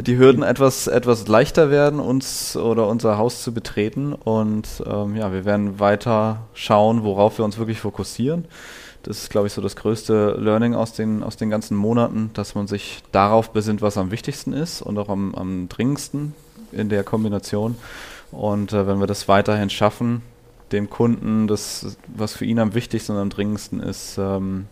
die 0.00 0.16
Hürden 0.16 0.42
etwas, 0.42 0.86
etwas 0.86 1.26
leichter 1.26 1.70
werden, 1.70 1.98
uns 1.98 2.56
oder 2.56 2.86
unser 2.86 3.18
Haus 3.18 3.42
zu 3.42 3.52
betreten. 3.52 4.12
Und 4.12 4.66
ähm, 4.86 5.16
ja, 5.16 5.32
wir 5.32 5.44
werden 5.44 5.80
weiter 5.80 6.42
schauen, 6.54 7.02
worauf 7.02 7.38
wir 7.38 7.44
uns 7.44 7.58
wirklich 7.58 7.80
fokussieren. 7.80 8.44
Das 9.02 9.18
ist, 9.18 9.30
glaube 9.30 9.46
ich, 9.46 9.52
so 9.52 9.62
das 9.62 9.76
größte 9.76 10.36
Learning 10.38 10.74
aus 10.74 10.92
den, 10.92 11.22
aus 11.22 11.36
den 11.36 11.50
ganzen 11.50 11.76
Monaten, 11.76 12.30
dass 12.34 12.54
man 12.54 12.66
sich 12.66 13.02
darauf 13.12 13.50
besinnt, 13.50 13.82
was 13.82 13.96
am 13.96 14.10
wichtigsten 14.10 14.52
ist 14.52 14.82
und 14.82 14.98
auch 14.98 15.08
am, 15.08 15.34
am 15.34 15.68
dringendsten 15.68 16.34
in 16.72 16.88
der 16.88 17.04
Kombination. 17.04 17.76
Und 18.30 18.72
äh, 18.72 18.86
wenn 18.86 19.00
wir 19.00 19.06
das 19.06 19.28
weiterhin 19.28 19.70
schaffen, 19.70 20.22
dem 20.72 20.90
Kunden 20.90 21.46
das, 21.48 21.96
was 22.08 22.34
für 22.34 22.44
ihn 22.44 22.58
am 22.58 22.74
wichtigsten 22.74 23.12
und 23.12 23.18
am 23.18 23.30
dringendsten 23.30 23.80
ist, 23.80 24.18
ähm, 24.18 24.66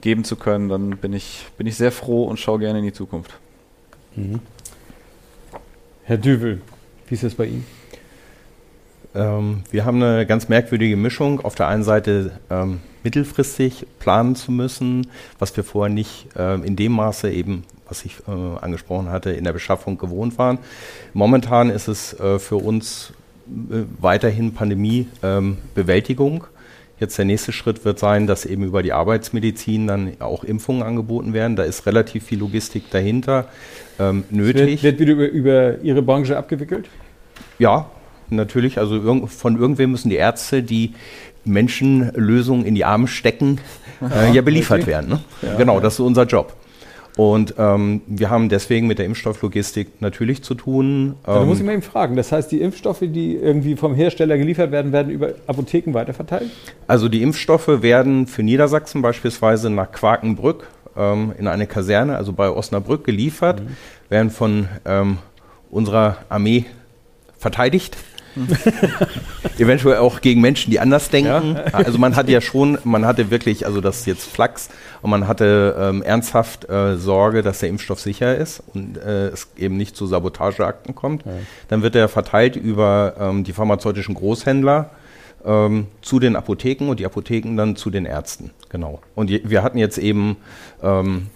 geben 0.00 0.24
zu 0.24 0.36
können, 0.36 0.68
dann 0.68 0.96
bin 0.96 1.12
ich, 1.12 1.46
bin 1.58 1.66
ich 1.66 1.76
sehr 1.76 1.92
froh 1.92 2.24
und 2.24 2.38
schaue 2.38 2.60
gerne 2.60 2.78
in 2.78 2.84
die 2.84 2.92
Zukunft. 2.92 3.38
Mhm. 4.18 4.40
Herr 6.02 6.16
Düvel, 6.18 6.60
wie 7.06 7.14
ist 7.14 7.22
es 7.22 7.34
bei 7.36 7.46
Ihnen? 7.46 7.66
Ähm, 9.14 9.62
wir 9.70 9.84
haben 9.84 10.02
eine 10.02 10.26
ganz 10.26 10.48
merkwürdige 10.48 10.96
Mischung. 10.96 11.40
Auf 11.40 11.54
der 11.54 11.68
einen 11.68 11.84
Seite 11.84 12.32
ähm, 12.50 12.80
mittelfristig 13.04 13.86
planen 14.00 14.34
zu 14.34 14.50
müssen, 14.50 15.06
was 15.38 15.56
wir 15.56 15.62
vorher 15.62 15.94
nicht 15.94 16.26
ähm, 16.36 16.64
in 16.64 16.74
dem 16.74 16.92
Maße 16.92 17.30
eben, 17.30 17.62
was 17.86 18.04
ich 18.04 18.16
äh, 18.26 18.32
angesprochen 18.60 19.08
hatte, 19.08 19.30
in 19.30 19.44
der 19.44 19.52
Beschaffung 19.52 19.98
gewohnt 19.98 20.36
waren. 20.36 20.58
Momentan 21.12 21.70
ist 21.70 21.86
es 21.86 22.18
äh, 22.18 22.40
für 22.40 22.56
uns 22.56 23.12
äh, 23.46 23.84
weiterhin 24.00 24.52
Pandemiebewältigung. 24.52 26.44
Ähm, 26.44 26.57
Jetzt 27.00 27.16
der 27.16 27.24
nächste 27.24 27.52
Schritt 27.52 27.84
wird 27.84 27.98
sein, 27.98 28.26
dass 28.26 28.44
eben 28.44 28.64
über 28.64 28.82
die 28.82 28.92
Arbeitsmedizin 28.92 29.86
dann 29.86 30.12
auch 30.18 30.42
Impfungen 30.42 30.82
angeboten 30.82 31.32
werden. 31.32 31.54
Da 31.54 31.62
ist 31.62 31.86
relativ 31.86 32.24
viel 32.24 32.40
Logistik 32.40 32.90
dahinter 32.90 33.46
ähm, 33.98 34.24
nötig. 34.30 34.82
Wird, 34.82 34.98
wird 34.98 35.00
wieder 35.00 35.12
über, 35.12 35.28
über, 35.28 35.80
Ihre 35.82 36.02
Branche 36.02 36.36
abgewickelt? 36.36 36.88
Ja, 37.58 37.90
natürlich. 38.30 38.78
Also 38.78 38.96
irg 38.96 39.28
von 39.28 39.58
irgendwem 39.58 39.92
müssen 39.92 40.10
die 40.10 40.16
Ärzte, 40.16 40.62
die 40.62 40.94
Menschen 41.44 42.10
Lösungen 42.14 42.64
in 42.64 42.74
die 42.74 42.84
Arme 42.84 43.06
stecken, 43.06 43.60
äh, 44.02 44.32
ja 44.32 44.42
beliefert 44.42 44.86
werden. 44.86 45.08
Ne? 45.08 45.20
Ja, 45.42 45.54
genau, 45.54 45.80
das 45.80 45.94
ist 45.94 46.00
unser 46.00 46.24
Job. 46.24 46.54
Und 47.18 47.56
ähm, 47.58 48.02
wir 48.06 48.30
haben 48.30 48.48
deswegen 48.48 48.86
mit 48.86 49.00
der 49.00 49.06
Impfstofflogistik 49.06 50.00
natürlich 50.00 50.44
zu 50.44 50.54
tun. 50.54 51.16
Da 51.26 51.44
muss 51.44 51.56
ich 51.56 51.60
Ähm, 51.62 51.66
mal 51.66 51.72
eben 51.72 51.82
fragen. 51.82 52.14
Das 52.14 52.30
heißt, 52.30 52.52
die 52.52 52.60
Impfstoffe, 52.60 53.00
die 53.02 53.34
irgendwie 53.34 53.74
vom 53.74 53.92
Hersteller 53.92 54.38
geliefert 54.38 54.70
werden, 54.70 54.92
werden 54.92 55.10
über 55.10 55.32
Apotheken 55.48 55.94
weiterverteilt? 55.94 56.48
Also 56.86 57.08
die 57.08 57.22
Impfstoffe 57.22 57.82
werden 57.82 58.28
für 58.28 58.44
Niedersachsen 58.44 59.02
beispielsweise 59.02 59.68
nach 59.68 59.90
Quakenbrück 59.90 60.68
ähm, 60.96 61.32
in 61.36 61.48
eine 61.48 61.66
Kaserne, 61.66 62.16
also 62.16 62.32
bei 62.32 62.50
Osnabrück, 62.50 63.02
geliefert, 63.02 63.62
werden 64.08 64.30
von 64.30 64.68
ähm, 64.84 65.18
unserer 65.72 66.18
Armee 66.28 66.66
verteidigt. 67.36 67.96
Eventuell 69.58 69.98
auch 69.98 70.20
gegen 70.20 70.40
Menschen, 70.40 70.70
die 70.70 70.80
anders 70.80 71.10
denken. 71.10 71.56
Also 71.72 71.98
man 71.98 72.16
hatte 72.16 72.30
ja 72.32 72.40
schon, 72.40 72.78
man 72.84 73.06
hatte 73.06 73.30
wirklich, 73.30 73.66
also 73.66 73.80
das 73.80 74.00
ist 74.00 74.06
jetzt 74.06 74.30
Flachs, 74.30 74.68
und 75.02 75.10
man 75.10 75.28
hatte 75.28 75.76
ähm, 75.78 76.02
ernsthaft 76.02 76.68
äh, 76.68 76.96
Sorge, 76.96 77.42
dass 77.42 77.60
der 77.60 77.68
Impfstoff 77.68 78.00
sicher 78.00 78.36
ist 78.36 78.62
und 78.74 78.96
äh, 78.98 79.28
es 79.28 79.48
eben 79.56 79.76
nicht 79.76 79.96
zu 79.96 80.06
Sabotageakten 80.06 80.94
kommt. 80.94 81.24
Dann 81.68 81.82
wird 81.82 81.94
er 81.94 82.08
verteilt 82.08 82.56
über 82.56 83.14
ähm, 83.18 83.44
die 83.44 83.52
pharmazeutischen 83.52 84.14
Großhändler 84.14 84.90
ähm, 85.44 85.86
zu 86.02 86.18
den 86.18 86.36
Apotheken 86.36 86.88
und 86.88 87.00
die 87.00 87.06
Apotheken 87.06 87.56
dann 87.56 87.76
zu 87.76 87.90
den 87.90 88.06
Ärzten. 88.06 88.50
Genau. 88.68 89.00
Und 89.14 89.30
wir 89.30 89.62
hatten 89.62 89.78
jetzt 89.78 89.98
eben 89.98 90.36
ähm, 90.82 91.28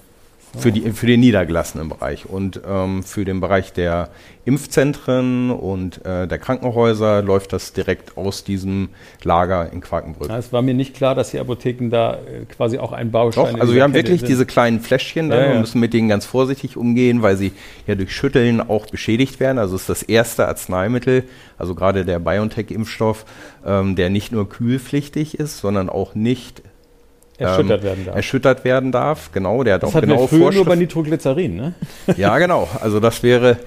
für, 0.58 0.72
die, 0.72 0.92
für 0.92 1.06
den 1.06 1.20
niedergelassenen 1.20 1.88
Bereich 1.88 2.26
und 2.26 2.60
ähm, 2.66 3.02
für 3.02 3.24
den 3.24 3.40
Bereich 3.40 3.72
der 3.72 4.10
Impfzentren 4.44 5.50
und 5.50 6.04
äh, 6.04 6.26
der 6.26 6.38
Krankenhäuser 6.38 7.22
läuft 7.22 7.52
das 7.52 7.72
direkt 7.72 8.16
aus 8.16 8.42
diesem 8.42 8.88
Lager 9.22 9.72
in 9.72 9.80
Quakenbrück. 9.80 10.28
Ja, 10.28 10.38
es 10.38 10.52
war 10.52 10.62
mir 10.62 10.74
nicht 10.74 10.94
klar, 10.94 11.14
dass 11.14 11.30
die 11.30 11.38
Apotheken 11.38 11.90
da 11.90 12.14
äh, 12.14 12.44
quasi 12.46 12.78
auch 12.78 12.92
ein 12.92 13.12
Baustein 13.12 13.54
Doch, 13.54 13.60
also 13.60 13.72
wir 13.74 13.82
haben 13.84 13.92
Kette 13.92 14.08
wirklich 14.08 14.20
sind. 14.20 14.28
diese 14.30 14.44
kleinen 14.44 14.80
Fläschchen 14.80 15.30
dann 15.30 15.38
Ja, 15.38 15.46
ja. 15.46 15.52
und 15.52 15.60
müssen 15.60 15.80
mit 15.80 15.94
denen 15.94 16.08
ganz 16.08 16.26
vorsichtig 16.26 16.76
umgehen, 16.76 17.22
weil 17.22 17.36
sie 17.36 17.52
ja 17.86 17.94
durch 17.94 18.14
Schütteln 18.14 18.60
auch 18.60 18.86
beschädigt 18.86 19.38
werden. 19.38 19.58
Also 19.58 19.76
es 19.76 19.82
ist 19.82 19.88
das 19.88 20.02
erste 20.02 20.48
Arzneimittel, 20.48 21.24
also 21.56 21.76
gerade 21.76 22.04
der 22.04 22.18
BioNTech-Impfstoff, 22.18 23.24
ähm, 23.64 23.94
der 23.94 24.10
nicht 24.10 24.32
nur 24.32 24.48
kühlpflichtig 24.48 25.38
ist, 25.38 25.58
sondern 25.58 25.88
auch 25.88 26.16
nicht 26.16 26.62
erschüttert 27.42 27.80
ähm, 27.80 27.84
werden 27.84 28.04
darf. 28.06 28.16
erschüttert 28.16 28.64
werden 28.64 28.92
darf. 28.92 29.30
Genau, 29.32 29.62
der 29.62 29.74
hat 29.74 29.82
Das 29.82 29.94
auch 29.94 30.00
genaue 30.00 30.20
wir 30.22 30.28
früher 30.28 30.38
nur 30.38 30.48
bei 30.50 30.54
Vorschriften. 30.54 30.78
Nitroglycerin, 30.78 31.56
ne? 31.56 31.74
Ja, 32.16 32.38
genau. 32.38 32.68
Also 32.80 33.00
das 33.00 33.22
wäre 33.22 33.58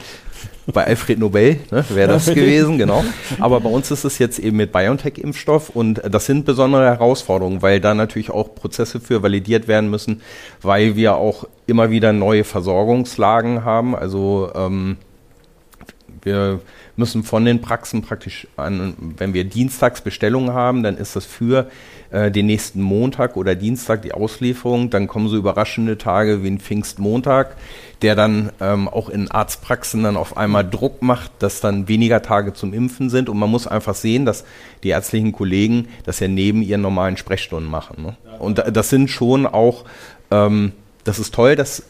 bei 0.71 0.85
Alfred 0.85 1.19
Nobel, 1.19 1.59
ne, 1.71 1.85
wäre 1.89 2.07
das 2.07 2.25
gewesen, 2.33 2.77
genau. 2.77 3.03
Aber 3.39 3.59
bei 3.59 3.69
uns 3.69 3.91
ist 3.91 4.03
es 4.03 4.17
jetzt 4.17 4.39
eben 4.39 4.57
mit 4.57 4.71
BioNTech-Impfstoff 4.71 5.69
und 5.69 6.01
das 6.09 6.25
sind 6.25 6.45
besondere 6.45 6.85
Herausforderungen, 6.85 7.61
weil 7.61 7.79
da 7.79 7.93
natürlich 7.93 8.31
auch 8.31 8.55
Prozesse 8.55 8.99
für 8.99 9.21
validiert 9.21 9.67
werden 9.67 9.89
müssen, 9.89 10.21
weil 10.61 10.95
wir 10.95 11.15
auch 11.15 11.47
immer 11.67 11.91
wieder 11.91 12.13
neue 12.13 12.43
Versorgungslagen 12.43 13.63
haben. 13.63 13.95
Also 13.95 14.51
ähm, 14.55 14.97
wir 16.23 16.59
müssen 16.95 17.23
von 17.23 17.45
den 17.45 17.61
Praxen 17.61 18.01
praktisch 18.01 18.47
an, 18.57 18.95
wenn 19.17 19.33
wir 19.33 19.43
dienstags 19.43 20.01
Bestellungen 20.01 20.53
haben, 20.53 20.81
dann 20.81 20.97
ist 20.97 21.15
das 21.15 21.25
für 21.25 21.69
äh, 22.11 22.31
den 22.31 22.45
nächsten 22.45 22.81
Montag 22.81 23.35
oder 23.37 23.55
Dienstag 23.55 24.01
die 24.01 24.13
Auslieferung. 24.13 24.89
Dann 24.89 25.07
kommen 25.07 25.27
so 25.27 25.37
überraschende 25.37 25.97
Tage 25.97 26.43
wie 26.43 26.47
ein 26.47 26.59
Pfingstmontag, 26.59 27.55
der 28.01 28.15
dann 28.15 28.51
ähm, 28.59 28.87
auch 28.87 29.09
in 29.09 29.31
Arztpraxen 29.31 30.03
dann 30.03 30.17
auf 30.17 30.37
einmal 30.37 30.69
Druck 30.69 31.01
macht, 31.01 31.31
dass 31.39 31.61
dann 31.61 31.87
weniger 31.87 32.21
Tage 32.21 32.53
zum 32.53 32.73
Impfen 32.73 33.09
sind. 33.09 33.29
Und 33.29 33.37
man 33.37 33.49
muss 33.49 33.67
einfach 33.67 33.95
sehen, 33.95 34.25
dass 34.25 34.43
die 34.83 34.89
ärztlichen 34.89 35.31
Kollegen 35.31 35.87
das 36.03 36.19
ja 36.19 36.27
neben 36.27 36.61
ihren 36.61 36.81
normalen 36.81 37.17
Sprechstunden 37.17 37.69
machen. 37.69 38.03
Ne? 38.03 38.17
Und 38.39 38.57
da- 38.57 38.69
das 38.71 38.89
sind 38.89 39.09
schon 39.09 39.45
auch, 39.47 39.85
ähm, 40.31 40.73
das 41.03 41.19
ist 41.19 41.33
toll, 41.33 41.55
dass 41.55 41.83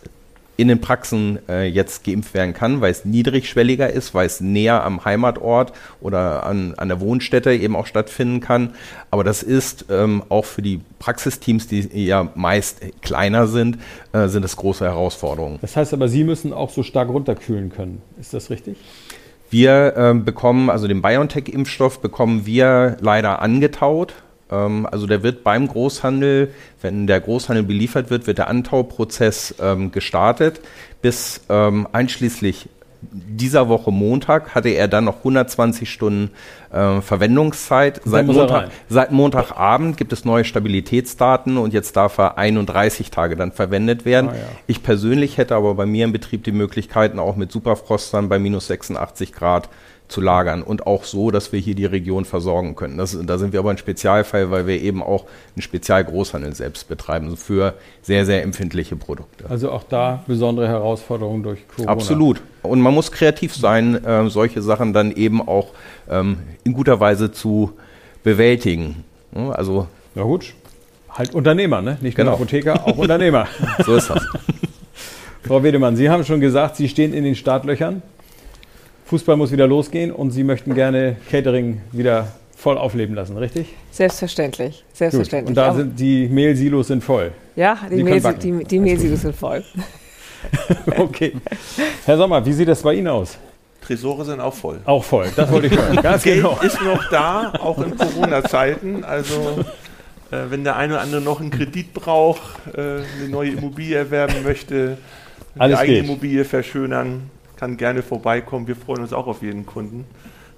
in 0.57 0.67
den 0.67 0.81
Praxen 0.81 1.39
äh, 1.49 1.65
jetzt 1.65 2.03
geimpft 2.03 2.33
werden 2.33 2.53
kann, 2.53 2.81
weil 2.81 2.91
es 2.91 3.05
niedrigschwelliger 3.05 3.89
ist, 3.89 4.13
weil 4.13 4.25
es 4.25 4.41
näher 4.41 4.83
am 4.83 5.03
Heimatort 5.03 5.73
oder 6.01 6.45
an, 6.45 6.73
an 6.75 6.87
der 6.87 6.99
Wohnstätte 7.01 7.53
eben 7.53 7.75
auch 7.75 7.87
stattfinden 7.87 8.39
kann. 8.39 8.73
Aber 9.11 9.23
das 9.23 9.43
ist 9.43 9.85
ähm, 9.89 10.23
auch 10.29 10.45
für 10.45 10.61
die 10.61 10.81
Praxisteams, 10.99 11.67
die 11.67 12.05
ja 12.05 12.29
meist 12.35 12.81
kleiner 13.01 13.47
sind, 13.47 13.77
äh, 14.13 14.27
sind 14.27 14.45
es 14.45 14.55
große 14.55 14.85
Herausforderungen. 14.85 15.59
Das 15.61 15.75
heißt 15.75 15.93
aber, 15.93 16.07
Sie 16.07 16.23
müssen 16.23 16.53
auch 16.53 16.69
so 16.69 16.83
stark 16.83 17.09
runterkühlen 17.09 17.69
können. 17.69 18.01
Ist 18.19 18.33
das 18.33 18.49
richtig? 18.49 18.77
Wir 19.49 19.93
ähm, 19.95 20.25
bekommen, 20.25 20.69
also 20.69 20.87
den 20.87 21.01
BioNTech-Impfstoff 21.01 21.99
bekommen 21.99 22.45
wir 22.45 22.97
leider 22.99 23.41
angetaut. 23.41 24.13
Ähm, 24.51 24.87
also 24.89 25.07
der 25.07 25.23
wird 25.23 25.43
beim 25.43 25.67
Großhandel, 25.67 26.53
wenn 26.81 27.07
der 27.07 27.19
Großhandel 27.19 27.63
beliefert 27.63 28.09
wird, 28.09 28.27
wird 28.27 28.37
der 28.37 28.47
Antauprozess 28.47 29.55
ähm, 29.61 29.91
gestartet. 29.91 30.61
Bis 31.01 31.41
ähm, 31.49 31.87
einschließlich 31.91 32.69
dieser 33.11 33.69
Woche 33.69 33.91
Montag 33.91 34.55
hatte 34.55 34.69
er 34.69 34.87
dann 34.87 35.05
noch 35.05 35.17
120 35.17 35.89
Stunden 35.89 36.31
äh, 36.71 37.01
Verwendungszeit. 37.01 38.01
Seit, 38.03 38.25
Montag, 38.25 38.69
seit 38.89 39.11
Montagabend 39.11 39.97
gibt 39.97 40.13
es 40.13 40.25
neue 40.25 40.43
Stabilitätsdaten 40.43 41.57
und 41.57 41.73
jetzt 41.73 41.95
darf 41.95 42.17
er 42.17 42.37
31 42.37 43.11
Tage 43.11 43.35
dann 43.35 43.51
verwendet 43.51 44.05
werden. 44.05 44.29
Ah, 44.31 44.35
ja. 44.35 44.41
Ich 44.67 44.83
persönlich 44.83 45.37
hätte 45.37 45.55
aber 45.55 45.75
bei 45.75 45.85
mir 45.85 46.05
im 46.05 46.11
Betrieb 46.11 46.43
die 46.43 46.51
Möglichkeiten, 46.51 47.19
auch 47.19 47.35
mit 47.35 47.51
Superfrostern 47.51 48.29
bei 48.29 48.39
minus 48.39 48.67
86 48.67 49.33
Grad 49.33 49.69
zu 50.07 50.21
lagern 50.21 50.61
und 50.61 50.85
auch 50.85 51.03
so, 51.03 51.31
dass 51.31 51.51
wir 51.51 51.59
hier 51.59 51.75
die 51.75 51.85
Region 51.85 52.25
versorgen 52.25 52.75
können. 52.75 52.97
Das, 52.97 53.17
da 53.25 53.37
sind 53.37 53.53
wir 53.53 53.59
aber 53.59 53.71
ein 53.71 53.77
Spezialfall, 53.77 54.51
weil 54.51 54.67
wir 54.67 54.79
eben 54.81 55.01
auch 55.01 55.25
einen 55.55 55.61
Spezialgroßhandel 55.61 56.53
selbst 56.53 56.87
betreiben 56.87 57.35
für 57.37 57.73
sehr, 58.01 58.25
sehr 58.25 58.43
empfindliche 58.43 58.95
Produkte. 58.95 59.45
Also 59.49 59.71
auch 59.71 59.83
da 59.83 60.23
besondere 60.27 60.67
Herausforderungen 60.67 61.43
durch 61.43 61.67
Corona. 61.67 61.91
Absolut. 61.91 62.41
Und 62.61 62.81
man 62.81 62.93
muss 62.93 63.11
kreativ 63.11 63.55
sein, 63.55 64.03
äh, 64.05 64.29
solche 64.29 64.61
Sachen 64.61 64.93
dann 64.93 65.11
eben 65.11 65.41
auch 65.47 65.69
ähm, 66.09 66.37
in 66.63 66.73
guter 66.73 66.99
Weise 66.99 67.31
zu 67.31 67.73
bewältigen. 68.23 69.03
Ja, 69.35 69.49
Also 69.51 69.87
Ja 70.13 70.23
gut. 70.23 70.53
Halt 71.09 71.33
Unternehmer, 71.33 71.81
ne? 71.81 71.97
Nicht 72.01 72.15
Genau. 72.17 72.31
nur 72.31 72.39
Apotheker, 72.39 72.85
auch 72.85 72.97
Unternehmer. 72.97 73.47
so 73.85 73.95
ist 73.95 74.09
das. 74.09 74.25
Frau 75.43 75.63
Wedemann, 75.63 75.95
Sie 75.95 76.09
haben 76.09 76.25
schon 76.25 76.41
gesagt, 76.41 76.75
Sie 76.75 76.89
stehen 76.89 77.13
in 77.13 77.23
den 77.23 77.35
Startlöchern. 77.35 78.01
Fußball 79.05 79.37
muss 79.37 79.51
wieder 79.51 79.67
losgehen 79.67 80.11
und 80.11 80.31
Sie 80.31 80.43
möchten 80.43 80.73
gerne 80.73 81.15
Catering 81.29 81.81
wieder 81.91 82.27
voll 82.57 82.77
aufleben 82.77 83.15
lassen, 83.15 83.37
richtig? 83.37 83.67
Selbstverständlich, 83.91 84.83
Gut. 84.87 84.97
selbstverständlich. 84.97 85.49
Und 85.49 85.55
da 85.55 85.67
Aber- 85.67 85.77
sind 85.77 85.99
die 85.99 86.27
Mehlsilos 86.27 86.87
sind 86.87 87.03
voll. 87.03 87.31
ja, 87.55 87.77
die, 87.91 88.03
Mehl, 88.03 88.19
die, 88.41 88.63
die 88.63 88.79
Mehlsilos 88.79 89.21
sind 89.21 89.35
voll. 89.35 89.63
Okay. 90.97 91.33
Herr 92.05 92.17
Sommer, 92.17 92.45
wie 92.45 92.53
sieht 92.53 92.67
das 92.67 92.81
bei 92.83 92.93
Ihnen 92.93 93.07
aus? 93.07 93.37
Tresore 93.81 94.25
sind 94.25 94.39
auch 94.39 94.53
voll. 94.53 94.79
Auch 94.85 95.03
voll. 95.03 95.27
Das 95.35 95.51
wollte 95.51 95.67
ich 95.67 95.73
hören. 95.77 95.95
Ganz 96.03 96.21
Geld 96.23 96.37
genau. 96.43 96.59
ist 96.61 96.79
noch 96.83 97.09
da, 97.09 97.51
auch 97.59 97.79
in 97.83 97.97
Corona-Zeiten. 97.97 99.03
Also 99.03 99.63
äh, 100.31 100.37
wenn 100.49 100.63
der 100.63 100.75
eine 100.75 100.93
oder 100.93 101.01
andere 101.01 101.21
noch 101.21 101.39
einen 101.41 101.49
Kredit 101.51 101.93
braucht, 101.95 102.41
äh, 102.75 102.79
eine 102.79 103.29
neue 103.29 103.51
Immobilie 103.51 103.97
erwerben 103.97 104.43
möchte, 104.43 104.97
Alles 105.57 105.77
die 105.79 105.81
eigene 105.83 105.97
geht. 106.01 106.05
Immobilie 106.09 106.45
verschönern, 106.45 107.29
kann 107.55 107.77
gerne 107.77 108.01
vorbeikommen. 108.01 108.67
Wir 108.67 108.75
freuen 108.75 109.01
uns 109.01 109.13
auch 109.13 109.27
auf 109.27 109.41
jeden 109.41 109.65
Kunden. 109.65 110.05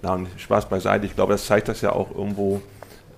Na 0.01 0.13
und 0.13 0.27
Spaß 0.37 0.69
beiseite. 0.69 1.05
Ich 1.05 1.15
glaube, 1.15 1.33
das 1.33 1.45
zeigt 1.45 1.67
das 1.67 1.81
ja 1.81 1.91
auch 1.91 2.11
irgendwo. 2.15 2.61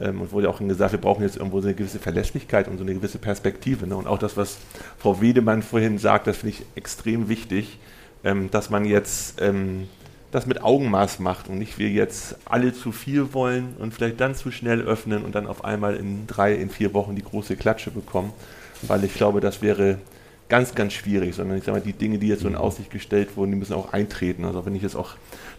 Ähm, 0.02 0.22
und 0.22 0.32
wurde 0.32 0.50
auch 0.50 0.60
gesagt, 0.60 0.94
wir 0.94 1.02
brauchen 1.02 1.24
jetzt 1.24 1.38
irgendwo 1.38 1.60
so 1.60 1.68
eine 1.68 1.76
gewisse 1.76 2.00
Verlässlichkeit 2.00 2.68
und 2.68 2.78
so 2.78 2.84
eine 2.84 2.94
gewisse 2.94 3.18
Perspektive. 3.18 3.86
Ne? 3.86 3.96
Und 3.96 4.08
auch 4.08 4.18
das, 4.18 4.38
was 4.38 4.58
Frau 4.98 5.22
Wedemann 5.22 5.62
vorhin 5.62 5.98
sagt, 5.98 6.28
das 6.28 6.38
finde 6.38 6.56
ich 6.56 6.66
extrem 6.76 7.28
wichtig, 7.28 7.80
ähm, 8.24 8.50
dass 8.50 8.70
man 8.70 8.86
jetzt 8.86 9.42
ähm, 9.42 9.88
das 10.32 10.46
mit 10.46 10.64
Augenmaß 10.64 11.20
macht 11.20 11.50
und 11.50 11.58
nicht 11.58 11.80
wir 11.80 11.90
jetzt 11.90 12.36
alle 12.46 12.74
zu 12.74 12.92
viel 12.92 13.34
wollen 13.34 13.76
und 13.80 13.94
vielleicht 13.94 14.22
dann 14.22 14.36
zu 14.36 14.52
schnell 14.52 14.82
öffnen 14.82 15.24
und 15.24 15.36
dann 15.36 15.48
auf 15.48 15.66
einmal 15.66 15.96
in 15.96 16.28
drei, 16.28 16.54
in 16.54 16.70
vier 16.70 16.94
Wochen 16.94 17.16
die 17.16 17.24
große 17.24 17.56
Klatsche 17.56 17.92
bekommen. 17.92 18.32
Weil 18.84 19.04
ich 19.04 19.14
glaube, 19.14 19.42
das 19.42 19.62
wäre 19.62 19.98
ganz, 20.50 20.74
ganz 20.76 20.94
schwierig, 20.94 21.36
sondern 21.36 21.58
ich 21.58 21.64
sage 21.64 21.78
mal, 21.78 21.84
die 21.84 21.94
Dinge, 21.94 22.18
die 22.18 22.28
jetzt 22.28 22.42
so 22.42 22.48
in 22.48 22.56
Aussicht 22.56 22.90
gestellt 22.90 23.38
wurden, 23.38 23.52
die 23.52 23.58
müssen 23.58 23.74
auch 23.74 23.94
eintreten. 23.94 24.46
Also 24.46 24.66
wenn 24.66 24.76
ich 24.76 24.82
jetzt 24.82 24.96
auch 24.96 25.12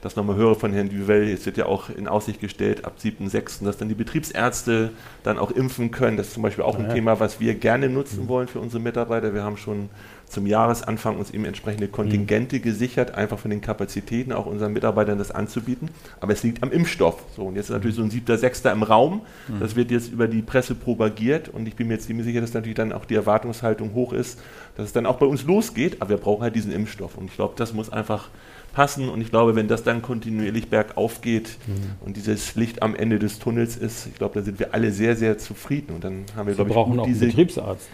das 0.03 0.17
nochmal 0.17 0.37
höre 0.37 0.57
von 0.57 0.73
Herrn 0.73 0.89
Duvel, 0.89 1.29
jetzt 1.29 1.47
wird 1.47 1.57
ja 1.57 1.67
auch 1.67 1.91
in 1.91 2.09
Aussicht 2.09 2.41
gestellt 2.41 2.85
ab 2.85 2.97
7.6., 3.03 3.65
dass 3.65 3.79
dann 3.79 3.89
die 3.89 3.95
Betriebsärzte 3.95 4.91
dann 5.23 5.39
auch 5.39 5.53
impfen 5.53 5.91
können. 5.93 6.17
Das 6.17 6.29
ist 6.29 6.35
zum 6.35 6.43
Beispiel 6.43 6.65
auch 6.65 6.77
ein 6.77 6.87
Ja. 6.87 6.95
Thema, 6.95 7.21
was 7.21 7.39
wir 7.41 7.55
gerne 7.55 7.89
nutzen 7.89 8.29
wollen 8.29 8.49
für 8.49 8.59
unsere 8.59 8.83
Mitarbeiter. 8.83 9.33
Wir 9.33 9.45
haben 9.45 9.57
schon 9.57 9.91
zum 10.31 10.47
Jahresanfang 10.47 11.19
uns 11.19 11.31
eben 11.33 11.45
entsprechende 11.45 11.89
Kontingente 11.89 12.61
gesichert, 12.61 13.15
einfach 13.15 13.39
von 13.39 13.51
den 13.51 13.61
Kapazitäten 13.61 14.33
auch 14.33 14.47
unseren 14.47 14.73
Mitarbeitern 14.73 15.19
das 15.19 15.31
anzubieten. 15.31 15.91
Aber 16.21 16.33
es 16.33 16.43
liegt 16.43 16.63
am 16.63 16.71
Impfstoff. 16.71 17.23
So, 17.37 17.43
und 17.43 17.57
jetzt 17.57 17.67
ist 17.67 17.73
natürlich 17.73 17.97
so 17.97 18.03
ein 18.03 18.11
siebter, 18.11 18.39
sechster 18.39 18.73
im 18.73 18.83
Raum. 18.83 19.23
Das 19.59 19.77
wird 19.77 19.91
jetzt 19.91 20.13
über 20.13 20.29
die 20.29 20.43
Presse 20.43 20.75
propagiert 20.75 21.49
und 21.49 21.67
ich 21.67 21.75
bin 21.75 21.89
mir 21.89 21.95
jetzt 21.95 22.07
ziemlich 22.07 22.27
sicher, 22.27 22.41
dass 22.41 22.55
natürlich 22.55 22.77
dann 22.77 22.93
auch 22.93 23.05
die 23.05 23.17
Erwartungshaltung 23.17 23.93
hoch 23.93 24.13
ist, 24.13 24.41
dass 24.77 24.87
es 24.87 24.93
dann 24.93 25.05
auch 25.05 25.17
bei 25.17 25.27
uns 25.27 25.45
losgeht. 25.45 26.01
Aber 26.01 26.11
wir 26.11 26.17
brauchen 26.17 26.43
halt 26.43 26.55
diesen 26.55 26.73
Impfstoff. 26.73 27.17
Und 27.17 27.27
ich 27.27 27.35
glaube, 27.35 27.55
das 27.57 27.75
muss 27.75 27.91
einfach 27.91 28.29
passen. 28.73 29.09
Und 29.09 29.21
ich 29.21 29.31
glaube, 29.31 29.57
wenn 29.57 29.69
das 29.69 29.83
dann 29.83 30.03
kontinuierlich 30.03 30.69
bergauf 30.69 31.21
geht 31.21 31.59
und 32.05 32.17
dieses 32.17 32.55
Licht 32.55 32.83
am 32.83 32.95
Ende 32.95 33.19
des 33.19 33.39
Tunnels 33.39 33.77
ist, 33.77 34.07
ich 34.07 34.15
glaube, 34.15 34.39
da 34.39 34.45
sind 34.45 34.59
wir 34.59 34.75
alle 34.75 34.93
sehr, 34.93 35.17
sehr 35.17 35.39
zufrieden. 35.39 35.95
Und 35.95 36.05
dann 36.05 36.25
haben 36.37 36.47
wir, 36.47 36.55
Sie 36.55 36.57
glaube 36.57 36.71
ich, 36.71 36.75
brauchen 36.75 37.01
auch 37.01 37.05
einen 37.05 37.13
diese 37.13 37.27
Betriebsarzt. 37.27 37.89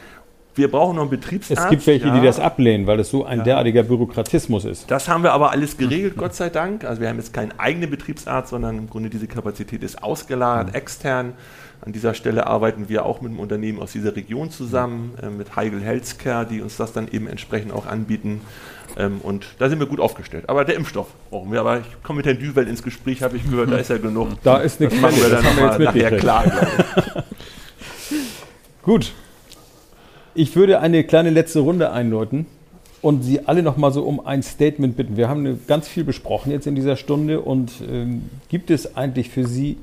Wir 0.57 0.71
brauchen 0.71 0.97
noch 0.97 1.03
einen 1.03 1.11
Betriebsarzt. 1.11 1.65
Es 1.65 1.69
gibt 1.69 1.87
welche, 1.87 2.07
ja. 2.07 2.19
die 2.19 2.25
das 2.25 2.41
ablehnen, 2.41 2.87
weil 2.87 2.99
es 2.99 3.11
so 3.11 3.25
ein 3.27 3.45
derartiger 3.45 3.83
Bürokratismus 3.83 4.65
ist. 4.65 4.91
Das 4.91 5.07
haben 5.07 5.23
wir 5.23 5.33
aber 5.33 5.51
alles 5.51 5.77
geregelt, 5.77 6.17
Gott 6.17 6.35
sei 6.35 6.49
Dank. 6.49 6.85
Also 6.85 7.03
wir 7.03 7.11
haben 7.11 7.19
jetzt 7.19 7.35
keinen 7.35 7.53
eigenen 7.59 7.91
Betriebsarzt, 7.91 8.51
sondern 8.51 8.79
im 8.79 8.89
Grunde 8.89 9.11
diese 9.11 9.27
Kapazität 9.27 9.83
ist 9.83 10.03
ausgelagert, 10.03 10.75
extern. 10.75 11.35
An 11.83 11.93
dieser 11.93 12.15
Stelle 12.15 12.47
arbeiten 12.47 12.89
wir 12.89 13.05
auch 13.05 13.21
mit 13.21 13.31
einem 13.31 13.39
Unternehmen 13.39 13.81
aus 13.81 13.93
dieser 13.93 14.17
Region 14.17 14.51
zusammen, 14.51 15.15
äh, 15.23 15.29
mit 15.29 15.57
Heigl 15.57 15.83
Healthcare, 15.83 16.47
die 16.47 16.63
uns 16.63 16.79
das 16.79 16.95
dann 16.95 17.07
eben 17.07 17.27
entsprechend 17.27 17.73
auch 17.73 17.85
anbieten. 17.85 18.41
Ähm, 18.97 19.21
und 19.23 19.47
da 19.59 19.69
sind 19.69 19.79
wir 19.79 19.87
gut 19.87 20.01
aufgestellt. 20.01 20.49
Aber 20.49 20.65
der 20.65 20.77
Impfstoff 20.77 21.09
brauchen 21.29 21.53
wir. 21.53 21.61
Aber 21.61 21.81
ich 21.81 22.03
komme 22.03 22.19
mit 22.19 22.27
Herrn 22.27 22.39
Düvel 22.39 22.67
ins 22.67 22.83
Gespräch, 22.83 23.23
habe 23.23 23.37
ich 23.37 23.45
gehört, 23.49 23.71
da 23.71 23.77
ist 23.77 23.91
ja 23.91 23.99
genug. 23.99 24.29
Da 24.43 24.57
ist 24.59 24.81
eine 24.81 24.89
Das 24.89 25.01
machen 25.01 25.17
wir 25.17 25.29
dann 25.29 25.45
haben 25.45 25.57
wir 25.57 25.67
noch 25.67 25.79
jetzt 25.79 25.95
mal 25.95 26.03
nachher 26.03 26.17
klar. 26.17 26.45
glaube 26.45 27.25
ich. 28.09 28.23
Gut. 28.83 29.13
Ich 30.39 30.55
würde 30.55 30.81
eine 30.81 31.03
kleine 31.03 31.31
letzte 31.31 31.61
Runde 31.61 31.93
einläuten 31.93 32.45
und 33.01 33.23
Sie 33.23 33.47
alle 33.47 33.63
noch 33.63 33.79
mal 33.79 33.91
so 33.91 34.03
um 34.03 34.21
ein 34.21 34.43
Statement 34.43 34.95
bitten. 34.95 35.17
Wir 35.17 35.31
haben 35.31 35.63
ganz 35.67 35.89
viel 35.89 36.05
besprochen 36.05 36.53
jetzt 36.53 36.67
in 36.67 36.75
dieser 36.75 36.97
Stunde 36.97 37.41
und 37.41 37.73
ähm, 37.91 38.29
gibt 38.51 38.71
es 38.71 38.99
eigentlich 38.99 39.31
für 39.31 39.47
Sie 39.47 39.79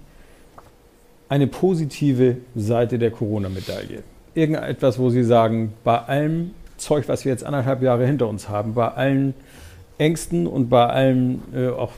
eine 1.27 1.47
positive 1.47 2.37
Seite 2.53 2.99
der 2.99 3.09
Corona-Medaille? 3.09 4.03
Irgendetwas, 4.35 4.99
wo 4.99 5.09
Sie 5.09 5.23
sagen, 5.23 5.73
bei 5.83 5.97
allem 5.97 6.51
Zeug, 6.77 7.07
was 7.07 7.25
wir 7.25 7.31
jetzt 7.31 7.43
anderthalb 7.43 7.81
Jahre 7.81 8.05
hinter 8.05 8.27
uns 8.27 8.47
haben, 8.47 8.75
bei 8.75 8.89
allen 8.89 9.33
Ängsten 9.97 10.45
und 10.45 10.69
bei 10.69 10.85
allem 10.85 11.41
äh, 11.55 11.69
auch 11.69 11.93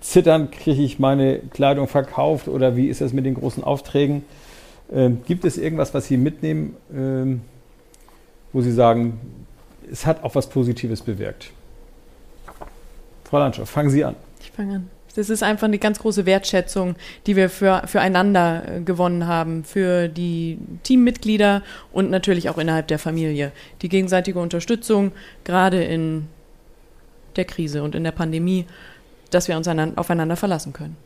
Zittern, 0.00 0.52
kriege 0.52 0.82
ich 0.82 1.00
meine 1.00 1.40
Kleidung 1.52 1.88
verkauft 1.88 2.46
oder 2.46 2.76
wie 2.76 2.86
ist 2.86 3.00
das 3.00 3.12
mit 3.12 3.26
den 3.26 3.34
großen 3.34 3.64
Aufträgen? 3.64 4.24
Ähm, 4.92 5.22
gibt 5.26 5.44
es 5.44 5.58
irgendwas, 5.58 5.94
was 5.94 6.06
Sie 6.06 6.16
mitnehmen, 6.16 6.76
ähm, 6.94 7.40
wo 8.52 8.60
Sie 8.60 8.72
sagen, 8.72 9.20
es 9.90 10.06
hat 10.06 10.22
auch 10.24 10.34
was 10.34 10.48
Positives 10.48 11.02
bewirkt? 11.02 11.50
Frau 13.24 13.38
Landschow, 13.38 13.68
fangen 13.68 13.90
Sie 13.90 14.04
an. 14.04 14.14
Ich 14.40 14.50
fange 14.50 14.76
an. 14.76 14.90
Das 15.14 15.28
ist 15.28 15.42
einfach 15.42 15.66
eine 15.66 15.78
ganz 15.78 15.98
große 15.98 16.24
Wertschätzung, 16.24 16.96
die 17.26 17.36
wir 17.36 17.50
für, 17.50 17.82
füreinander 17.86 18.62
äh, 18.66 18.80
gewonnen 18.80 19.26
haben, 19.26 19.64
für 19.64 20.08
die 20.08 20.58
Teammitglieder 20.84 21.62
und 21.92 22.10
natürlich 22.10 22.48
auch 22.48 22.56
innerhalb 22.56 22.88
der 22.88 22.98
Familie. 22.98 23.52
Die 23.82 23.90
gegenseitige 23.90 24.38
Unterstützung, 24.38 25.12
gerade 25.44 25.84
in 25.84 26.28
der 27.36 27.44
Krise 27.44 27.82
und 27.82 27.94
in 27.94 28.04
der 28.04 28.12
Pandemie, 28.12 28.66
dass 29.30 29.48
wir 29.48 29.56
uns 29.56 29.68
aufeinander 29.68 30.36
verlassen 30.36 30.72
können. 30.72 30.96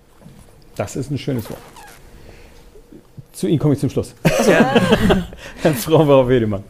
Das 0.76 0.94
ist 0.96 1.10
ein 1.10 1.18
schönes 1.18 1.48
Wort. 1.50 1.60
Zu 3.32 3.48
Ihnen 3.48 3.58
komme 3.58 3.74
ich 3.74 3.80
zum 3.80 3.90
Schluss. 3.90 4.14
Herr 5.62 5.74
Frau 5.74 6.28
Wedemann. 6.28 6.64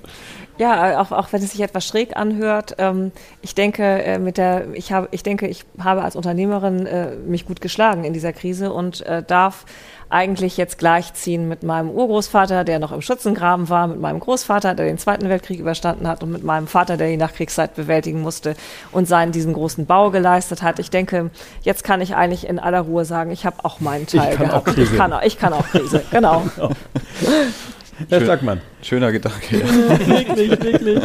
Ja, 0.59 1.01
auch, 1.01 1.13
auch 1.13 1.33
wenn 1.33 1.43
es 1.43 1.53
sich 1.53 1.61
etwas 1.61 1.87
schräg 1.87 2.17
anhört. 2.17 2.77
Ähm, 2.79 3.13
ich 3.43 3.55
denke, 3.55 3.83
äh, 3.83 4.19
mit 4.19 4.39
der, 4.39 4.73
ich 4.73 4.93
habe, 4.93 5.09
ich 5.11 5.23
denke, 5.23 5.47
ich 5.47 5.65
habe 5.83 6.03
als 6.03 6.17
Unternehmerin 6.17 6.87
äh, 6.87 7.17
mich 7.17 7.47
gut 7.47 7.61
geschlagen 7.61 8.05
in 8.05 8.13
dieser 8.13 8.33
Krise 8.33 8.73
und 8.73 9.05
äh, 9.07 9.23
darf 9.23 9.67
eigentlich 10.09 10.57
jetzt 10.57 10.79
gleichziehen 10.79 11.49
mit 11.49 11.63
meinem 11.63 11.91
Urgroßvater, 11.91 12.65
der 12.65 12.79
noch 12.79 12.93
im 12.93 13.03
Schützengraben 13.03 13.69
war, 13.69 13.89
mit 13.89 14.01
meinem 14.01 14.21
Großvater, 14.21 14.75
der 14.75 14.87
den 14.87 14.99
Zweiten 14.99 15.29
Weltkrieg 15.29 15.59
überstanden 15.59 16.07
hat 16.07 16.23
und 16.23 16.31
mit 16.31 16.45
meinem 16.45 16.69
Vater, 16.69 16.97
der 16.97 17.09
die 17.09 17.17
Nachkriegszeit 17.17 17.75
bewältigen 17.75 18.23
musste 18.23 18.55
und 18.93 19.09
seinen 19.09 19.33
diesen 19.33 19.53
großen 19.53 19.85
Bau 19.87 20.11
geleistet 20.11 20.63
hat. 20.63 20.79
Ich 20.79 20.91
denke, 20.91 21.31
jetzt 21.63 21.83
kann 21.83 22.01
ich 22.01 22.15
eigentlich 22.15 22.47
in 22.47 22.59
aller 22.59 22.83
Ruhe 22.83 23.05
sagen, 23.05 23.31
ich 23.31 23.45
habe 23.45 23.65
auch 23.65 23.81
meinen 23.81 24.07
Teil 24.07 24.37
auch 24.37 24.65
gehabt. 24.65 24.79
Ich 24.79 24.97
kann 24.97 25.13
auch, 25.13 25.23
ich 25.23 25.39
kann 25.39 25.53
auch 25.53 25.67
Krise, 25.67 26.03
genau. 26.11 26.45
Herr 28.09 28.19
Schön. 28.19 28.27
Stackmann. 28.27 28.61
Schöner 28.83 29.13
Gedanke. 29.13 29.59
Ja. 29.59 29.99
wirklich, 30.07 30.51
wirklich. 30.51 31.03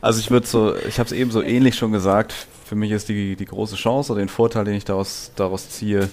Also 0.00 0.20
ich 0.20 0.30
würde 0.30 0.46
so, 0.46 0.74
ich 0.76 0.98
habe 0.98 1.06
es 1.06 1.12
eben 1.12 1.30
so 1.30 1.42
ähnlich 1.42 1.76
schon 1.76 1.92
gesagt. 1.92 2.34
Für 2.64 2.74
mich 2.74 2.90
ist 2.90 3.08
die, 3.08 3.36
die 3.36 3.46
große 3.46 3.76
Chance 3.76 4.12
oder 4.12 4.20
den 4.20 4.28
Vorteil, 4.28 4.64
den 4.64 4.74
ich 4.74 4.84
daraus, 4.84 5.32
daraus 5.36 5.70
ziehe, 5.70 6.08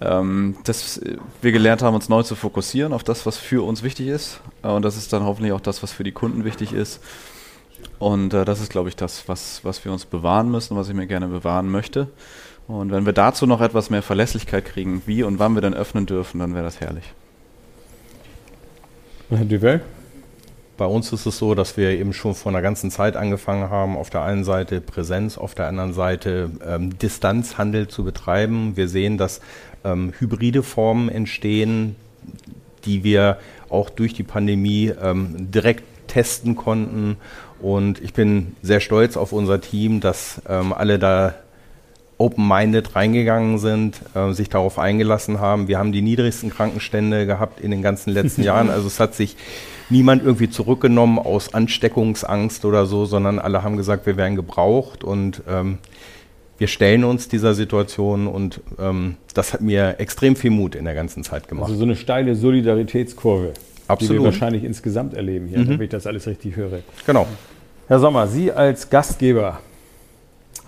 ähm, 0.00 0.56
dass 0.64 1.00
wir 1.40 1.52
gelernt 1.52 1.82
haben, 1.82 1.94
uns 1.94 2.08
neu 2.08 2.22
zu 2.22 2.34
fokussieren 2.34 2.92
auf 2.92 3.04
das, 3.04 3.24
was 3.26 3.38
für 3.38 3.64
uns 3.64 3.82
wichtig 3.82 4.08
ist. 4.08 4.40
Und 4.62 4.84
das 4.84 4.96
ist 4.96 5.12
dann 5.12 5.24
hoffentlich 5.24 5.52
auch 5.52 5.60
das, 5.60 5.82
was 5.82 5.92
für 5.92 6.04
die 6.04 6.12
Kunden 6.12 6.44
wichtig 6.44 6.72
ist. 6.72 7.00
Und 7.98 8.34
äh, 8.34 8.44
das 8.44 8.60
ist, 8.60 8.70
glaube 8.70 8.88
ich, 8.88 8.96
das, 8.96 9.28
was, 9.28 9.64
was 9.64 9.84
wir 9.84 9.92
uns 9.92 10.04
bewahren 10.04 10.50
müssen, 10.50 10.76
was 10.76 10.88
ich 10.88 10.94
mir 10.94 11.06
gerne 11.06 11.28
bewahren 11.28 11.70
möchte. 11.70 12.08
Und 12.66 12.90
wenn 12.90 13.06
wir 13.06 13.12
dazu 13.12 13.46
noch 13.46 13.60
etwas 13.60 13.90
mehr 13.90 14.02
Verlässlichkeit 14.02 14.64
kriegen, 14.64 15.02
wie 15.06 15.22
und 15.22 15.38
wann 15.38 15.54
wir 15.54 15.60
dann 15.60 15.74
öffnen 15.74 16.06
dürfen, 16.06 16.40
dann 16.40 16.54
wäre 16.54 16.64
das 16.64 16.80
herrlich. 16.80 17.12
Herr 19.30 19.44
Duvel? 19.44 19.80
Bei 20.76 20.86
uns 20.86 21.12
ist 21.12 21.24
es 21.24 21.38
so, 21.38 21.54
dass 21.54 21.76
wir 21.76 21.90
eben 21.90 22.12
schon 22.12 22.34
vor 22.34 22.50
einer 22.50 22.60
ganzen 22.60 22.90
Zeit 22.90 23.16
angefangen 23.16 23.70
haben, 23.70 23.96
auf 23.96 24.10
der 24.10 24.22
einen 24.22 24.44
Seite 24.44 24.80
Präsenz, 24.80 25.38
auf 25.38 25.54
der 25.54 25.68
anderen 25.68 25.92
Seite 25.92 26.50
ähm, 26.66 26.98
Distanzhandel 26.98 27.88
zu 27.88 28.04
betreiben. 28.04 28.76
Wir 28.76 28.88
sehen, 28.88 29.16
dass 29.16 29.40
ähm, 29.84 30.12
hybride 30.18 30.62
Formen 30.62 31.08
entstehen, 31.08 31.96
die 32.84 33.04
wir 33.04 33.38
auch 33.68 33.88
durch 33.88 34.14
die 34.14 34.24
Pandemie 34.24 34.92
ähm, 35.00 35.50
direkt 35.50 35.84
testen 36.08 36.56
konnten. 36.56 37.16
Und 37.60 38.02
ich 38.02 38.12
bin 38.12 38.56
sehr 38.62 38.80
stolz 38.80 39.16
auf 39.16 39.32
unser 39.32 39.60
Team, 39.60 40.00
dass 40.00 40.42
ähm, 40.48 40.72
alle 40.72 40.98
da 40.98 41.34
open-minded 42.18 42.94
reingegangen 42.94 43.58
sind, 43.58 44.00
äh, 44.14 44.32
sich 44.32 44.48
darauf 44.48 44.78
eingelassen 44.78 45.40
haben. 45.40 45.68
Wir 45.68 45.78
haben 45.78 45.92
die 45.92 46.02
niedrigsten 46.02 46.50
Krankenstände 46.50 47.26
gehabt 47.26 47.60
in 47.60 47.70
den 47.70 47.82
ganzen 47.82 48.10
letzten 48.12 48.42
Jahren. 48.44 48.70
Also 48.70 48.86
es 48.86 49.00
hat 49.00 49.14
sich 49.14 49.36
niemand 49.90 50.24
irgendwie 50.24 50.48
zurückgenommen 50.48 51.18
aus 51.18 51.52
Ansteckungsangst 51.54 52.64
oder 52.64 52.86
so, 52.86 53.04
sondern 53.04 53.38
alle 53.38 53.62
haben 53.62 53.76
gesagt, 53.76 54.06
wir 54.06 54.16
werden 54.16 54.36
gebraucht 54.36 55.04
und 55.04 55.42
ähm, 55.48 55.78
wir 56.56 56.68
stellen 56.68 57.02
uns 57.04 57.28
dieser 57.28 57.52
Situation 57.54 58.26
und 58.28 58.60
ähm, 58.78 59.16
das 59.34 59.52
hat 59.52 59.60
mir 59.60 59.96
extrem 59.98 60.36
viel 60.36 60.50
Mut 60.50 60.76
in 60.76 60.84
der 60.84 60.94
ganzen 60.94 61.24
Zeit 61.24 61.48
gemacht. 61.48 61.64
Also 61.66 61.78
so 61.78 61.84
eine 61.84 61.96
steile 61.96 62.36
Solidaritätskurve, 62.36 63.52
die 63.54 63.58
wir 63.86 63.90
Absolut. 63.90 64.24
wahrscheinlich 64.24 64.62
insgesamt 64.64 65.14
erleben 65.14 65.48
hier, 65.48 65.58
Mhm. 65.58 65.68
wenn 65.70 65.80
ich 65.82 65.90
das 65.90 66.06
alles 66.06 66.26
richtig 66.28 66.54
höre. 66.56 66.78
Genau. 67.06 67.26
Herr 67.88 67.98
Sommer, 67.98 68.28
Sie 68.28 68.52
als 68.52 68.88
Gastgeber 68.88 69.60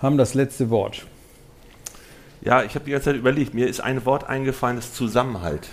haben 0.01 0.17
das 0.17 0.33
letzte 0.33 0.69
Wort. 0.69 1.05
Ja, 2.47 2.63
ich 2.63 2.75
habe 2.75 2.85
die 2.85 2.91
ganze 2.91 3.09
Zeit 3.09 3.17
überlegt, 3.17 3.53
mir 3.53 3.67
ist 3.67 3.81
ein 3.81 4.05
Wort 4.05 4.29
eingefallen, 4.29 4.77
das 4.77 4.93
Zusammenhalt, 4.93 5.67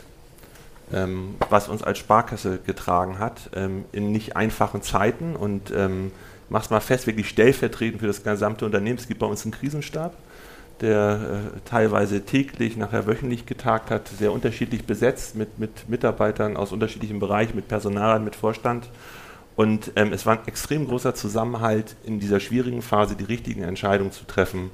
ähm, 0.93 1.37
was 1.49 1.69
uns 1.69 1.85
als 1.85 1.99
Sparkasse 1.99 2.59
getragen 2.67 3.21
hat, 3.21 3.49
ähm, 3.55 3.85
in 3.93 4.11
nicht 4.11 4.35
einfachen 4.35 4.83
Zeiten 4.83 5.37
und 5.37 5.71
ähm, 5.71 6.11
mach's 6.49 6.71
mal 6.71 6.81
fest, 6.81 7.07
wirklich 7.07 7.29
stellvertretend 7.29 8.01
für 8.01 8.09
das 8.09 8.25
gesamte 8.25 8.65
Unternehmen. 8.65 8.99
Es 8.99 9.07
gibt 9.07 9.21
bei 9.21 9.27
uns 9.27 9.45
einen 9.45 9.53
Krisenstab, 9.53 10.17
der 10.81 11.53
äh, 11.55 11.61
teilweise 11.65 12.23
täglich, 12.23 12.77
nachher 12.77 13.07
wöchentlich 13.07 13.47
getagt 13.47 13.93
hat, 13.93 14.09
sehr 14.09 14.33
unterschiedlich 14.33 14.85
besetzt 14.85 15.37
mit, 15.37 15.61
mit 15.61 15.89
Mitarbeitern 15.89 16.57
aus 16.57 16.73
unterschiedlichen 16.73 17.21
Bereichen, 17.21 17.55
mit 17.55 17.69
Personal, 17.69 18.19
mit 18.19 18.35
Vorstand. 18.35 18.89
Und 19.57 19.93
ähm, 19.95 20.13
es 20.13 20.27
war 20.27 20.39
ein 20.39 20.49
extrem 20.49 20.87
großer 20.87 21.15
Zusammenhalt 21.15 21.95
in 22.05 22.19
dieser 22.19 22.41
schwierigen 22.41 22.83
Phase, 22.83 23.15
die 23.15 23.25
richtigen 23.25 23.63
Entscheidungen 23.63 24.11
zu 24.11 24.25
treffen 24.25 24.71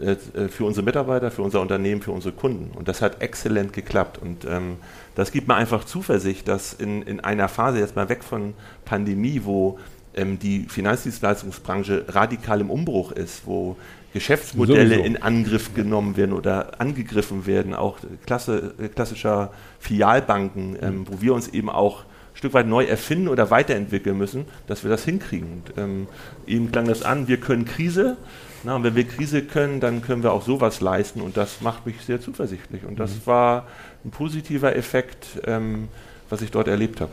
äh, 0.00 0.12
äh, 0.12 0.48
für 0.48 0.64
unsere 0.64 0.84
Mitarbeiter, 0.84 1.30
für 1.30 1.42
unser 1.42 1.60
Unternehmen, 1.60 2.02
für 2.02 2.10
unsere 2.10 2.34
Kunden. 2.34 2.76
Und 2.76 2.88
das 2.88 3.00
hat 3.00 3.22
exzellent 3.22 3.72
geklappt. 3.72 4.18
Und 4.18 4.44
ähm, 4.44 4.78
das 5.14 5.30
gibt 5.30 5.46
mir 5.46 5.54
einfach 5.54 5.84
Zuversicht, 5.84 6.48
dass 6.48 6.72
in, 6.72 7.02
in 7.02 7.20
einer 7.20 7.48
Phase, 7.48 7.78
jetzt 7.78 7.94
mal 7.94 8.08
weg 8.08 8.24
von 8.24 8.54
Pandemie, 8.84 9.42
wo 9.44 9.78
ähm, 10.16 10.40
die 10.40 10.66
Finanzdienstleistungsbranche 10.68 12.06
radikal 12.08 12.60
im 12.60 12.70
Umbruch 12.70 13.12
ist, 13.12 13.46
wo 13.46 13.76
Geschäftsmodelle 14.12 14.96
Sowieso. 14.96 15.04
in 15.04 15.22
Angriff 15.22 15.74
genommen 15.74 16.16
werden 16.16 16.32
oder 16.32 16.80
angegriffen 16.80 17.46
werden, 17.46 17.74
auch 17.74 17.98
Klasse, 18.26 18.74
klassischer 18.94 19.52
Filialbanken, 19.80 20.76
ähm, 20.80 21.06
wo 21.08 21.20
wir 21.20 21.34
uns 21.34 21.48
eben 21.48 21.68
auch 21.68 22.04
Stück 22.44 22.52
weit 22.52 22.66
neu 22.66 22.84
erfinden 22.84 23.28
oder 23.28 23.50
weiterentwickeln 23.50 24.18
müssen, 24.18 24.44
dass 24.66 24.84
wir 24.84 24.90
das 24.90 25.02
hinkriegen. 25.02 25.48
Und, 25.64 25.82
ähm, 25.82 26.06
eben 26.46 26.70
klang 26.70 26.86
das 26.86 27.02
an, 27.02 27.26
wir 27.26 27.38
können 27.38 27.64
Krise. 27.64 28.18
Na, 28.64 28.76
und 28.76 28.84
wenn 28.84 28.94
wir 28.94 29.04
Krise 29.04 29.40
können, 29.40 29.80
dann 29.80 30.02
können 30.02 30.22
wir 30.22 30.30
auch 30.30 30.42
sowas 30.42 30.82
leisten 30.82 31.22
und 31.22 31.38
das 31.38 31.62
macht 31.62 31.86
mich 31.86 32.02
sehr 32.02 32.20
zuversichtlich. 32.20 32.84
Und 32.84 33.00
das 33.00 33.26
war 33.26 33.66
ein 34.04 34.10
positiver 34.10 34.76
Effekt, 34.76 35.40
ähm, 35.46 35.88
was 36.28 36.42
ich 36.42 36.50
dort 36.50 36.68
erlebt 36.68 37.00
habe. 37.00 37.12